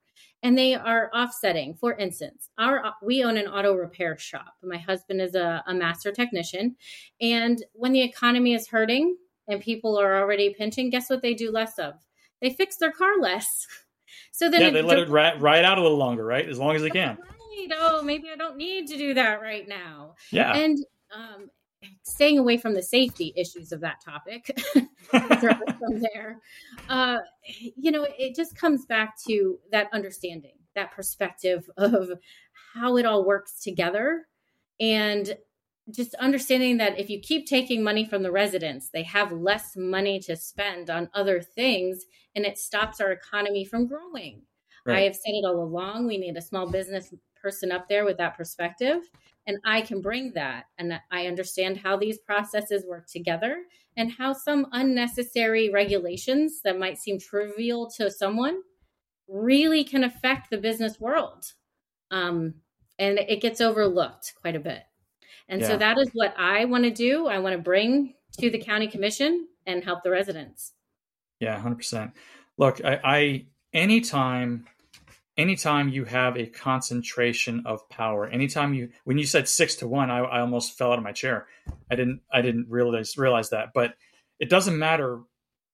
and 0.44 0.58
they 0.58 0.76
are 0.76 1.10
offsetting. 1.14 1.76
For 1.76 1.96
instance, 1.96 2.50
our 2.58 2.94
we 3.02 3.24
own 3.24 3.38
an 3.38 3.48
auto 3.48 3.76
repair 3.76 4.18
shop. 4.18 4.56
My 4.64 4.78
husband 4.78 5.22
is 5.22 5.36
a, 5.36 5.64
a 5.68 5.74
master 5.74 6.12
technician, 6.12 6.76
and 7.20 7.64
when 7.74 7.92
the 7.92 8.02
economy 8.02 8.54
is 8.54 8.68
hurting 8.68 9.18
and 9.48 9.62
people 9.62 9.98
are 9.98 10.20
already 10.22 10.54
pinching, 10.54 10.90
guess 10.90 11.10
what 11.10 11.22
they 11.22 11.34
do 11.34 11.52
less 11.52 11.78
of? 11.80 11.94
They 12.42 12.52
fix 12.52 12.78
their 12.78 12.92
car 12.92 13.20
less. 13.20 13.68
So 14.34 14.50
then 14.50 14.62
yeah 14.62 14.70
they 14.72 14.82
let 14.82 14.98
it 14.98 15.10
ri- 15.10 15.38
ride 15.40 15.64
out 15.64 15.78
a 15.78 15.82
little 15.82 15.98
longer 15.98 16.26
right 16.26 16.48
as 16.48 16.58
long 16.58 16.76
as 16.76 16.82
they 16.82 16.90
can 16.90 17.18
Right. 17.18 17.72
Oh, 17.78 18.02
maybe 18.02 18.30
I 18.32 18.36
don't 18.36 18.58
need 18.58 18.88
to 18.88 18.98
do 18.98 19.14
that 19.14 19.42
right 19.42 19.68
now. 19.68 20.16
yeah 20.32 20.56
And 20.56 20.78
um, 21.14 21.50
staying 22.04 22.38
away 22.38 22.58
from 22.58 22.74
the 22.74 22.84
safety 22.84 23.34
issues 23.36 23.72
of 23.72 23.82
that 23.82 24.02
topic 24.04 24.58
from 25.10 26.00
there, 26.00 26.40
uh, 26.90 27.18
you 27.76 27.92
know, 27.92 28.08
it 28.18 28.36
just 28.36 28.56
comes 28.56 28.86
back 28.86 29.16
to 29.28 29.60
that 29.72 29.88
understanding, 29.94 30.56
that 30.76 30.92
perspective 30.92 31.70
of 31.78 32.10
how 32.74 32.98
it 32.98 33.06
all 33.06 33.26
works 33.26 33.62
together, 33.62 34.28
and 34.80 35.36
just 35.90 36.14
understanding 36.16 36.78
that 36.78 37.00
if 37.00 37.10
you 37.10 37.20
keep 37.20 37.46
taking 37.46 37.84
money 37.84 38.06
from 38.06 38.24
the 38.24 38.32
residents, 38.32 38.90
they 38.94 39.04
have 39.04 39.32
less 39.32 39.76
money 39.76 40.20
to 40.20 40.36
spend 40.36 40.90
on 40.90 41.10
other 41.14 41.42
things, 41.42 42.06
and 42.36 42.46
it 42.46 42.58
stops 42.58 43.02
our 43.02 43.12
economy 43.12 43.66
from 43.66 43.88
growing. 43.88 44.44
I 44.88 45.02
have 45.02 45.16
said 45.16 45.34
it 45.34 45.46
all 45.46 45.62
along. 45.62 46.08
We 46.08 46.18
need 46.18 46.38
a 46.38 46.42
small 46.42 46.68
business 46.68 47.14
person 47.42 47.72
up 47.72 47.88
there 47.90 48.06
with 48.06 48.18
that 48.18 48.38
perspective. 48.38 49.10
And 49.48 49.58
I 49.66 49.82
can 49.82 50.02
bring 50.02 50.34
that. 50.34 50.66
And 50.78 51.00
I 51.12 51.26
understand 51.28 51.78
how 51.78 51.98
these 51.98 52.20
processes 52.20 52.86
work 52.88 53.08
together 53.08 53.64
and 53.98 54.12
how 54.12 54.34
some 54.34 54.68
unnecessary 54.72 55.70
regulations 55.70 56.62
that 56.64 56.78
might 56.78 57.00
seem 57.00 57.20
trivial 57.20 57.90
to 57.98 58.12
someone 58.12 58.62
really 59.28 59.84
can 59.84 60.04
affect 60.04 60.50
the 60.50 60.58
business 60.58 61.00
world. 61.00 61.54
Um, 62.12 62.56
and 63.00 63.18
it 63.18 63.42
gets 63.42 63.62
overlooked 63.62 64.34
quite 64.40 64.56
a 64.56 64.60
bit. 64.60 64.84
And 65.50 65.66
so 65.66 65.76
that 65.76 65.98
is 65.98 66.10
what 66.14 66.34
I 66.38 66.64
want 66.66 66.86
to 66.86 66.92
do. 66.92 67.28
I 67.28 67.40
want 67.40 67.56
to 67.56 67.62
bring 67.62 68.14
to 68.40 68.50
the 68.50 68.60
county 68.60 68.88
commission 68.88 69.48
and 69.66 69.84
help 69.84 70.02
the 70.02 70.10
residents. 70.10 70.74
Yeah, 71.42 71.60
hundred 71.60 71.78
percent. 71.78 72.12
Look, 72.58 72.84
I, 72.86 73.00
I 73.04 73.46
anytime 73.74 74.66
anytime 75.42 75.90
you 75.90 76.06
have 76.06 76.38
a 76.38 76.46
concentration 76.46 77.64
of 77.66 77.88
power, 77.90 78.28
anytime 78.28 78.74
you 78.74 78.90
when 79.04 79.18
you 79.18 79.26
said 79.26 79.48
six 79.48 79.76
to 79.78 79.88
one, 79.88 80.10
I, 80.12 80.20
I 80.20 80.40
almost 80.42 80.78
fell 80.78 80.92
out 80.92 80.98
of 80.98 81.04
my 81.04 81.12
chair. 81.12 81.48
I 81.90 81.96
didn't 81.96 82.22
I 82.32 82.42
didn't 82.42 82.68
realize 82.70 83.18
realize 83.18 83.50
that. 83.50 83.70
But 83.74 83.96
it 84.40 84.50
doesn't 84.50 84.78
matter 84.78 85.22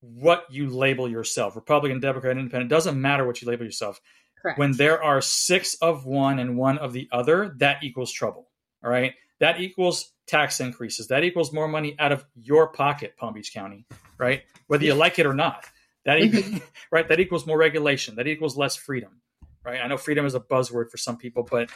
what 0.02 0.46
you 0.50 0.70
label 0.70 1.10
yourself, 1.10 1.56
Republican, 1.56 2.00
Democrat, 2.00 2.38
Independent, 2.38 2.72
it 2.72 2.76
doesn't 2.76 3.00
matter 3.00 3.26
what 3.26 3.42
you 3.42 3.48
label 3.48 3.66
yourself. 3.66 4.00
Correct. 4.42 4.60
When 4.60 4.72
there 4.74 5.04
are 5.04 5.22
six 5.22 5.76
of 5.76 6.06
one 6.06 6.40
and 6.40 6.58
one 6.58 6.78
of 6.78 6.94
the 6.94 7.10
other, 7.12 7.56
that 7.58 7.84
equals 7.84 8.12
trouble. 8.12 8.48
All 8.84 8.92
right. 8.92 9.14
That 9.40 9.60
equals 9.60 10.12
tax 10.28 10.60
increases. 10.60 11.08
That 11.08 11.24
equals 11.24 11.52
more 11.52 11.68
money 11.68 11.96
out 12.00 12.12
of 12.12 12.26
your 12.36 12.68
pocket, 12.68 13.16
Palm 13.18 13.34
Beach 13.34 13.54
County, 13.54 13.86
right? 14.18 14.44
Whether 14.68 14.86
you 14.86 14.94
like 14.94 15.20
it 15.20 15.26
or 15.26 15.34
not. 15.34 15.66
That 16.06 16.20
e- 16.22 16.62
right, 16.92 17.08
that 17.08 17.20
equals 17.20 17.46
more 17.48 17.58
regulation. 17.58 18.16
That 18.16 18.28
equals 18.28 18.58
less 18.58 18.76
freedom. 18.76 19.22
Right? 19.68 19.82
I 19.82 19.88
know 19.88 19.98
freedom 19.98 20.26
is 20.26 20.34
a 20.34 20.40
buzzword 20.40 20.90
for 20.90 20.96
some 20.96 21.18
people, 21.18 21.44
but 21.44 21.70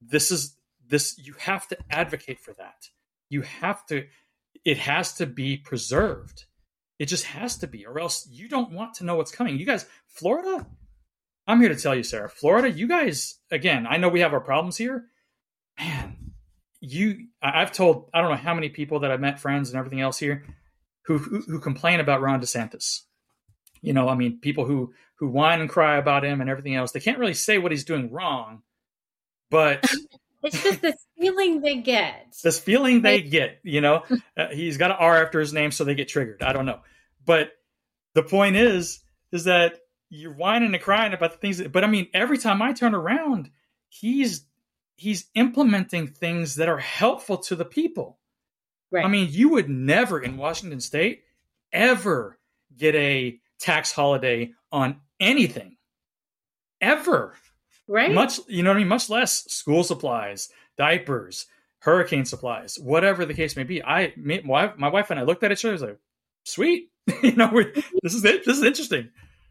this 0.00 0.30
is 0.30 0.56
this 0.86 1.18
you 1.18 1.34
have 1.40 1.66
to 1.66 1.78
advocate 1.90 2.38
for 2.38 2.54
that. 2.54 2.90
You 3.28 3.42
have 3.42 3.84
to 3.86 4.06
it 4.64 4.78
has 4.78 5.14
to 5.14 5.26
be 5.26 5.56
preserved. 5.56 6.44
It 7.00 7.06
just 7.06 7.24
has 7.24 7.56
to 7.58 7.66
be, 7.66 7.86
or 7.86 7.98
else 7.98 8.28
you 8.30 8.48
don't 8.48 8.70
want 8.70 8.94
to 8.94 9.04
know 9.04 9.16
what's 9.16 9.32
coming. 9.32 9.58
You 9.58 9.66
guys, 9.66 9.84
Florida, 10.06 10.64
I'm 11.44 11.60
here 11.60 11.70
to 11.70 11.76
tell 11.76 11.94
you, 11.94 12.04
Sara, 12.04 12.28
Florida, 12.28 12.70
you 12.70 12.86
guys, 12.86 13.40
again, 13.50 13.84
I 13.90 13.96
know 13.96 14.08
we 14.08 14.20
have 14.20 14.32
our 14.32 14.40
problems 14.40 14.76
here. 14.76 15.06
Man, 15.76 16.34
you, 16.80 17.26
I've 17.42 17.72
told, 17.72 18.10
I 18.14 18.20
don't 18.20 18.30
know 18.30 18.36
how 18.36 18.54
many 18.54 18.68
people 18.68 19.00
that 19.00 19.10
I've 19.10 19.20
met, 19.20 19.40
friends 19.40 19.70
and 19.70 19.78
everything 19.78 20.00
else 20.00 20.18
here, 20.18 20.44
who, 21.06 21.18
who, 21.18 21.40
who 21.40 21.58
complain 21.58 21.98
about 21.98 22.20
Ron 22.20 22.40
DeSantis. 22.40 23.00
You 23.82 23.92
know, 23.92 24.08
I 24.08 24.14
mean, 24.14 24.38
people 24.40 24.64
who 24.64 24.94
who 25.24 25.30
whine 25.30 25.60
and 25.60 25.70
cry 25.70 25.96
about 25.96 26.24
him 26.24 26.40
and 26.42 26.50
everything 26.50 26.74
else. 26.74 26.92
They 26.92 27.00
can't 27.00 27.18
really 27.18 27.34
say 27.34 27.56
what 27.56 27.72
he's 27.72 27.84
doing 27.84 28.10
wrong, 28.10 28.62
but 29.50 29.82
it's 30.42 30.62
just 30.62 30.82
this 30.82 31.02
feeling 31.18 31.62
they 31.62 31.76
get. 31.76 32.36
This 32.42 32.58
feeling 32.58 33.00
they 33.00 33.22
get. 33.22 33.60
You 33.62 33.80
know, 33.80 34.04
uh, 34.36 34.48
he's 34.52 34.76
got 34.76 34.90
an 34.90 34.98
R 35.00 35.24
after 35.24 35.40
his 35.40 35.52
name, 35.52 35.70
so 35.70 35.84
they 35.84 35.94
get 35.94 36.08
triggered. 36.08 36.42
I 36.42 36.52
don't 36.52 36.66
know, 36.66 36.80
but 37.24 37.52
the 38.14 38.22
point 38.22 38.56
is, 38.56 39.02
is 39.32 39.44
that 39.44 39.78
you're 40.10 40.34
whining 40.34 40.74
and 40.74 40.82
crying 40.82 41.14
about 41.14 41.32
the 41.32 41.38
things. 41.38 41.58
That, 41.58 41.72
but 41.72 41.84
I 41.84 41.86
mean, 41.86 42.08
every 42.12 42.36
time 42.36 42.60
I 42.60 42.74
turn 42.74 42.94
around, 42.94 43.50
he's 43.88 44.44
he's 44.96 45.26
implementing 45.34 46.08
things 46.08 46.56
that 46.56 46.68
are 46.68 46.78
helpful 46.78 47.38
to 47.38 47.56
the 47.56 47.64
people. 47.64 48.18
Right. 48.92 49.04
I 49.04 49.08
mean, 49.08 49.28
you 49.30 49.48
would 49.50 49.70
never 49.70 50.20
in 50.20 50.36
Washington 50.36 50.80
State 50.80 51.22
ever 51.72 52.38
get 52.76 52.94
a 52.94 53.40
tax 53.58 53.90
holiday 53.90 54.52
on 54.70 55.00
anything 55.20 55.76
ever. 56.80 57.34
Right. 57.86 58.12
Much, 58.12 58.40
you 58.48 58.62
know 58.62 58.70
what 58.70 58.76
I 58.76 58.80
mean? 58.80 58.88
Much 58.88 59.10
less 59.10 59.44
school 59.52 59.84
supplies, 59.84 60.48
diapers, 60.78 61.46
hurricane 61.80 62.24
supplies, 62.24 62.78
whatever 62.78 63.24
the 63.26 63.34
case 63.34 63.56
may 63.56 63.64
be. 63.64 63.82
I, 63.82 64.12
me, 64.16 64.40
my, 64.44 64.72
my 64.76 64.88
wife 64.88 65.10
and 65.10 65.20
I 65.20 65.24
looked 65.24 65.42
at 65.42 65.52
each 65.52 65.64
other. 65.64 65.72
I 65.72 65.74
was 65.74 65.82
like, 65.82 65.98
sweet. 66.44 66.90
you 67.22 67.32
know, 67.32 67.50
we, 67.52 67.64
this 68.02 68.14
is 68.14 68.24
it. 68.24 68.44
This 68.46 68.56
is 68.56 68.64
interesting. 68.64 69.10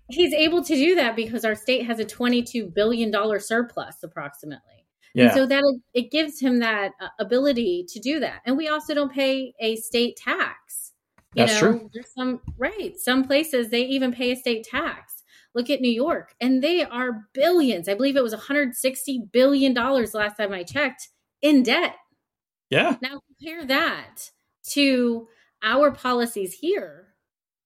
He's 0.09 0.33
able 0.33 0.63
to 0.63 0.75
do 0.75 0.95
that 0.95 1.15
because 1.15 1.45
our 1.45 1.55
state 1.55 1.85
has 1.85 1.99
a 1.99 2.05
$22 2.05 2.73
billion 2.73 3.11
surplus 3.39 3.97
approximately. 4.03 4.85
Yeah. 5.13 5.25
And 5.25 5.33
so 5.33 5.45
that 5.45 5.79
it 5.93 6.11
gives 6.11 6.39
him 6.39 6.59
that 6.59 6.91
uh, 6.99 7.09
ability 7.19 7.85
to 7.89 7.99
do 7.99 8.19
that. 8.21 8.41
And 8.45 8.57
we 8.57 8.67
also 8.67 8.93
don't 8.95 9.11
pay 9.11 9.53
a 9.59 9.75
state 9.75 10.17
tax. 10.17 10.93
You 11.35 11.45
That's 11.45 11.61
know, 11.61 11.71
true. 11.71 11.89
There's 11.93 12.13
some 12.13 12.41
right. 12.57 12.97
Some 12.97 13.23
places 13.23 13.69
they 13.69 13.83
even 13.83 14.11
pay 14.11 14.31
a 14.31 14.35
state 14.35 14.65
tax. 14.65 15.12
Look 15.55 15.69
at 15.69 15.81
New 15.81 15.91
York, 15.91 16.33
and 16.41 16.63
they 16.63 16.83
are 16.83 17.27
billions. 17.33 17.87
I 17.87 17.93
believe 17.93 18.15
it 18.15 18.23
was 18.23 18.33
160 18.33 19.23
billion 19.31 19.73
dollars 19.73 20.13
last 20.13 20.37
time 20.37 20.51
I 20.51 20.63
checked 20.63 21.09
in 21.41 21.63
debt. 21.63 21.95
Yeah. 22.69 22.97
Now 23.01 23.19
compare 23.27 23.63
that 23.65 24.31
to 24.71 25.27
our 25.61 25.91
policies 25.91 26.53
here, 26.53 27.13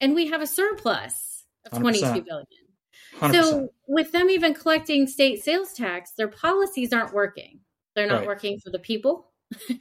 and 0.01 0.13
we 0.13 0.27
have 0.27 0.41
a 0.41 0.47
surplus 0.47 1.45
of 1.71 1.79
22 1.79 2.23
billion. 2.23 2.45
100%. 3.19 3.31
So 3.31 3.69
with 3.87 4.11
them 4.11 4.29
even 4.29 4.53
collecting 4.53 5.07
state 5.07 5.43
sales 5.43 5.73
tax, 5.73 6.11
their 6.17 6.27
policies 6.27 6.93
aren't 6.93 7.13
working. 7.13 7.59
They're 7.95 8.07
not 8.07 8.19
right. 8.19 8.27
working 8.27 8.59
for 8.59 8.69
the 8.69 8.79
people 8.79 9.31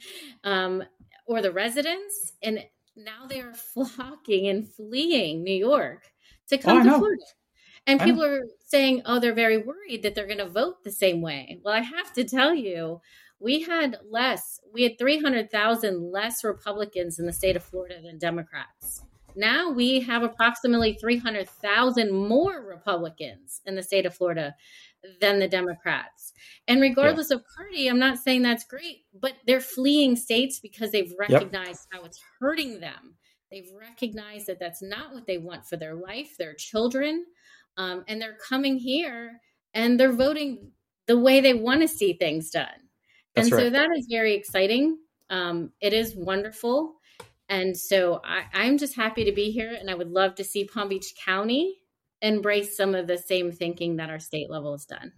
um, 0.43 0.83
or 1.27 1.41
the 1.41 1.51
residents, 1.51 2.33
and 2.41 2.63
now 2.95 3.27
they 3.27 3.41
are 3.41 3.53
flocking 3.73 4.47
and 4.47 4.67
fleeing 4.67 5.43
New 5.43 5.55
York 5.55 6.03
to 6.49 6.57
come 6.57 6.79
oh, 6.79 6.83
to 6.83 6.97
Florida. 6.97 7.23
And 7.87 8.01
people 8.01 8.23
are 8.23 8.43
saying, 8.65 9.03
oh, 9.05 9.19
they're 9.19 9.33
very 9.33 9.57
worried 9.57 10.03
that 10.03 10.13
they're 10.13 10.27
going 10.27 10.37
to 10.39 10.49
vote 10.49 10.83
the 10.83 10.91
same 10.91 11.21
way. 11.21 11.59
Well, 11.63 11.73
I 11.73 11.79
have 11.79 12.11
to 12.13 12.25
tell 12.25 12.53
you, 12.53 12.99
we 13.39 13.61
had 13.61 13.97
less, 14.09 14.59
we 14.73 14.83
had 14.83 14.99
300,000 14.99 16.11
less 16.11 16.43
Republicans 16.43 17.17
in 17.17 17.25
the 17.25 17.33
state 17.33 17.55
of 17.55 17.63
Florida 17.63 18.01
than 18.03 18.17
Democrats. 18.17 19.03
Now 19.37 19.69
we 19.71 20.01
have 20.01 20.23
approximately 20.23 20.97
300,000 20.99 22.11
more 22.11 22.61
Republicans 22.61 23.61
in 23.65 23.75
the 23.75 23.83
state 23.83 24.05
of 24.05 24.15
Florida 24.15 24.55
than 25.21 25.39
the 25.39 25.47
Democrats. 25.47 26.33
And 26.67 26.81
regardless 26.81 27.29
yeah. 27.29 27.37
of 27.37 27.43
party, 27.55 27.87
I'm 27.87 27.99
not 27.99 28.17
saying 28.17 28.41
that's 28.41 28.65
great, 28.65 29.05
but 29.13 29.33
they're 29.45 29.61
fleeing 29.61 30.15
states 30.15 30.59
because 30.59 30.91
they've 30.91 31.13
recognized 31.17 31.87
yep. 31.91 32.01
how 32.01 32.05
it's 32.05 32.19
hurting 32.39 32.79
them. 32.79 33.15
They've 33.51 33.69
recognized 33.79 34.47
that 34.47 34.59
that's 34.59 34.81
not 34.81 35.13
what 35.13 35.27
they 35.27 35.37
want 35.37 35.65
for 35.65 35.77
their 35.77 35.95
life, 35.95 36.35
their 36.37 36.53
children, 36.53 37.25
um, 37.77 38.03
and 38.07 38.21
they're 38.21 38.37
coming 38.47 38.77
here 38.77 39.39
and 39.73 39.99
they're 39.99 40.11
voting 40.11 40.71
the 41.07 41.17
way 41.17 41.39
they 41.39 41.53
want 41.53 41.81
to 41.81 41.87
see 41.87 42.13
things 42.13 42.49
done. 42.49 42.67
That's 43.35 43.47
and 43.47 43.55
right. 43.55 43.63
so 43.63 43.69
that 43.69 43.89
is 43.95 44.07
very 44.09 44.33
exciting. 44.33 44.97
Um, 45.29 45.71
it 45.79 45.93
is 45.93 46.15
wonderful. 46.15 46.95
And 47.49 47.77
so 47.77 48.21
I, 48.23 48.43
I'm 48.53 48.77
just 48.77 48.95
happy 48.95 49.25
to 49.25 49.31
be 49.31 49.51
here, 49.51 49.73
and 49.73 49.89
I 49.89 49.95
would 49.95 50.11
love 50.11 50.35
to 50.35 50.43
see 50.43 50.65
Palm 50.65 50.89
Beach 50.89 51.13
County 51.23 51.77
embrace 52.21 52.75
some 52.75 52.95
of 52.95 53.07
the 53.07 53.17
same 53.17 53.51
thinking 53.51 53.97
that 53.97 54.09
our 54.09 54.19
state 54.19 54.49
level 54.49 54.73
has 54.73 54.85
done. 54.85 55.13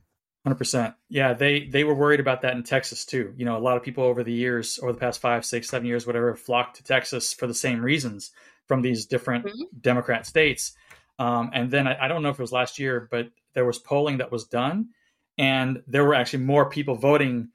100%. 0.47 0.95
Yeah, 1.10 1.34
they 1.34 1.66
they 1.66 1.84
were 1.84 1.95
worried 1.95 2.20
about 2.20 2.41
that 2.41 2.55
in 2.55 2.64
Texas 2.64 3.05
too. 3.05 3.34
You 3.36 3.45
know, 3.45 3.57
a 3.57 3.60
lot 3.60 3.78
of 3.78 3.84
people 3.84 4.03
over 4.03 4.24
the 4.24 4.32
years, 4.32 4.80
over 4.82 4.93
the 4.93 4.99
past 4.99 5.20
five, 5.20 5.43
six, 5.43 5.70
seven 5.70 5.88
years, 5.88 6.07
whatever, 6.07 6.36
flocked 6.36 6.78
to 6.78 6.84
Texas 6.84 7.34
for 7.34 7.45
the 7.45 7.53
same 7.53 7.82
reasons 7.82 8.32
from 8.68 8.82
these 8.82 9.05
different 9.05 9.45
mm-hmm. 9.45 9.64
Democrat 9.82 10.26
states. 10.26 10.74
Um, 11.20 11.52
and 11.54 11.70
then 11.70 11.88
I, 11.88 12.06
I 12.06 12.08
don't 12.08 12.24
know 12.24 12.30
if 12.30 12.40
it 12.40 12.42
was 12.42 12.52
last 12.52 12.80
year, 12.80 13.08
but 13.12 13.30
there 13.54 13.66
was 13.66 13.78
polling 13.78 14.18
that 14.18 14.32
was 14.32 14.46
done, 14.46 14.90
and 15.38 15.84
there 15.86 16.04
were 16.04 16.16
actually 16.16 16.44
more 16.44 16.70
people 16.70 16.96
voting 16.96 17.50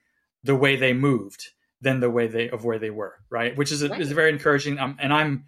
the 0.44 0.54
way 0.54 0.76
they 0.76 0.92
moved 0.92 1.48
than 1.80 2.00
the 2.00 2.10
way 2.10 2.26
they 2.26 2.50
of 2.50 2.64
where 2.64 2.78
they 2.78 2.90
were, 2.90 3.14
right? 3.30 3.56
Which 3.56 3.72
is 3.72 3.86
right. 3.86 4.00
is 4.00 4.12
very 4.12 4.30
encouraging. 4.30 4.78
Um, 4.78 4.96
and 5.00 5.12
I'm 5.12 5.46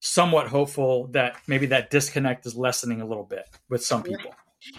somewhat 0.00 0.48
hopeful 0.48 1.08
that 1.08 1.36
maybe 1.46 1.66
that 1.66 1.90
disconnect 1.90 2.46
is 2.46 2.56
lessening 2.56 3.00
a 3.00 3.06
little 3.06 3.24
bit 3.24 3.44
with 3.68 3.84
some 3.84 4.02
people. 4.02 4.34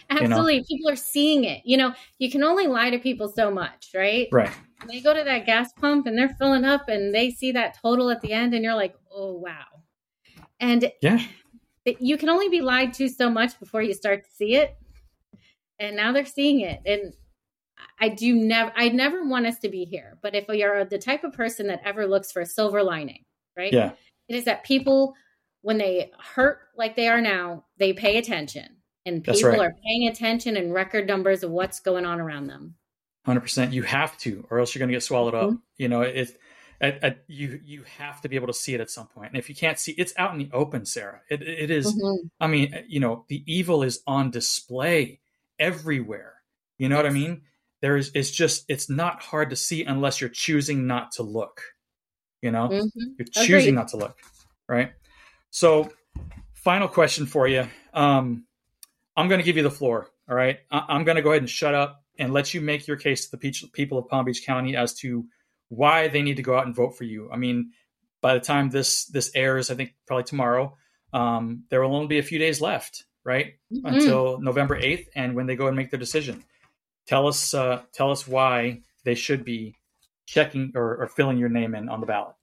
Absolutely. 0.09 0.55
You 0.55 0.59
know? 0.61 0.65
People 0.67 0.91
are 0.91 0.95
seeing 0.95 1.43
it. 1.43 1.61
You 1.65 1.77
know, 1.77 1.93
you 2.17 2.29
can 2.29 2.43
only 2.43 2.67
lie 2.67 2.89
to 2.89 2.99
people 2.99 3.29
so 3.29 3.51
much, 3.51 3.89
right? 3.95 4.27
Right. 4.31 4.51
They 4.87 4.99
go 4.99 5.13
to 5.13 5.23
that 5.23 5.45
gas 5.45 5.71
pump 5.73 6.07
and 6.07 6.17
they're 6.17 6.35
filling 6.39 6.65
up 6.65 6.87
and 6.87 7.13
they 7.13 7.29
see 7.31 7.51
that 7.53 7.77
total 7.81 8.09
at 8.09 8.21
the 8.21 8.33
end 8.33 8.53
and 8.53 8.63
you're 8.63 8.75
like, 8.75 8.95
oh, 9.13 9.33
wow. 9.33 9.65
And 10.59 10.91
yeah, 11.01 11.19
you 11.85 12.17
can 12.17 12.29
only 12.29 12.49
be 12.49 12.61
lied 12.61 12.93
to 12.95 13.09
so 13.09 13.29
much 13.29 13.59
before 13.59 13.81
you 13.81 13.93
start 13.93 14.23
to 14.23 14.29
see 14.31 14.55
it. 14.55 14.75
And 15.79 15.95
now 15.95 16.11
they're 16.11 16.25
seeing 16.25 16.61
it. 16.61 16.79
And 16.85 17.13
I 17.99 18.09
do 18.09 18.35
never, 18.35 18.71
I 18.75 18.89
never 18.89 19.27
want 19.27 19.47
us 19.47 19.57
to 19.59 19.69
be 19.69 19.85
here. 19.85 20.17
But 20.21 20.35
if 20.35 20.45
you're 20.47 20.85
the 20.85 20.99
type 20.99 21.23
of 21.23 21.33
person 21.33 21.67
that 21.67 21.81
ever 21.83 22.05
looks 22.05 22.31
for 22.31 22.41
a 22.41 22.45
silver 22.45 22.83
lining, 22.83 23.25
right? 23.57 23.73
Yeah 23.73 23.93
it 24.31 24.37
is 24.37 24.45
that 24.45 24.63
people, 24.63 25.13
when 25.61 25.77
they 25.77 26.09
hurt 26.17 26.59
like 26.77 26.95
they 26.95 27.09
are 27.09 27.19
now, 27.19 27.65
they 27.77 27.91
pay 27.91 28.17
attention. 28.17 28.77
And 29.05 29.21
people 29.23 29.49
right. 29.49 29.59
are 29.59 29.75
paying 29.83 30.07
attention 30.07 30.55
in 30.55 30.71
record 30.71 31.05
numbers 31.05 31.43
of 31.43 31.51
what's 31.51 31.81
going 31.81 32.05
on 32.05 32.21
around 32.21 32.47
them. 32.47 32.75
100%. 33.27 33.73
You 33.73 33.83
have 33.83 34.17
to, 34.19 34.47
or 34.49 34.59
else 34.59 34.73
you're 34.73 34.79
going 34.79 34.87
to 34.87 34.95
get 34.95 35.03
swallowed 35.03 35.33
mm-hmm. 35.33 35.55
up. 35.55 35.61
You 35.77 35.89
know, 35.89 36.01
it's, 36.01 36.31
you 37.27 37.59
you 37.63 37.83
have 37.99 38.21
to 38.21 38.29
be 38.29 38.35
able 38.35 38.47
to 38.47 38.53
see 38.53 38.73
it 38.73 38.81
at 38.81 38.89
some 38.89 39.07
point. 39.07 39.29
And 39.29 39.37
if 39.37 39.49
you 39.49 39.55
can't 39.55 39.77
see, 39.77 39.91
it's 39.93 40.13
out 40.17 40.31
in 40.31 40.39
the 40.39 40.49
open, 40.51 40.85
Sara. 40.85 41.21
It, 41.29 41.41
it 41.41 41.69
is, 41.69 41.93
mm-hmm. 41.93 42.27
I 42.39 42.47
mean, 42.47 42.85
you 42.87 42.99
know, 42.99 43.25
the 43.27 43.43
evil 43.45 43.83
is 43.83 44.01
on 44.07 44.31
display 44.31 45.19
everywhere. 45.59 46.35
You 46.77 46.89
know 46.89 46.95
what 46.95 47.05
I 47.05 47.11
mean? 47.11 47.43
There 47.81 47.97
is, 47.97 48.11
it's 48.15 48.31
just, 48.31 48.65
it's 48.67 48.89
not 48.89 49.21
hard 49.21 49.51
to 49.51 49.55
see 49.55 49.83
unless 49.83 50.21
you're 50.21 50.29
choosing 50.29 50.87
not 50.87 51.11
to 51.13 51.23
look. 51.23 51.61
You 52.41 52.51
know, 52.51 52.69
mm-hmm. 52.69 53.11
you're 53.17 53.27
choosing 53.31 53.55
Agreed. 53.55 53.75
not 53.75 53.87
to 53.89 53.97
look, 53.97 54.17
right? 54.67 54.93
So, 55.51 55.91
final 56.53 56.87
question 56.87 57.27
for 57.27 57.47
you. 57.47 57.67
Um, 57.93 58.45
I'm 59.15 59.27
going 59.27 59.39
to 59.39 59.45
give 59.45 59.57
you 59.57 59.63
the 59.63 59.69
floor. 59.69 60.07
All 60.27 60.35
right, 60.35 60.59
I- 60.71 60.95
am 60.95 61.03
going 61.03 61.17
to 61.17 61.21
go 61.21 61.29
ahead 61.29 61.43
and 61.43 61.49
shut 61.49 61.75
up 61.75 62.03
and 62.17 62.33
let 62.33 62.55
you 62.55 62.61
make 62.61 62.87
your 62.87 62.97
case 62.97 63.29
to 63.29 63.37
the 63.37 63.69
people 63.73 63.99
of 63.99 64.07
Palm 64.07 64.25
Beach 64.25 64.43
County 64.45 64.75
as 64.75 64.95
to 64.95 65.25
why 65.71 66.09
they 66.09 66.21
need 66.21 66.35
to 66.35 66.43
go 66.43 66.57
out 66.57 66.65
and 66.65 66.75
vote 66.75 66.97
for 66.97 67.05
you. 67.05 67.29
I 67.31 67.37
mean, 67.37 67.71
by 68.21 68.33
the 68.33 68.41
time 68.41 68.69
this 68.69 69.05
this 69.05 69.31
airs, 69.33 69.71
I 69.71 69.75
think 69.75 69.95
probably 70.05 70.25
tomorrow, 70.25 70.77
um, 71.13 71.63
there 71.69 71.81
will 71.81 71.95
only 71.95 72.07
be 72.07 72.19
a 72.19 72.23
few 72.23 72.39
days 72.39 72.59
left, 72.59 73.05
right, 73.23 73.53
mm-hmm. 73.73 73.85
until 73.85 74.39
November 74.41 74.79
8th, 74.79 75.07
and 75.15 75.33
when 75.33 75.47
they 75.47 75.55
go 75.55 75.67
and 75.67 75.77
make 75.77 75.89
their 75.89 75.99
decision. 75.99 76.43
Tell 77.07 77.25
us, 77.25 77.53
uh, 77.53 77.81
tell 77.93 78.11
us 78.11 78.27
why 78.27 78.81
they 79.05 79.15
should 79.15 79.45
be 79.45 79.75
checking 80.25 80.73
or, 80.75 80.97
or 80.97 81.07
filling 81.07 81.37
your 81.37 81.49
name 81.49 81.73
in 81.73 81.89
on 81.89 82.01
the 82.01 82.05
ballot? 82.05 82.35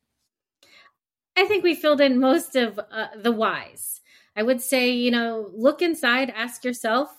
I 1.36 1.44
think 1.44 1.62
we 1.62 1.74
filled 1.74 2.00
in 2.00 2.18
most 2.18 2.56
of 2.56 2.78
uh, 2.78 3.08
the 3.16 3.30
whys. 3.30 4.00
I 4.34 4.42
would 4.42 4.60
say, 4.60 4.90
you 4.90 5.10
know, 5.10 5.50
look 5.54 5.82
inside, 5.82 6.30
ask 6.30 6.64
yourself 6.64 7.10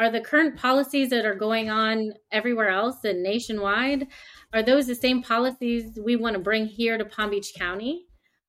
are 0.00 0.10
the 0.10 0.20
current 0.20 0.56
policies 0.56 1.10
that 1.10 1.26
are 1.26 1.34
going 1.34 1.68
on 1.68 2.14
everywhere 2.32 2.70
else 2.70 3.04
and 3.04 3.22
nationwide 3.22 4.06
are 4.54 4.62
those 4.62 4.86
the 4.86 4.94
same 4.94 5.22
policies 5.22 5.98
we 6.02 6.16
want 6.16 6.32
to 6.34 6.40
bring 6.40 6.66
here 6.66 6.96
to 6.96 7.04
palm 7.04 7.30
beach 7.30 7.52
county 7.54 8.06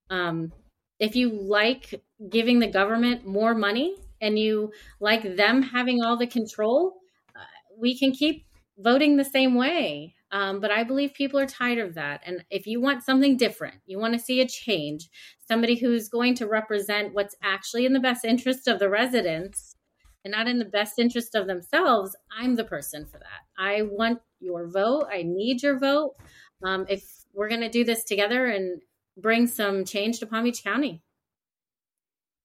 um, 0.09 0.51
if 0.99 1.15
you 1.15 1.29
like 1.29 2.01
giving 2.29 2.59
the 2.59 2.67
government 2.67 3.25
more 3.25 3.53
money 3.53 3.95
and 4.21 4.39
you 4.39 4.71
like 5.01 5.35
them 5.35 5.61
having 5.61 6.01
all 6.01 6.17
the 6.17 6.27
control 6.27 6.93
uh, 7.35 7.39
we 7.77 7.97
can 7.99 8.11
keep 8.11 8.45
voting 8.77 9.17
the 9.17 9.25
same 9.25 9.55
way 9.55 10.15
um, 10.33 10.61
but 10.61 10.71
I 10.71 10.85
believe 10.85 11.13
people 11.13 11.41
are 11.41 11.45
tired 11.45 11.79
of 11.79 11.95
that. 11.95 12.21
And 12.25 12.45
if 12.49 12.65
you 12.65 12.79
want 12.79 13.03
something 13.03 13.35
different, 13.35 13.75
you 13.85 13.99
want 13.99 14.13
to 14.13 14.19
see 14.19 14.39
a 14.39 14.47
change, 14.47 15.09
somebody 15.45 15.75
who's 15.75 16.07
going 16.07 16.35
to 16.35 16.47
represent 16.47 17.13
what's 17.13 17.35
actually 17.43 17.85
in 17.85 17.91
the 17.91 17.99
best 17.99 18.23
interest 18.23 18.65
of 18.69 18.79
the 18.79 18.89
residents, 18.89 19.75
and 20.23 20.31
not 20.31 20.47
in 20.47 20.59
the 20.59 20.65
best 20.65 20.99
interest 20.99 21.35
of 21.35 21.47
themselves, 21.47 22.15
I'm 22.37 22.55
the 22.55 22.63
person 22.63 23.05
for 23.05 23.17
that. 23.17 23.41
I 23.57 23.83
want 23.83 24.19
your 24.39 24.67
vote. 24.67 25.07
I 25.11 25.23
need 25.23 25.63
your 25.63 25.79
vote. 25.79 26.15
Um, 26.63 26.85
if 26.89 27.03
we're 27.33 27.49
going 27.49 27.61
to 27.61 27.69
do 27.69 27.83
this 27.83 28.03
together 28.03 28.47
and 28.47 28.81
bring 29.17 29.47
some 29.47 29.85
change 29.85 30.19
to 30.19 30.25
Palm 30.25 30.43
Beach 30.43 30.63
County. 30.63 31.01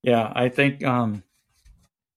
Yeah, 0.03 0.33
I 0.35 0.49
think 0.49 0.85
um, 0.85 1.23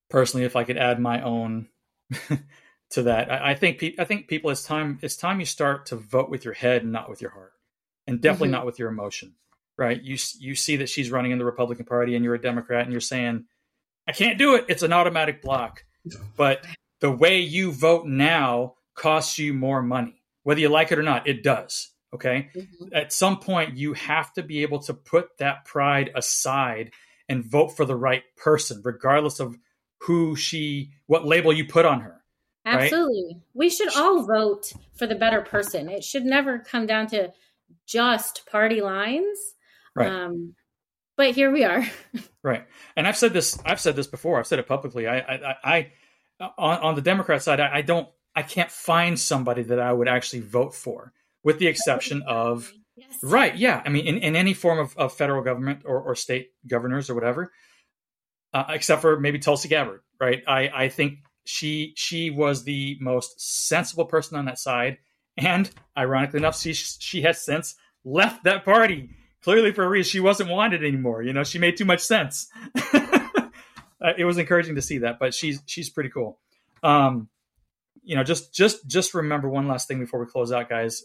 personally, 0.08 0.46
if 0.46 0.56
I 0.56 0.64
could 0.64 0.76
add 0.76 1.00
my 1.00 1.22
own 1.22 1.68
to 2.90 3.02
that, 3.02 3.30
I, 3.30 3.50
I 3.50 3.54
think 3.54 3.78
pe- 3.78 3.96
I 3.98 4.04
think 4.04 4.28
people, 4.28 4.50
it's 4.50 4.64
time 4.64 4.98
it's 5.02 5.16
time 5.16 5.40
you 5.40 5.46
start 5.46 5.86
to 5.86 5.96
vote 5.96 6.30
with 6.30 6.44
your 6.44 6.54
head 6.54 6.82
and 6.82 6.92
not 6.92 7.10
with 7.10 7.20
your 7.20 7.30
heart, 7.30 7.52
and 8.06 8.20
definitely 8.20 8.48
mm-hmm. 8.48 8.52
not 8.52 8.66
with 8.66 8.78
your 8.78 8.90
emotion. 8.90 9.34
Right? 9.76 10.00
You 10.00 10.16
you 10.38 10.54
see 10.54 10.76
that 10.76 10.88
she's 10.88 11.10
running 11.10 11.32
in 11.32 11.38
the 11.38 11.44
Republican 11.44 11.86
Party, 11.86 12.14
and 12.14 12.24
you're 12.24 12.34
a 12.34 12.40
Democrat, 12.40 12.84
and 12.84 12.92
you're 12.92 13.00
saying, 13.00 13.46
"I 14.08 14.12
can't 14.12 14.38
do 14.38 14.54
it. 14.54 14.66
It's 14.68 14.82
an 14.82 14.92
automatic 14.92 15.42
block." 15.42 15.84
But 16.36 16.64
the 17.00 17.10
way 17.10 17.40
you 17.40 17.72
vote 17.72 18.06
now 18.06 18.74
costs 18.94 19.38
you 19.38 19.54
more 19.54 19.82
money, 19.82 20.22
whether 20.42 20.60
you 20.60 20.68
like 20.68 20.92
it 20.92 20.98
or 20.98 21.02
not. 21.02 21.26
It 21.26 21.42
does. 21.42 21.90
Okay. 22.12 22.50
Mm-hmm. 22.54 22.94
At 22.94 23.12
some 23.12 23.38
point, 23.38 23.76
you 23.76 23.94
have 23.94 24.32
to 24.34 24.42
be 24.42 24.62
able 24.62 24.80
to 24.80 24.94
put 24.94 25.38
that 25.38 25.64
pride 25.64 26.10
aside 26.14 26.92
and 27.28 27.44
vote 27.44 27.76
for 27.76 27.84
the 27.84 27.96
right 27.96 28.24
person, 28.36 28.82
regardless 28.84 29.40
of 29.40 29.56
who 29.98 30.34
she, 30.34 30.90
what 31.06 31.24
label 31.24 31.52
you 31.52 31.64
put 31.64 31.86
on 31.86 32.00
her. 32.00 32.20
Absolutely. 32.66 33.34
Right? 33.34 33.42
We 33.54 33.70
should 33.70 33.94
all 33.96 34.26
vote 34.26 34.72
for 34.96 35.06
the 35.06 35.14
better 35.14 35.40
person. 35.40 35.88
It 35.88 36.04
should 36.04 36.24
never 36.24 36.58
come 36.58 36.86
down 36.86 37.06
to 37.08 37.32
just 37.86 38.44
party 38.50 38.80
lines. 38.80 39.38
Right. 39.94 40.10
Um, 40.10 40.54
but 41.20 41.34
here 41.34 41.50
we 41.50 41.64
are. 41.64 41.84
right. 42.42 42.64
And 42.96 43.06
I've 43.06 43.16
said 43.16 43.34
this, 43.34 43.58
I've 43.66 43.78
said 43.78 43.94
this 43.94 44.06
before. 44.06 44.38
I've 44.38 44.46
said 44.46 44.58
it 44.58 44.66
publicly. 44.66 45.06
I, 45.06 45.18
I, 45.18 45.54
I 45.62 45.92
on, 46.56 46.78
on 46.78 46.94
the 46.94 47.02
Democrat 47.02 47.42
side, 47.42 47.60
I, 47.60 47.76
I 47.76 47.82
don't, 47.82 48.08
I 48.34 48.40
can't 48.40 48.70
find 48.70 49.20
somebody 49.20 49.64
that 49.64 49.78
I 49.78 49.92
would 49.92 50.08
actually 50.08 50.40
vote 50.40 50.74
for 50.74 51.12
with 51.44 51.58
the 51.58 51.66
exception 51.66 52.22
of 52.26 52.72
yes. 52.96 53.18
right 53.22 53.56
yeah 53.56 53.82
i 53.84 53.88
mean 53.88 54.06
in, 54.06 54.18
in 54.18 54.36
any 54.36 54.54
form 54.54 54.78
of, 54.78 54.96
of 54.96 55.12
federal 55.12 55.42
government 55.42 55.82
or, 55.84 56.00
or 56.00 56.14
state 56.14 56.50
governors 56.66 57.08
or 57.08 57.14
whatever 57.14 57.50
uh, 58.52 58.64
except 58.68 59.00
for 59.00 59.18
maybe 59.18 59.38
tulsi 59.38 59.68
gabbard 59.68 60.00
right 60.20 60.42
i 60.46 60.68
i 60.68 60.88
think 60.88 61.20
she 61.44 61.94
she 61.96 62.30
was 62.30 62.64
the 62.64 62.98
most 63.00 63.40
sensible 63.40 64.04
person 64.04 64.36
on 64.36 64.44
that 64.44 64.58
side 64.58 64.98
and 65.38 65.70
ironically 65.96 66.38
enough 66.38 66.58
she 66.58 66.74
she 66.74 67.22
has 67.22 67.42
since 67.42 67.74
left 68.04 68.44
that 68.44 68.64
party 68.64 69.10
clearly 69.42 69.72
for 69.72 69.84
a 69.84 69.88
reason 69.88 70.10
she 70.10 70.20
wasn't 70.20 70.48
wanted 70.48 70.84
anymore 70.84 71.22
you 71.22 71.32
know 71.32 71.44
she 71.44 71.58
made 71.58 71.76
too 71.76 71.84
much 71.84 72.00
sense 72.00 72.48
uh, 72.92 74.12
it 74.16 74.24
was 74.24 74.38
encouraging 74.38 74.74
to 74.74 74.82
see 74.82 74.98
that 74.98 75.18
but 75.18 75.34
she's 75.34 75.62
she's 75.66 75.90
pretty 75.90 76.10
cool 76.10 76.38
um 76.82 77.28
you 78.02 78.16
know 78.16 78.24
just 78.24 78.52
just 78.52 78.86
just 78.86 79.14
remember 79.14 79.48
one 79.48 79.68
last 79.68 79.88
thing 79.88 79.98
before 79.98 80.20
we 80.20 80.26
close 80.26 80.52
out 80.52 80.68
guys 80.68 81.04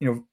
you 0.00 0.10
know, 0.10 0.24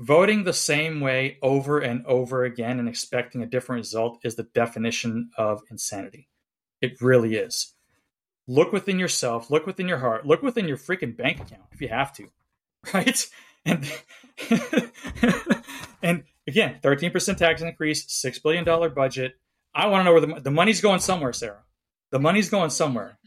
voting 0.00 0.44
the 0.44 0.52
same 0.52 1.00
way 1.00 1.38
over 1.40 1.78
and 1.78 2.04
over 2.06 2.44
again 2.44 2.78
and 2.78 2.88
expecting 2.88 3.42
a 3.42 3.46
different 3.46 3.78
result 3.80 4.18
is 4.22 4.34
the 4.34 4.42
definition 4.42 5.30
of 5.38 5.62
insanity. 5.70 6.28
It 6.80 7.00
really 7.00 7.36
is. 7.36 7.74
Look 8.46 8.72
within 8.72 8.98
yourself, 8.98 9.50
look 9.50 9.66
within 9.66 9.88
your 9.88 9.98
heart, 9.98 10.26
look 10.26 10.42
within 10.42 10.68
your 10.68 10.76
freaking 10.76 11.16
bank 11.16 11.40
account 11.40 11.62
if 11.72 11.80
you 11.80 11.88
have 11.88 12.12
to, 12.14 12.28
right? 12.94 13.26
And 13.64 13.84
and 16.02 16.24
again, 16.46 16.78
13% 16.82 17.36
tax 17.36 17.62
increase, 17.62 18.06
$6 18.06 18.42
billion 18.42 18.64
budget. 18.94 19.34
I 19.74 19.86
want 19.86 20.00
to 20.00 20.04
know 20.04 20.12
where 20.12 20.20
the, 20.20 20.40
the 20.40 20.50
money's 20.50 20.80
going 20.80 21.00
somewhere, 21.00 21.32
Sara. 21.32 21.62
The 22.10 22.18
money's 22.18 22.48
going 22.48 22.70
somewhere. 22.70 23.18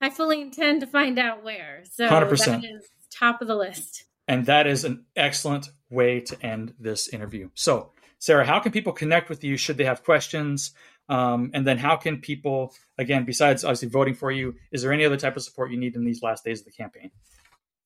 I 0.00 0.10
fully 0.10 0.40
intend 0.40 0.80
to 0.80 0.86
find 0.86 1.18
out 1.18 1.42
where. 1.42 1.82
So 1.90 2.08
100%. 2.08 2.46
that 2.46 2.64
is 2.64 2.88
top 3.10 3.42
of 3.42 3.48
the 3.48 3.56
list. 3.56 4.04
And 4.28 4.46
that 4.46 4.66
is 4.66 4.84
an 4.84 5.06
excellent 5.16 5.70
way 5.90 6.20
to 6.20 6.46
end 6.46 6.74
this 6.78 7.08
interview. 7.08 7.50
So, 7.54 7.92
Sara, 8.18 8.44
how 8.44 8.60
can 8.60 8.72
people 8.72 8.92
connect 8.92 9.28
with 9.28 9.42
you 9.42 9.56
should 9.56 9.76
they 9.76 9.84
have 9.84 10.04
questions? 10.04 10.72
Um, 11.08 11.50
and 11.54 11.66
then 11.66 11.78
how 11.78 11.96
can 11.96 12.20
people, 12.20 12.74
again, 12.98 13.24
besides 13.24 13.64
obviously 13.64 13.88
voting 13.88 14.14
for 14.14 14.30
you, 14.30 14.54
is 14.70 14.82
there 14.82 14.92
any 14.92 15.04
other 15.04 15.16
type 15.16 15.36
of 15.36 15.42
support 15.42 15.70
you 15.70 15.78
need 15.78 15.96
in 15.96 16.04
these 16.04 16.22
last 16.22 16.44
days 16.44 16.60
of 16.60 16.66
the 16.66 16.72
campaign? 16.72 17.10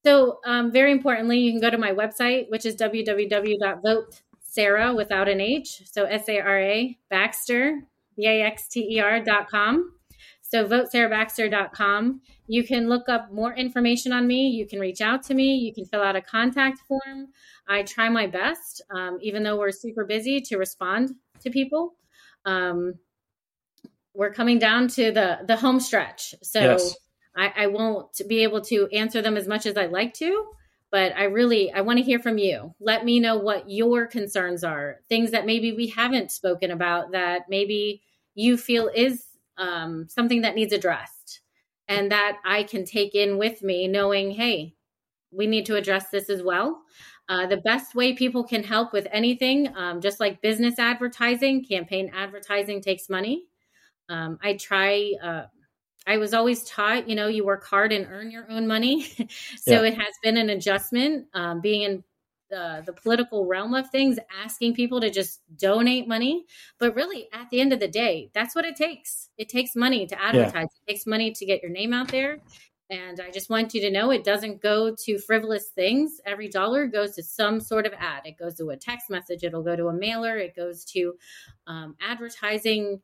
So, 0.04 0.40
um, 0.44 0.72
very 0.72 0.90
importantly, 0.90 1.38
you 1.38 1.52
can 1.52 1.60
go 1.60 1.70
to 1.70 1.78
my 1.78 1.92
website, 1.92 2.50
which 2.50 2.66
is 2.66 2.74
www.votesara 4.56 4.96
without 4.96 5.28
an 5.28 5.40
H. 5.40 5.82
So, 5.90 6.04
S 6.04 6.28
A 6.28 6.40
R 6.40 6.60
A 6.60 6.98
Baxter, 7.10 7.80
B 8.16 8.26
A 8.26 8.42
X 8.42 8.68
T 8.68 8.96
E 8.96 9.00
R 9.00 9.20
dot 9.20 9.48
com. 9.50 9.92
So 10.52 10.66
votesarabaxter.com. 10.66 12.20
You 12.46 12.62
can 12.62 12.86
look 12.86 13.08
up 13.08 13.32
more 13.32 13.54
information 13.54 14.12
on 14.12 14.26
me. 14.26 14.50
You 14.50 14.66
can 14.66 14.80
reach 14.80 15.00
out 15.00 15.22
to 15.24 15.34
me. 15.34 15.56
You 15.56 15.72
can 15.72 15.86
fill 15.86 16.02
out 16.02 16.14
a 16.14 16.20
contact 16.20 16.80
form. 16.86 17.28
I 17.66 17.84
try 17.84 18.10
my 18.10 18.26
best, 18.26 18.82
um, 18.94 19.16
even 19.22 19.44
though 19.44 19.58
we're 19.58 19.70
super 19.70 20.04
busy, 20.04 20.42
to 20.42 20.58
respond 20.58 21.14
to 21.40 21.48
people. 21.48 21.94
Um, 22.44 22.96
we're 24.14 24.34
coming 24.34 24.58
down 24.58 24.88
to 24.88 25.10
the 25.10 25.38
the 25.46 25.56
home 25.56 25.80
stretch, 25.80 26.34
so 26.42 26.60
yes. 26.60 26.96
I, 27.34 27.52
I 27.56 27.66
won't 27.68 28.20
be 28.28 28.42
able 28.42 28.60
to 28.62 28.88
answer 28.92 29.22
them 29.22 29.38
as 29.38 29.48
much 29.48 29.64
as 29.64 29.78
I'd 29.78 29.90
like 29.90 30.12
to. 30.14 30.48
But 30.92 31.16
I 31.16 31.24
really 31.24 31.72
I 31.72 31.80
want 31.80 31.98
to 31.98 32.04
hear 32.04 32.20
from 32.20 32.38
you. 32.38 32.74
Let 32.78 33.04
me 33.04 33.18
know 33.18 33.36
what 33.36 33.68
your 33.68 34.06
concerns 34.06 34.62
are, 34.62 35.00
things 35.08 35.32
that 35.32 35.46
maybe 35.46 35.72
we 35.72 35.88
haven't 35.88 36.30
spoken 36.30 36.70
about 36.70 37.10
that 37.12 37.48
maybe 37.48 38.02
you 38.34 38.56
feel 38.56 38.88
is 38.94 39.24
um, 39.58 40.06
something 40.08 40.42
that 40.42 40.54
needs 40.54 40.72
addressed 40.72 41.40
and 41.88 42.12
that 42.12 42.38
I 42.44 42.62
can 42.62 42.84
take 42.84 43.14
in 43.14 43.38
with 43.38 43.62
me, 43.62 43.88
knowing, 43.88 44.30
hey, 44.30 44.74
we 45.30 45.46
need 45.46 45.66
to 45.66 45.76
address 45.76 46.10
this 46.10 46.30
as 46.30 46.42
well. 46.42 46.82
Uh, 47.28 47.46
the 47.46 47.56
best 47.58 47.94
way 47.94 48.12
people 48.12 48.44
can 48.44 48.62
help 48.62 48.92
with 48.92 49.06
anything, 49.10 49.74
um, 49.76 50.00
just 50.00 50.20
like 50.20 50.42
business 50.42 50.78
advertising, 50.78 51.64
campaign 51.64 52.10
advertising 52.14 52.80
takes 52.80 53.08
money. 53.08 53.44
Um, 54.08 54.38
I 54.42 54.54
try, 54.54 55.12
uh, 55.22 55.44
I 56.06 56.16
was 56.16 56.34
always 56.34 56.64
taught, 56.64 57.08
you 57.08 57.14
know, 57.14 57.28
you 57.28 57.44
work 57.44 57.64
hard 57.64 57.92
and 57.92 58.06
earn 58.10 58.30
your 58.30 58.50
own 58.50 58.66
money. 58.66 59.02
so 59.56 59.82
yeah. 59.82 59.88
it 59.88 59.94
has 59.94 60.14
been 60.22 60.36
an 60.36 60.50
adjustment. 60.50 61.26
Um, 61.34 61.60
being 61.60 61.82
in 61.82 62.04
the 62.52 62.82
the 62.84 62.92
political 62.92 63.46
realm 63.46 63.74
of 63.74 63.90
things 63.90 64.18
asking 64.44 64.74
people 64.74 65.00
to 65.00 65.10
just 65.10 65.40
donate 65.56 66.06
money 66.06 66.44
but 66.78 66.94
really 66.94 67.26
at 67.32 67.48
the 67.50 67.60
end 67.60 67.72
of 67.72 67.80
the 67.80 67.88
day 67.88 68.30
that's 68.34 68.54
what 68.54 68.66
it 68.66 68.76
takes 68.76 69.30
it 69.38 69.48
takes 69.48 69.74
money 69.74 70.06
to 70.06 70.22
advertise 70.22 70.54
yeah. 70.54 70.82
it 70.86 70.92
takes 70.92 71.06
money 71.06 71.32
to 71.32 71.46
get 71.46 71.62
your 71.62 71.70
name 71.72 71.94
out 71.94 72.08
there 72.08 72.38
and 72.90 73.20
i 73.20 73.30
just 73.30 73.48
want 73.48 73.72
you 73.72 73.80
to 73.80 73.90
know 73.90 74.10
it 74.10 74.22
doesn't 74.22 74.60
go 74.60 74.94
to 74.94 75.18
frivolous 75.18 75.68
things 75.68 76.20
every 76.26 76.48
dollar 76.48 76.86
goes 76.86 77.14
to 77.14 77.22
some 77.22 77.58
sort 77.58 77.86
of 77.86 77.94
ad 77.94 78.20
it 78.26 78.38
goes 78.38 78.54
to 78.54 78.68
a 78.68 78.76
text 78.76 79.08
message 79.08 79.42
it'll 79.42 79.62
go 79.62 79.74
to 79.74 79.88
a 79.88 79.92
mailer 79.92 80.36
it 80.36 80.54
goes 80.54 80.84
to 80.84 81.14
um, 81.66 81.96
advertising 82.02 83.00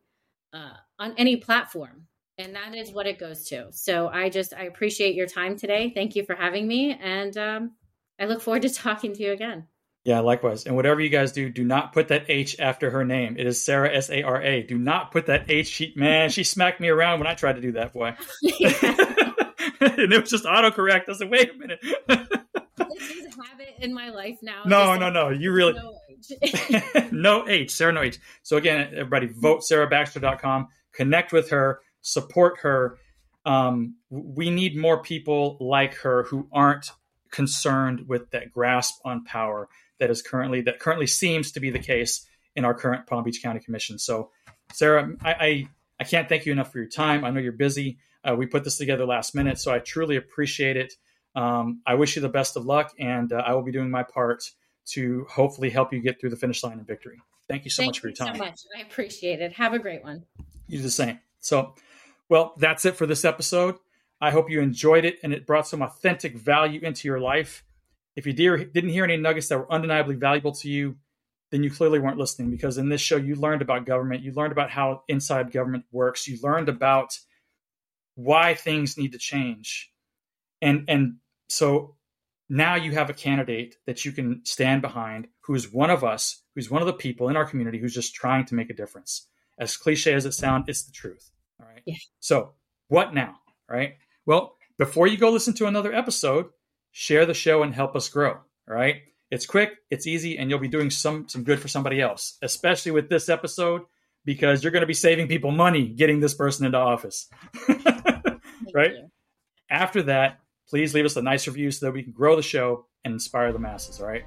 uh, 0.53 0.74
on 0.99 1.14
any 1.16 1.36
platform 1.36 2.08
and 2.39 2.55
that 2.55 2.74
is 2.74 2.93
what 2.93 3.07
it 3.07 3.18
goes 3.18 3.45
to 3.45 3.66
so 3.72 4.09
i 4.09 4.28
just 4.28 4.55
i 4.55 4.64
appreciate 4.64 5.14
your 5.14 5.26
time 5.26 5.57
today 5.57 5.93
thank 5.95 6.16
you 6.16 6.24
for 6.24 6.34
having 6.34 6.66
me 6.66 6.97
and 7.01 7.36
um, 7.36 7.72
I 8.18 8.26
look 8.26 8.41
forward 8.41 8.62
to 8.62 8.70
talking 8.74 9.14
to 9.14 9.22
you 9.22 9.32
again. 9.32 9.66
Yeah, 10.05 10.20
likewise. 10.20 10.64
And 10.64 10.74
whatever 10.74 11.01
you 11.01 11.11
guys 11.11 11.32
do, 11.32 11.51
do 11.51 11.64
not 11.64 11.93
put 11.93 12.09
that 12.09 12.26
H 12.28 12.57
after 12.59 12.91
her 12.91 13.05
name. 13.05 13.36
It 13.39 13.47
is 13.47 13.62
Sara 13.62 13.95
S 13.95 14.09
A 14.11 14.22
R 14.22 14.41
A. 14.43 14.62
Do 14.62 14.78
not 14.78 15.11
put 15.11 15.26
that 15.26 15.51
H. 15.51 15.66
She, 15.66 15.93
man, 15.97 16.30
she 16.30 16.45
smacked 16.45 16.80
me 16.80 16.89
around 16.89 17.18
when 17.18 17.26
I 17.26 17.34
tried 17.34 17.57
to 17.57 17.61
do 17.61 17.72
that, 17.72 17.93
boy. 17.93 18.14
and 18.43 20.12
it 20.12 20.20
was 20.20 20.30
just 20.30 20.45
autocorrect. 20.45 21.11
I 21.11 21.12
said, 21.12 21.30
wait 21.30 21.51
a 21.51 21.59
minute. 21.59 21.80
This 21.82 23.11
is 23.11 23.26
a 23.26 23.43
habit 23.43 23.74
in 23.80 23.93
my 23.93 24.09
life 24.09 24.39
now. 24.41 24.62
No, 24.64 24.97
no, 24.97 25.11
no. 25.11 25.28
You 25.28 25.53
really 25.53 25.74
no 25.74 25.99
H. 26.09 27.12
no 27.12 27.47
H. 27.47 27.70
Sara, 27.72 27.93
no 27.93 28.01
H. 28.01 28.18
So 28.43 28.57
again, 28.57 28.89
everybody, 28.93 29.26
vote 29.26 29.61
sarabaxter.com. 29.61 30.68
Connect 30.95 31.32
with 31.32 31.51
her. 31.51 31.80
Support 32.03 32.61
her. 32.61 32.99
Um, 33.44 33.96
we 34.11 34.51
need 34.51 34.76
more 34.76 35.03
people 35.03 35.57
like 35.61 35.94
her 35.96 36.24
who 36.24 36.49
aren't 36.53 36.90
concerned 37.30 38.09
with 38.09 38.30
that 38.30 38.53
grasp 38.53 39.01
on 39.05 39.24
power 39.24 39.68
that 39.99 40.11
is 40.11 40.22
currently 40.22 40.62
that 40.62 40.78
currently 40.78 41.07
seems 41.07 41.53
to 41.53 41.61
be 41.61 41.70
the 41.70 41.78
case 41.78 42.26
in 42.57 42.64
our 42.64 42.74
current 42.74 43.07
Palm 43.07 43.24
Beach 43.24 43.42
County 43.42 43.61
Commission. 43.61 43.99
So, 43.99 44.30
Sara, 44.72 45.11
I 45.22 45.32
I, 45.32 45.68
I 46.01 46.05
can't 46.05 46.28
thank 46.28 46.46
you 46.46 46.53
enough 46.53 46.72
for 46.72 46.78
your 46.78 46.88
time. 46.88 47.24
I 47.24 47.30
know 47.30 47.40
you're 47.40 47.53
busy. 47.53 47.99
Uh, 48.24 48.34
we 48.36 48.46
put 48.46 48.64
this 48.64 48.76
together 48.76 49.07
last 49.07 49.34
minute, 49.34 49.59
so 49.59 49.72
I 49.72 49.78
truly 49.78 50.16
appreciate 50.16 50.76
it. 50.76 50.92
Um, 51.34 51.82
I 51.86 51.94
wish 51.94 52.16
you 52.16 52.22
the 52.22 52.28
best 52.28 52.57
of 52.57 52.66
luck, 52.66 52.92
and 52.99 53.32
uh, 53.32 53.36
I 53.36 53.55
will 53.55 53.62
be 53.62 53.72
doing 53.72 53.90
my 53.90 54.03
part 54.03 54.51
to 54.86 55.26
hopefully 55.30 55.70
help 55.70 55.92
you 55.92 56.01
get 56.01 56.20
through 56.20 56.30
the 56.30 56.36
finish 56.36 56.62
line 56.64 56.78
in 56.78 56.84
victory. 56.84 57.20
Thank 57.49 57.64
you 57.64 57.70
so 57.70 57.82
thank 57.82 57.90
much 57.90 58.01
for 58.01 58.09
your 58.09 58.16
time. 58.16 58.34
so 58.34 58.44
much. 58.44 58.61
I 58.76 58.82
appreciate 58.82 59.40
it. 59.40 59.53
Have 59.53 59.72
a 59.72 59.78
great 59.78 60.03
one. 60.03 60.24
You 60.66 60.82
the 60.82 60.90
same. 60.90 61.18
So, 61.49 61.74
well, 62.28 62.53
that's 62.59 62.84
it 62.84 62.96
for 62.96 63.07
this 63.07 63.24
episode. 63.24 63.76
I 64.20 64.30
hope 64.30 64.51
you 64.51 64.61
enjoyed 64.61 65.05
it 65.05 65.18
and 65.22 65.32
it 65.32 65.46
brought 65.46 65.66
some 65.66 65.82
authentic 65.82 66.36
value 66.36 66.80
into 66.82 67.09
your 67.09 67.20
life. 67.20 67.64
If 68.16 68.26
you 68.26 68.32
didn't 68.34 68.90
hear 68.90 69.05
any 69.05 69.16
nuggets 69.16 69.49
that 69.49 69.59
were 69.59 69.72
undeniably 69.72 70.16
valuable 70.16 70.53
to 70.57 70.68
you, 70.68 70.96
then 71.51 71.62
you 71.62 71.70
clearly 71.70 71.99
weren't 71.99 72.18
listening 72.18 72.51
because 72.51 72.76
in 72.76 72.90
this 72.90 73.01
show 73.01 73.16
you 73.16 73.34
learned 73.34 73.62
about 73.62 73.86
government, 73.86 74.22
you 74.22 74.32
learned 74.32 74.53
about 74.53 74.70
how 74.70 75.05
inside 75.09 75.51
government 75.51 75.84
works, 75.90 76.28
you 76.28 76.38
learned 76.42 76.68
about 76.68 77.18
why 78.16 78.55
things 78.55 78.99
need 78.99 79.12
to 79.12 79.18
change. 79.18 79.90
And 80.61 80.84
and 80.88 81.16
so 81.49 81.96
now 82.51 82.74
you 82.74 82.92
have 82.92 83.09
a 83.09 83.14
candidate 83.14 83.76
that 83.86 84.05
you 84.05 84.12
can 84.12 84.44
stand 84.44 84.82
behind 84.82 85.28
who 85.40 85.55
is 85.55 85.72
one 85.72 85.90
of 85.90 86.05
us, 86.05 86.42
who's 86.55 86.70
one 86.70 86.82
of 86.82 86.86
the 86.86 86.92
people 86.92 87.30
in 87.30 87.36
our 87.36 87.46
community 87.46 87.78
who's 87.78 87.94
just 87.94 88.14
trying 88.14 88.44
to 88.46 88.55
make 88.55 88.68
a 88.68 88.74
difference. 88.74 89.28
As 89.59 89.76
cliche 89.76 90.12
as 90.12 90.26
it 90.26 90.32
sounds, 90.32 90.68
it's 90.68 90.82
the 90.82 90.92
truth. 90.92 91.30
All 91.61 91.69
right. 91.69 91.83
Yeah. 91.87 91.97
So 92.21 92.53
what 92.89 93.15
now? 93.15 93.37
Right. 93.69 93.97
Well, 94.27 94.57
before 94.79 95.07
you 95.07 95.17
go 95.17 95.31
listen 95.31 95.55
to 95.55 95.67
another 95.67 95.93
episode, 95.93 96.47
share 96.93 97.27
the 97.27 97.35
show 97.35 97.63
and 97.63 97.75
help 97.75 97.97
us 97.97 98.09
grow. 98.09 98.31
All 98.31 98.75
right. 98.75 99.03
It's 99.31 99.45
quick, 99.47 99.73
it's 99.91 100.07
easy, 100.07 100.39
and 100.39 100.49
you'll 100.49 100.59
be 100.59 100.69
doing 100.69 100.91
some 100.91 101.29
some 101.29 101.45
good 101.45 101.61
for 101.61 101.69
somebody 101.69 102.01
else, 102.01 102.39
especially 102.41 102.93
with 102.93 103.11
this 103.11 103.29
episode, 103.29 103.83
because 104.25 104.63
you're 104.63 104.73
going 104.73 104.83
to 104.83 104.87
be 104.87 104.95
saving 104.95 105.29
people 105.29 105.51
money 105.51 105.89
getting 105.89 106.21
this 106.21 106.33
person 106.33 106.65
into 106.65 106.79
office. 106.79 107.29
right? 108.75 108.93
You. 108.93 109.11
After 109.71 110.03
that, 110.05 110.41
please 110.69 110.95
leave 110.95 111.05
us 111.05 111.17
a 111.17 111.23
nice 111.23 111.47
review 111.47 111.71
so 111.71 111.87
that 111.87 111.93
we 111.93 112.03
can 112.03 112.13
grow 112.13 112.37
the 112.37 112.43
show 112.43 112.87
and 113.05 113.13
inspire 113.13 113.53
the 113.53 113.59
masses, 113.59 114.01
all 114.01 114.07
right? 114.07 114.25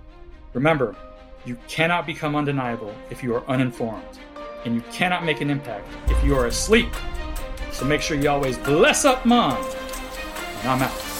Remember, 0.54 0.96
you 1.46 1.58
cannot 1.68 2.06
become 2.06 2.36
undeniable 2.36 2.94
if 3.10 3.24
you 3.24 3.34
are 3.34 3.44
uninformed, 3.48 4.20
and 4.66 4.76
you 4.76 4.82
cannot 4.92 5.26
make 5.26 5.42
an 5.42 5.50
impact 5.50 5.88
if 6.10 6.24
you 6.24 6.36
are 6.36 6.46
asleep. 6.46 6.90
So 7.82 7.88
make 7.88 8.04
sure 8.04 8.16
you 8.16 8.30
always 8.30 8.60
bless 8.60 9.06
up 9.06 9.26
mom. 9.26 9.58
And 9.58 10.70
I'm 10.70 10.84
out. 10.84 11.11